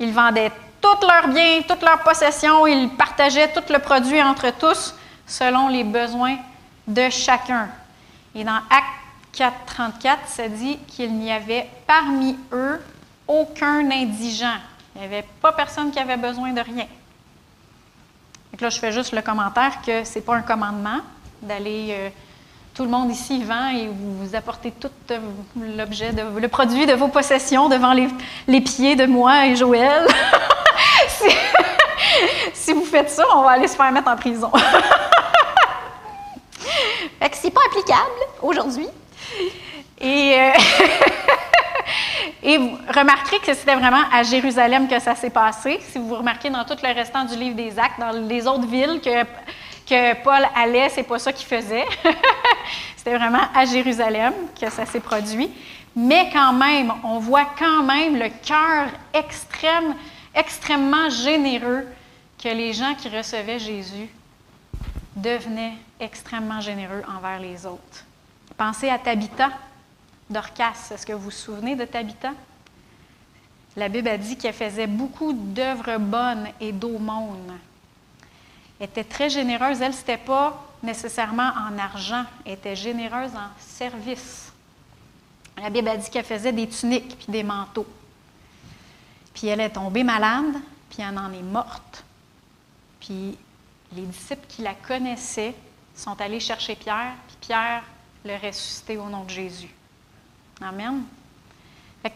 Ils 0.00 0.12
vendaient 0.12 0.52
tous 0.82 1.06
leurs 1.06 1.28
biens, 1.28 1.62
toutes 1.66 1.82
leurs 1.82 2.02
possessions, 2.02 2.66
ils 2.66 2.90
partageaient 2.90 3.52
tout 3.52 3.72
le 3.72 3.78
produit 3.78 4.22
entre 4.22 4.50
tous 4.58 4.94
selon 5.26 5.68
les 5.68 5.84
besoins 5.84 6.36
de 6.86 7.08
chacun. 7.10 7.68
Et 8.34 8.44
dans 8.44 8.60
Acte 8.70 8.86
4, 9.32 9.54
34, 9.66 10.18
ça 10.26 10.48
dit 10.48 10.78
qu'il 10.88 11.14
n'y 11.14 11.32
avait 11.32 11.68
parmi 11.86 12.36
eux 12.52 12.80
aucun 13.28 13.90
indigent. 13.90 14.56
Il 14.94 15.00
n'y 15.00 15.06
avait 15.06 15.26
pas 15.42 15.52
personne 15.52 15.90
qui 15.90 15.98
avait 15.98 16.16
besoin 16.16 16.52
de 16.52 16.60
rien. 16.60 16.86
Donc 18.52 18.60
là, 18.60 18.70
je 18.70 18.78
fais 18.78 18.92
juste 18.92 19.12
le 19.12 19.20
commentaire 19.20 19.82
que 19.84 20.04
ce 20.04 20.14
n'est 20.14 20.24
pas 20.24 20.36
un 20.36 20.42
commandement 20.42 21.00
d'aller. 21.42 21.88
Euh, 21.90 22.08
tout 22.76 22.84
le 22.84 22.90
monde 22.90 23.10
ici 23.10 23.42
vend 23.42 23.70
et 23.70 23.88
vous, 23.88 24.34
apportez 24.34 24.70
tout 24.70 24.90
euh, 25.10 25.18
l'objet, 25.78 26.12
le 26.12 26.48
produit 26.48 26.84
de 26.84 26.92
vos 26.92 27.08
possessions 27.08 27.70
devant 27.70 27.94
les, 27.94 28.60
pieds 28.60 28.94
de 28.96 29.06
moi 29.06 29.46
et 29.46 29.56
Joël. 29.56 30.06
si, 32.52 32.74
vous 32.74 32.84
faites 32.84 33.08
ça, 33.08 33.24
on 33.34 33.42
va 33.42 33.52
aller 33.52 33.66
se 33.66 33.76
faire 33.76 33.90
mettre 33.90 34.08
en 34.08 34.16
prison. 34.16 34.52
fait 37.20 37.30
que 37.30 37.36
c'est 37.36 37.50
pas 37.50 37.60
applicable 37.66 38.20
aujourd'hui. 38.42 38.88
Et. 40.00 40.34
Euh, 40.38 40.50
vous 42.58 42.78
remarquerez 42.94 43.38
que 43.40 43.54
c'était 43.54 43.74
vraiment 43.74 44.04
à 44.12 44.22
Jérusalem 44.22 44.88
que 44.88 44.98
ça 44.98 45.14
s'est 45.14 45.30
passé. 45.30 45.80
Si 45.90 45.98
vous 45.98 46.14
remarquez 46.14 46.50
dans 46.50 46.64
tout 46.64 46.76
le 46.82 46.94
restant 46.94 47.24
du 47.24 47.36
livre 47.36 47.56
des 47.56 47.78
Actes, 47.78 47.98
dans 47.98 48.12
les 48.12 48.46
autres 48.46 48.66
villes 48.66 49.00
que, 49.02 49.24
que 49.88 50.22
Paul 50.22 50.46
allait, 50.54 50.88
c'est 50.88 51.02
pas 51.02 51.18
ça 51.18 51.32
qu'il 51.32 51.46
faisait. 51.46 51.84
c'était 52.96 53.16
vraiment 53.16 53.42
à 53.54 53.64
Jérusalem 53.64 54.32
que 54.58 54.70
ça 54.70 54.86
s'est 54.86 55.00
produit. 55.00 55.50
Mais 55.94 56.28
quand 56.32 56.52
même, 56.52 56.92
on 57.04 57.18
voit 57.18 57.48
quand 57.58 57.82
même 57.82 58.16
le 58.16 58.28
cœur 58.46 58.88
extrême, 59.14 59.94
extrêmement 60.34 61.08
généreux 61.08 61.86
que 62.42 62.48
les 62.48 62.74
gens 62.74 62.94
qui 62.94 63.08
recevaient 63.08 63.58
Jésus 63.58 64.08
devenaient 65.16 65.72
extrêmement 66.00 66.60
généreux 66.60 67.02
envers 67.08 67.40
les 67.40 67.66
autres. 67.66 68.04
Pensez 68.56 68.88
à 68.88 68.98
Tabitha, 68.98 69.50
Dorcas. 70.30 70.90
Est-ce 70.90 71.06
que 71.06 71.12
vous 71.12 71.24
vous 71.24 71.30
souvenez 71.30 71.76
de 71.76 71.84
Tabitha? 71.84 72.32
La 73.76 73.88
Bible 73.88 74.08
a 74.08 74.16
dit 74.16 74.36
qu'elle 74.36 74.54
faisait 74.54 74.86
beaucoup 74.86 75.32
d'œuvres 75.32 75.98
bonnes 75.98 76.48
et 76.60 76.72
d'aumônes. 76.72 77.58
Elle 78.80 78.86
était 78.86 79.04
très 79.04 79.28
généreuse. 79.28 79.80
Elle, 79.82 79.92
ce 79.92 79.98
n'était 79.98 80.16
pas 80.16 80.64
nécessairement 80.82 81.50
en 81.68 81.78
argent. 81.78 82.24
Elle 82.44 82.54
était 82.54 82.76
généreuse 82.76 83.34
en 83.34 83.48
service. 83.58 84.52
La 85.58 85.70
Bible 85.70 85.88
a 85.88 85.96
dit 85.96 86.08
qu'elle 86.10 86.24
faisait 86.24 86.52
des 86.52 86.68
tuniques 86.68 87.16
puis 87.18 87.32
des 87.32 87.42
manteaux. 87.42 87.86
Puis 89.34 89.48
elle 89.48 89.60
est 89.60 89.70
tombée 89.70 90.04
malade, 90.04 90.56
puis 90.88 91.02
elle 91.02 91.18
en 91.18 91.32
est 91.32 91.42
morte. 91.42 92.04
Puis 93.00 93.36
les 93.94 94.02
disciples 94.02 94.46
qui 94.48 94.62
la 94.62 94.74
connaissaient 94.74 95.54
sont 95.96 96.20
allés 96.20 96.40
chercher 96.40 96.76
Pierre, 96.76 97.14
puis 97.26 97.36
Pierre 97.40 97.82
le 98.24 98.34
ressuscité 98.34 98.96
au 98.98 99.08
nom 99.08 99.24
de 99.24 99.30
Jésus. 99.30 99.74
Amen. 100.60 101.02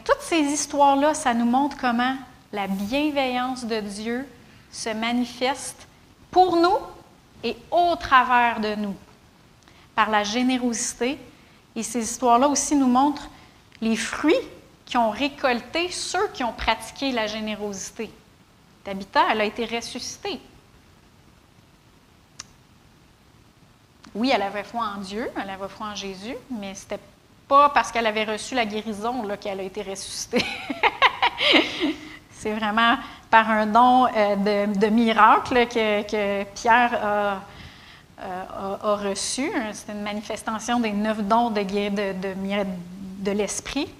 toutes 0.04 0.20
ces 0.20 0.40
histoires-là, 0.40 1.14
ça 1.14 1.34
nous 1.34 1.46
montre 1.46 1.76
comment 1.78 2.16
la 2.52 2.66
bienveillance 2.66 3.64
de 3.64 3.80
Dieu 3.80 4.26
se 4.70 4.90
manifeste 4.90 5.86
pour 6.30 6.56
nous 6.56 6.78
et 7.42 7.56
au 7.70 7.96
travers 7.96 8.60
de 8.60 8.74
nous, 8.76 8.94
par 9.94 10.10
la 10.10 10.24
générosité. 10.24 11.18
Et 11.76 11.82
ces 11.82 12.02
histoires-là 12.02 12.48
aussi 12.48 12.76
nous 12.76 12.88
montrent 12.88 13.28
les 13.80 13.96
fruits 13.96 14.34
qui 14.84 14.96
ont 14.96 15.10
récolté 15.10 15.90
ceux 15.90 16.28
qui 16.34 16.44
ont 16.44 16.52
pratiqué 16.52 17.12
la 17.12 17.26
générosité. 17.26 18.10
Tabitha, 18.84 19.22
elle 19.30 19.40
a 19.42 19.44
été 19.44 19.64
ressuscitée. 19.64 20.40
Oui, 24.14 24.30
elle 24.34 24.42
avait 24.42 24.64
foi 24.64 24.82
en 24.96 25.00
Dieu, 25.00 25.30
elle 25.40 25.50
avait 25.50 25.68
foi 25.68 25.88
en 25.88 25.94
Jésus, 25.94 26.36
mais 26.50 26.74
c'était 26.74 26.98
pas 27.46 27.68
parce 27.70 27.92
qu'elle 27.92 28.06
avait 28.06 28.24
reçu 28.24 28.54
la 28.54 28.64
guérison 28.64 29.26
qu'elle 29.40 29.60
a 29.60 29.62
été 29.62 29.82
ressuscitée. 29.82 30.44
C'est 32.32 32.54
vraiment 32.54 32.96
par 33.30 33.50
un 33.50 33.66
don 33.66 34.06
euh, 34.06 34.66
de, 34.66 34.86
miracle 34.86 35.66
que, 35.68 36.44
Pierre 36.54 36.90
euh, 36.94 37.36
a, 38.82 38.94
reçu. 38.96 39.50
C'est 39.72 39.92
une 39.92 40.02
manifestation 40.02 40.80
des 40.80 40.92
neuf 40.92 41.22
dons 41.22 41.50
de, 41.50 41.62
de 41.62 43.30
l'Esprit. 43.30 43.92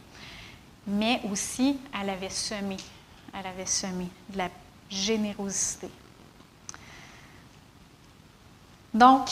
Mais 0.87 1.21
aussi, 1.31 1.79
elle 2.01 2.11
avait 2.11 2.31
semé. 2.31 2.77
Elle 3.39 3.47
avait 3.47 3.67
semé 3.67 4.09
de 4.31 4.39
la 4.39 4.49
générosité. 4.89 5.89
Donc, 8.93 9.29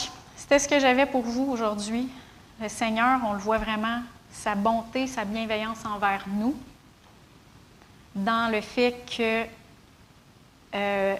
c'était 0.49 0.63
ce 0.63 0.67
que 0.67 0.79
j'avais 0.79 1.05
pour 1.05 1.21
vous 1.21 1.51
aujourd'hui. 1.51 2.09
Le 2.59 2.69
Seigneur, 2.69 3.19
on 3.23 3.33
le 3.33 3.37
voit 3.37 3.59
vraiment, 3.59 4.01
sa 4.31 4.55
bonté, 4.55 5.05
sa 5.05 5.23
bienveillance 5.23 5.85
envers 5.85 6.25
nous, 6.27 6.55
dans 8.15 8.51
le 8.51 8.59
fait 8.59 8.95
que 9.15 9.45
euh, 10.73 11.15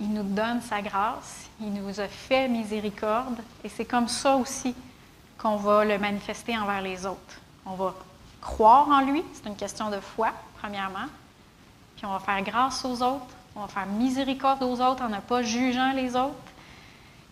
il 0.00 0.12
nous 0.12 0.24
donne 0.24 0.60
sa 0.60 0.82
grâce, 0.82 1.48
il 1.60 1.72
nous 1.72 2.00
a 2.00 2.08
fait 2.08 2.48
miséricorde, 2.48 3.38
et 3.62 3.68
c'est 3.68 3.84
comme 3.84 4.08
ça 4.08 4.34
aussi 4.34 4.74
qu'on 5.38 5.54
va 5.54 5.84
le 5.84 5.96
manifester 5.96 6.58
envers 6.58 6.82
les 6.82 7.06
autres. 7.06 7.40
On 7.64 7.74
va 7.74 7.94
croire 8.40 8.88
en 8.88 9.02
lui, 9.02 9.22
c'est 9.34 9.48
une 9.48 9.54
question 9.54 9.88
de 9.88 10.00
foi, 10.00 10.32
premièrement, 10.60 11.06
puis 11.94 12.04
on 12.06 12.10
va 12.10 12.18
faire 12.18 12.42
grâce 12.42 12.84
aux 12.84 13.02
autres, 13.02 13.36
on 13.54 13.60
va 13.60 13.68
faire 13.68 13.86
miséricorde 13.86 14.64
aux 14.64 14.80
autres 14.80 15.04
en 15.04 15.10
ne 15.10 15.20
pas 15.20 15.42
jugeant 15.42 15.92
les 15.92 16.16
autres, 16.16 16.34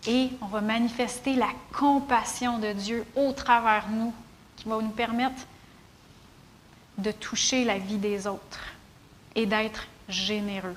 et 0.07 0.29
on 0.41 0.47
va 0.47 0.61
manifester 0.61 1.35
la 1.35 1.49
compassion 1.73 2.59
de 2.59 2.73
Dieu 2.73 3.05
au 3.15 3.31
travers 3.31 3.89
nous, 3.89 4.13
qui 4.55 4.69
va 4.69 4.81
nous 4.81 4.89
permettre 4.89 5.45
de 6.97 7.11
toucher 7.11 7.65
la 7.65 7.77
vie 7.77 7.97
des 7.97 8.27
autres 8.27 8.59
et 9.35 9.45
d'être 9.45 9.87
généreux. 10.07 10.75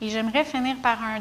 Et 0.00 0.10
j'aimerais 0.10 0.44
finir 0.44 0.76
par 0.76 1.02
un 1.02 1.20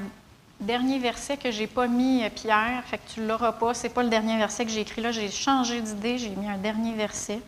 dernier 0.60 1.00
verset 1.00 1.38
que 1.38 1.52
je 1.52 1.62
n'ai 1.62 1.68
pas 1.68 1.88
mis, 1.88 2.24
euh, 2.24 2.30
Pierre, 2.30 2.84
fait 2.86 2.98
que 2.98 3.14
tu 3.14 3.20
ne 3.22 3.28
l'auras 3.28 3.52
pas. 3.52 3.74
Ce 3.74 3.84
n'est 3.84 3.94
pas 3.94 4.04
le 4.04 4.10
dernier 4.10 4.38
verset 4.38 4.66
que 4.66 4.72
j'ai 4.72 4.82
écrit 4.82 5.02
là, 5.02 5.12
j'ai 5.12 5.30
changé 5.30 5.82
d'idée, 5.82 6.18
j'ai 6.18 6.30
mis 6.30 6.48
un 6.48 6.58
dernier 6.58 6.94
verset. 6.94 7.42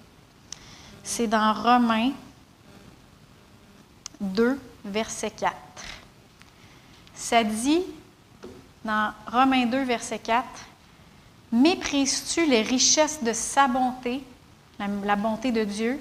C'est 1.04 1.28
dans 1.28 1.54
Romains 1.54 2.12
2, 4.22 4.60
verset 4.86 5.32
4. 5.32 5.56
Ça 7.16 7.44
dit 7.44 7.84
dans 8.84 9.14
Romains 9.28 9.66
2, 9.66 9.84
verset 9.84 10.20
4, 10.20 10.46
Méprises-tu 11.52 12.46
les 12.46 12.62
richesses 12.62 13.24
de 13.24 13.34
sa 13.34 13.68
bonté, 13.68 14.24
la, 14.78 15.16
bonté 15.16 15.52
de 15.52 15.64
Dieu, 15.64 16.00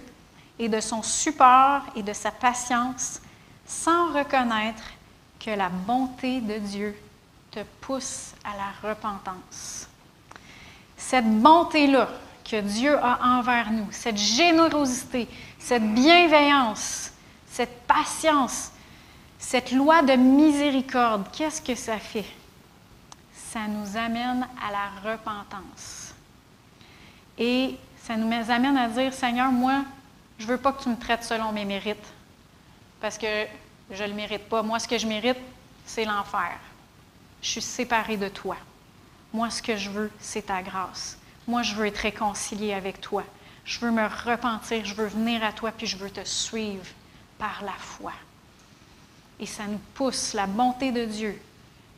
et 0.59 0.69
de 0.69 0.81
son 0.81 1.03
support 1.03 1.83
et 1.97 2.03
de 2.03 2.13
sa 2.13 2.31
patience, 2.31 3.21
sans 3.67 4.13
reconnaître 4.13 4.83
que 5.41 5.51
la 5.51 5.69
bonté 5.69 6.41
de 6.41 6.59
Dieu 6.59 6.95
te 7.51 7.61
pousse 7.81 8.33
à 8.45 8.51
la 8.57 8.91
repentance? 8.91 9.89
Cette 10.97 11.41
bonté-là 11.41 12.09
que 12.45 12.61
Dieu 12.61 12.99
a 12.99 13.39
envers 13.39 13.71
nous, 13.71 13.87
cette 13.91 14.19
générosité, 14.19 15.29
cette 15.59 15.95
bienveillance, 15.95 17.13
cette 17.51 17.87
patience, 17.87 18.71
cette 19.39 19.73
loi 19.73 20.03
de 20.03 20.15
miséricorde, 20.15 21.25
qu'est-ce 21.33 21.63
que 21.63 21.75
ça 21.75 21.99
fait? 21.99 22.27
Ça 23.51 23.67
nous 23.67 23.97
amène 23.97 24.47
à 24.63 24.71
la 24.71 25.13
repentance. 25.13 26.13
Et 27.39 27.77
ça 28.03 28.15
nous 28.15 28.31
amène 28.51 28.77
à 28.77 28.89
dire, 28.89 29.15
Seigneur, 29.15 29.51
moi, 29.51 29.85
je 30.39 30.45
ne 30.45 30.53
veux 30.53 30.59
pas 30.59 30.73
que 30.73 30.83
tu 30.83 30.91
me 30.91 30.99
traites 30.99 31.25
selon 31.25 31.51
mes 31.53 31.65
mérites, 31.65 32.13
parce 33.01 33.17
que 33.17 33.47
je 33.91 34.03
ne 34.03 34.09
le 34.09 34.15
mérite 34.15 34.49
pas. 34.51 34.63
Moi, 34.63 34.79
ce 34.79 34.87
que 34.87 34.99
je 34.99 35.07
mérite, 35.07 35.39
c'est 35.87 36.05
l'enfer. 36.05 36.59
Je 37.41 37.49
suis 37.49 37.63
séparée 37.63 38.19
de 38.19 38.29
toi. 38.29 38.57
Moi, 39.33 39.49
ce 39.49 39.63
que 39.63 39.77
je 39.77 39.89
veux, 39.89 40.11
c'est 40.21 40.47
ta 40.47 40.61
grâce. 40.63 41.17
Moi, 41.47 41.63
je 41.63 41.75
veux 41.75 41.87
être 41.87 41.97
réconcilié 41.97 42.75
avec 42.75 43.01
toi. 43.01 43.25
Je 43.65 43.81
veux 43.81 43.91
me 43.91 44.07
repentir, 44.07 44.85
je 44.85 44.95
veux 44.95 45.07
venir 45.07 45.43
à 45.43 45.53
toi, 45.53 45.73
puis 45.73 45.87
je 45.87 45.97
veux 45.97 46.11
te 46.11 46.25
suivre 46.25 46.85
par 47.39 47.63
la 47.65 47.73
foi. 47.73 48.13
Et 49.41 49.47
ça 49.47 49.65
nous 49.67 49.81
pousse, 49.95 50.35
la 50.35 50.47
bonté 50.47 50.93
de 50.93 51.07
Dieu. 51.07 51.41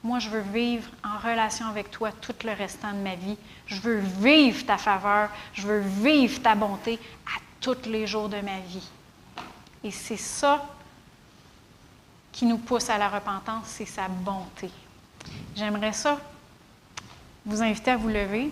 Moi, 0.02 0.18
je 0.18 0.30
veux 0.30 0.40
vivre 0.40 0.88
en 1.04 1.18
relation 1.18 1.66
avec 1.66 1.90
toi 1.90 2.10
tout 2.12 2.34
le 2.44 2.52
restant 2.52 2.92
de 2.92 2.98
ma 2.98 3.16
vie. 3.16 3.36
Je 3.66 3.80
veux 3.80 3.98
vivre 3.98 4.64
ta 4.64 4.78
faveur, 4.78 5.28
je 5.52 5.66
veux 5.66 5.80
vivre 5.80 6.40
ta 6.40 6.54
bonté 6.54 6.98
à 7.26 7.40
tous 7.60 7.86
les 7.86 8.06
jours 8.06 8.28
de 8.28 8.40
ma 8.40 8.60
vie. 8.60 8.88
Et 9.84 9.90
c'est 9.90 10.16
ça 10.16 10.66
qui 12.32 12.46
nous 12.46 12.58
pousse 12.58 12.88
à 12.88 12.96
la 12.96 13.08
repentance, 13.08 13.66
c'est 13.66 13.86
sa 13.86 14.08
bonté. 14.08 14.70
J'aimerais 15.54 15.92
ça 15.92 16.18
vous 17.44 17.62
inviter 17.62 17.90
à 17.90 17.96
vous 17.96 18.08
lever. 18.08 18.50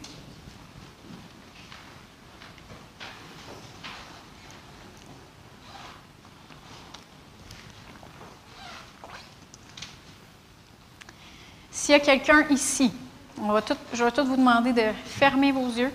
S'il 11.89 11.97
y 11.97 12.01
a 12.03 12.05
quelqu'un 12.05 12.45
ici, 12.51 12.93
on 13.41 13.51
va 13.51 13.62
tout, 13.62 13.74
je 13.95 14.05
vais 14.05 14.11
tout 14.11 14.26
vous 14.26 14.36
demander 14.36 14.74
de 14.74 14.93
fermer 15.07 15.53
vos 15.53 15.68
yeux. 15.68 15.91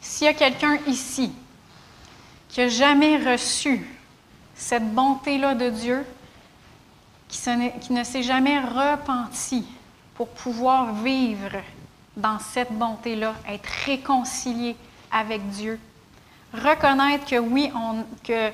S'il 0.00 0.24
y 0.24 0.28
a 0.28 0.34
quelqu'un 0.34 0.76
ici 0.88 1.30
qui 2.48 2.58
n'a 2.58 2.66
jamais 2.66 3.16
reçu 3.18 3.86
cette 4.56 4.92
bonté-là 4.92 5.54
de 5.54 5.70
Dieu, 5.70 6.04
qui, 7.28 7.38
ne 7.92 8.02
s'est 8.02 8.24
jamais 8.24 8.58
repenti 8.58 9.64
pour 10.16 10.30
pouvoir 10.30 10.94
vivre 10.94 11.62
dans 12.16 12.40
cette 12.40 12.72
bonté-là, 12.72 13.36
être 13.48 13.68
réconcilié 13.86 14.74
avec 15.12 15.48
Dieu, 15.50 15.78
reconnaître 16.52 17.24
que 17.24 17.38
oui, 17.38 17.70
on, 17.72 18.04
que 18.24 18.50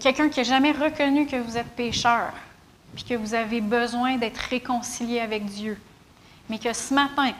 quelqu'un 0.00 0.28
qui 0.28 0.40
n'a 0.40 0.44
jamais 0.44 0.72
reconnu 0.72 1.24
que 1.24 1.36
vous 1.36 1.56
êtes 1.56 1.74
pécheur, 1.74 2.34
puis 2.96 3.04
que 3.04 3.14
vous 3.14 3.34
avez 3.34 3.60
besoin 3.60 4.16
d'être 4.16 4.38
réconcilié 4.38 5.20
avec 5.20 5.44
Dieu, 5.44 5.78
mais 6.48 6.58
que 6.58 6.72
ce 6.72 6.94
matin, 6.94 7.32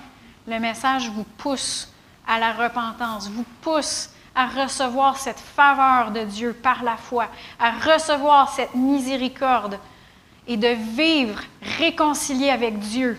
le 0.47 0.61
message 0.61 1.09
vous 1.09 1.25
pousse 1.25 1.93
à 2.27 2.39
la 2.39 2.53
repentance, 2.53 3.29
vous 3.31 3.47
pousse 3.63 4.11
à 4.35 4.47
recevoir 4.49 5.17
cette 5.17 5.41
faveur 5.41 6.11
de 6.11 6.21
Dieu 6.25 6.53
par 6.53 6.85
la 6.85 6.99
foi, 6.99 7.29
à 7.59 7.71
recevoir 7.71 8.53
cette 8.53 8.75
miséricorde 8.75 9.79
et 10.47 10.59
de 10.59 10.69
vivre 10.69 11.41
réconcilié 11.79 12.51
avec 12.51 12.79
Dieu 12.79 13.19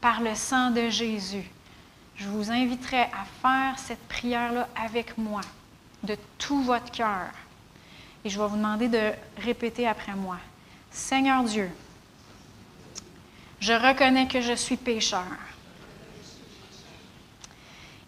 par 0.00 0.22
le 0.22 0.34
sang 0.34 0.70
de 0.70 0.88
Jésus. 0.88 1.48
Je 2.16 2.28
vous 2.28 2.50
inviterai 2.50 3.02
à 3.02 3.24
faire 3.42 3.78
cette 3.78 4.08
prière-là 4.08 4.68
avec 4.82 5.18
moi, 5.18 5.42
de 6.02 6.16
tout 6.38 6.62
votre 6.62 6.90
cœur. 6.90 7.28
Et 8.24 8.30
je 8.30 8.40
vais 8.40 8.46
vous 8.46 8.56
demander 8.56 8.88
de 8.88 9.12
répéter 9.42 9.86
après 9.86 10.14
moi. 10.14 10.38
Seigneur 10.92 11.42
Dieu, 11.44 11.70
je 13.60 13.72
reconnais 13.72 14.28
que 14.28 14.42
je 14.42 14.52
suis 14.52 14.76
pécheur 14.76 15.24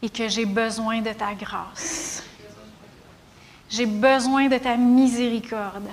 et 0.03 0.11
que 0.11 0.29
j'ai 0.29 0.45
besoin 0.45 1.01
de 1.01 1.13
ta 1.13 1.35
grâce. 1.35 2.23
J'ai 3.71 3.87
besoin 3.87 4.49
de 4.49 4.59
ta 4.59 4.77
miséricorde. 4.77 5.89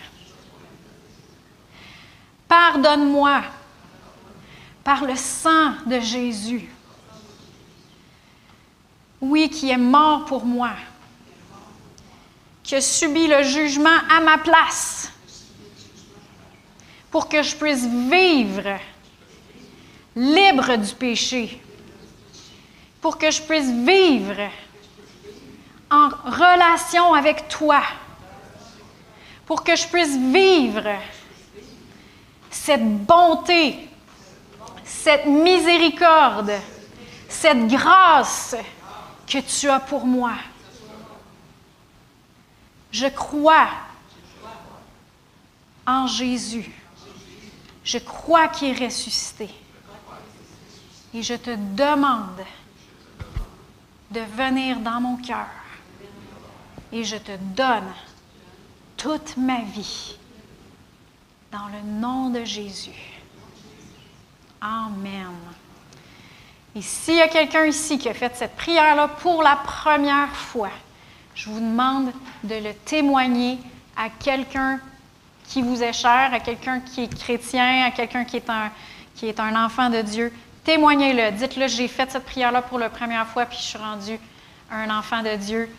Pardonne-moi 2.48 3.42
par 4.84 5.06
le 5.06 5.16
sang 5.16 5.72
de 5.86 6.00
Jésus. 6.00 6.70
Oui, 9.22 9.50
qui 9.50 9.70
est 9.70 9.78
mort 9.78 10.26
pour 10.26 10.46
moi, 10.46 10.72
qui 12.64 12.76
a 12.76 12.82
subi 12.82 13.28
le 13.28 13.44
jugement 13.44 13.98
à 14.10 14.20
ma 14.20 14.40
place 14.40 15.11
pour 17.12 17.28
que 17.28 17.44
je 17.44 17.56
puisse 17.56 17.86
vivre 17.86 18.80
libre 20.16 20.78
du 20.78 20.94
péché, 20.94 21.62
pour 23.02 23.18
que 23.18 23.30
je 23.30 23.42
puisse 23.42 23.70
vivre 23.70 24.50
en 25.90 26.08
relation 26.08 27.14
avec 27.14 27.50
toi, 27.50 27.82
pour 29.46 29.64
que 29.64 29.76
je 29.76 29.86
puisse 29.88 30.16
vivre 30.18 30.90
cette 32.50 33.06
bonté, 33.06 33.90
cette 34.86 35.26
miséricorde, 35.26 36.54
cette 37.28 37.68
grâce 37.68 38.56
que 39.28 39.40
tu 39.40 39.70
as 39.70 39.80
pour 39.82 40.06
moi. 40.06 40.34
Je 42.92 43.08
crois 43.08 43.68
en 45.86 46.08
Jésus. 46.08 46.81
Je 47.84 47.98
crois 47.98 48.48
qu'il 48.48 48.70
est 48.70 48.86
ressuscité. 48.86 49.50
Et 51.14 51.24
je 51.24 51.34
te 51.34 51.52
demande 51.76 52.42
de 54.12 54.22
venir 54.22 54.80
dans 54.80 55.02
mon 55.02 55.18
cœur. 55.18 55.48
Et 56.92 57.04
je 57.04 57.18
te 57.18 57.32
donne 57.56 57.92
toute 58.98 59.38
ma 59.38 59.62
vie 59.62 60.18
dans 61.52 61.68
le 61.68 61.82
nom 62.00 62.30
de 62.30 62.44
Jésus. 62.46 63.20
Amen. 64.62 65.34
Et 66.76 66.82
s'il 66.82 67.16
y 67.16 67.22
a 67.22 67.28
quelqu'un 67.28 67.66
ici 67.66 67.98
qui 67.98 68.08
a 68.08 68.14
fait 68.14 68.36
cette 68.36 68.56
prière-là 68.56 69.08
pour 69.08 69.44
la 69.44 69.58
première 69.58 70.34
fois, 70.34 70.70
je 71.36 71.50
vous 71.50 71.60
demande 71.60 72.12
de 72.44 72.56
le 72.56 72.74
témoigner 72.74 73.58
à 73.98 74.10
quelqu'un 74.10 74.80
qui 75.52 75.62
vous 75.62 75.84
est 75.84 75.94
cher, 75.94 76.30
à 76.34 76.40
quelqu'un 76.40 76.80
qui 76.80 77.04
est 77.04 77.20
chrétien, 77.20 77.86
à 77.86 77.92
quelqu'un 77.92 78.24
qui 78.24 78.38
est 78.38 78.50
un, 78.50 78.72
qui 79.16 79.28
est 79.28 79.38
un 79.38 79.66
enfant 79.66 79.90
de 79.90 80.02
Dieu, 80.02 80.32
témoignez-le. 80.64 81.32
Dites-le, 81.32 81.68
j'ai 81.68 81.90
fait 81.90 82.10
cette 82.10 82.24
prière-là 82.24 82.62
pour 82.62 82.80
la 82.80 82.90
première 82.90 83.28
fois, 83.28 83.46
puis 83.46 83.58
je 83.58 83.64
suis 83.64 83.78
rendu 83.78 84.18
un 84.72 84.90
enfant 84.90 85.22
de 85.22 85.36
Dieu. 85.36 85.70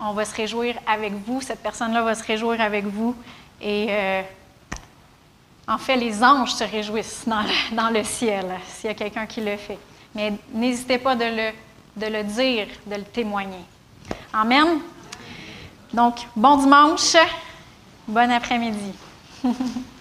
On 0.00 0.12
va 0.12 0.24
se 0.24 0.34
réjouir 0.34 0.76
avec 0.86 1.12
vous. 1.12 1.42
Cette 1.42 1.62
personne-là 1.62 2.02
va 2.02 2.14
se 2.14 2.24
réjouir 2.24 2.62
avec 2.62 2.86
vous. 2.86 3.14
Et 3.60 3.88
euh, 3.90 4.22
en 5.68 5.76
fait, 5.76 5.96
les 5.96 6.24
anges 6.24 6.54
se 6.54 6.64
réjouissent 6.64 7.24
dans 7.26 7.42
le, 7.42 7.76
dans 7.76 7.90
le 7.90 8.02
ciel, 8.04 8.46
s'il 8.66 8.86
y 8.86 8.90
a 8.90 8.94
quelqu'un 8.94 9.26
qui 9.26 9.42
le 9.42 9.58
fait. 9.58 9.78
Mais 10.14 10.32
n'hésitez 10.52 10.96
pas 10.96 11.14
de 11.14 11.24
le, 11.24 11.50
de 11.96 12.06
le 12.10 12.24
dire, 12.24 12.68
de 12.86 12.94
le 12.94 13.04
témoigner. 13.04 13.64
Amen. 14.32 14.78
Donc, 15.92 16.16
bon 16.34 16.56
dimanche. 16.56 17.16
Bon 18.06 18.30
après-midi. 18.30 18.98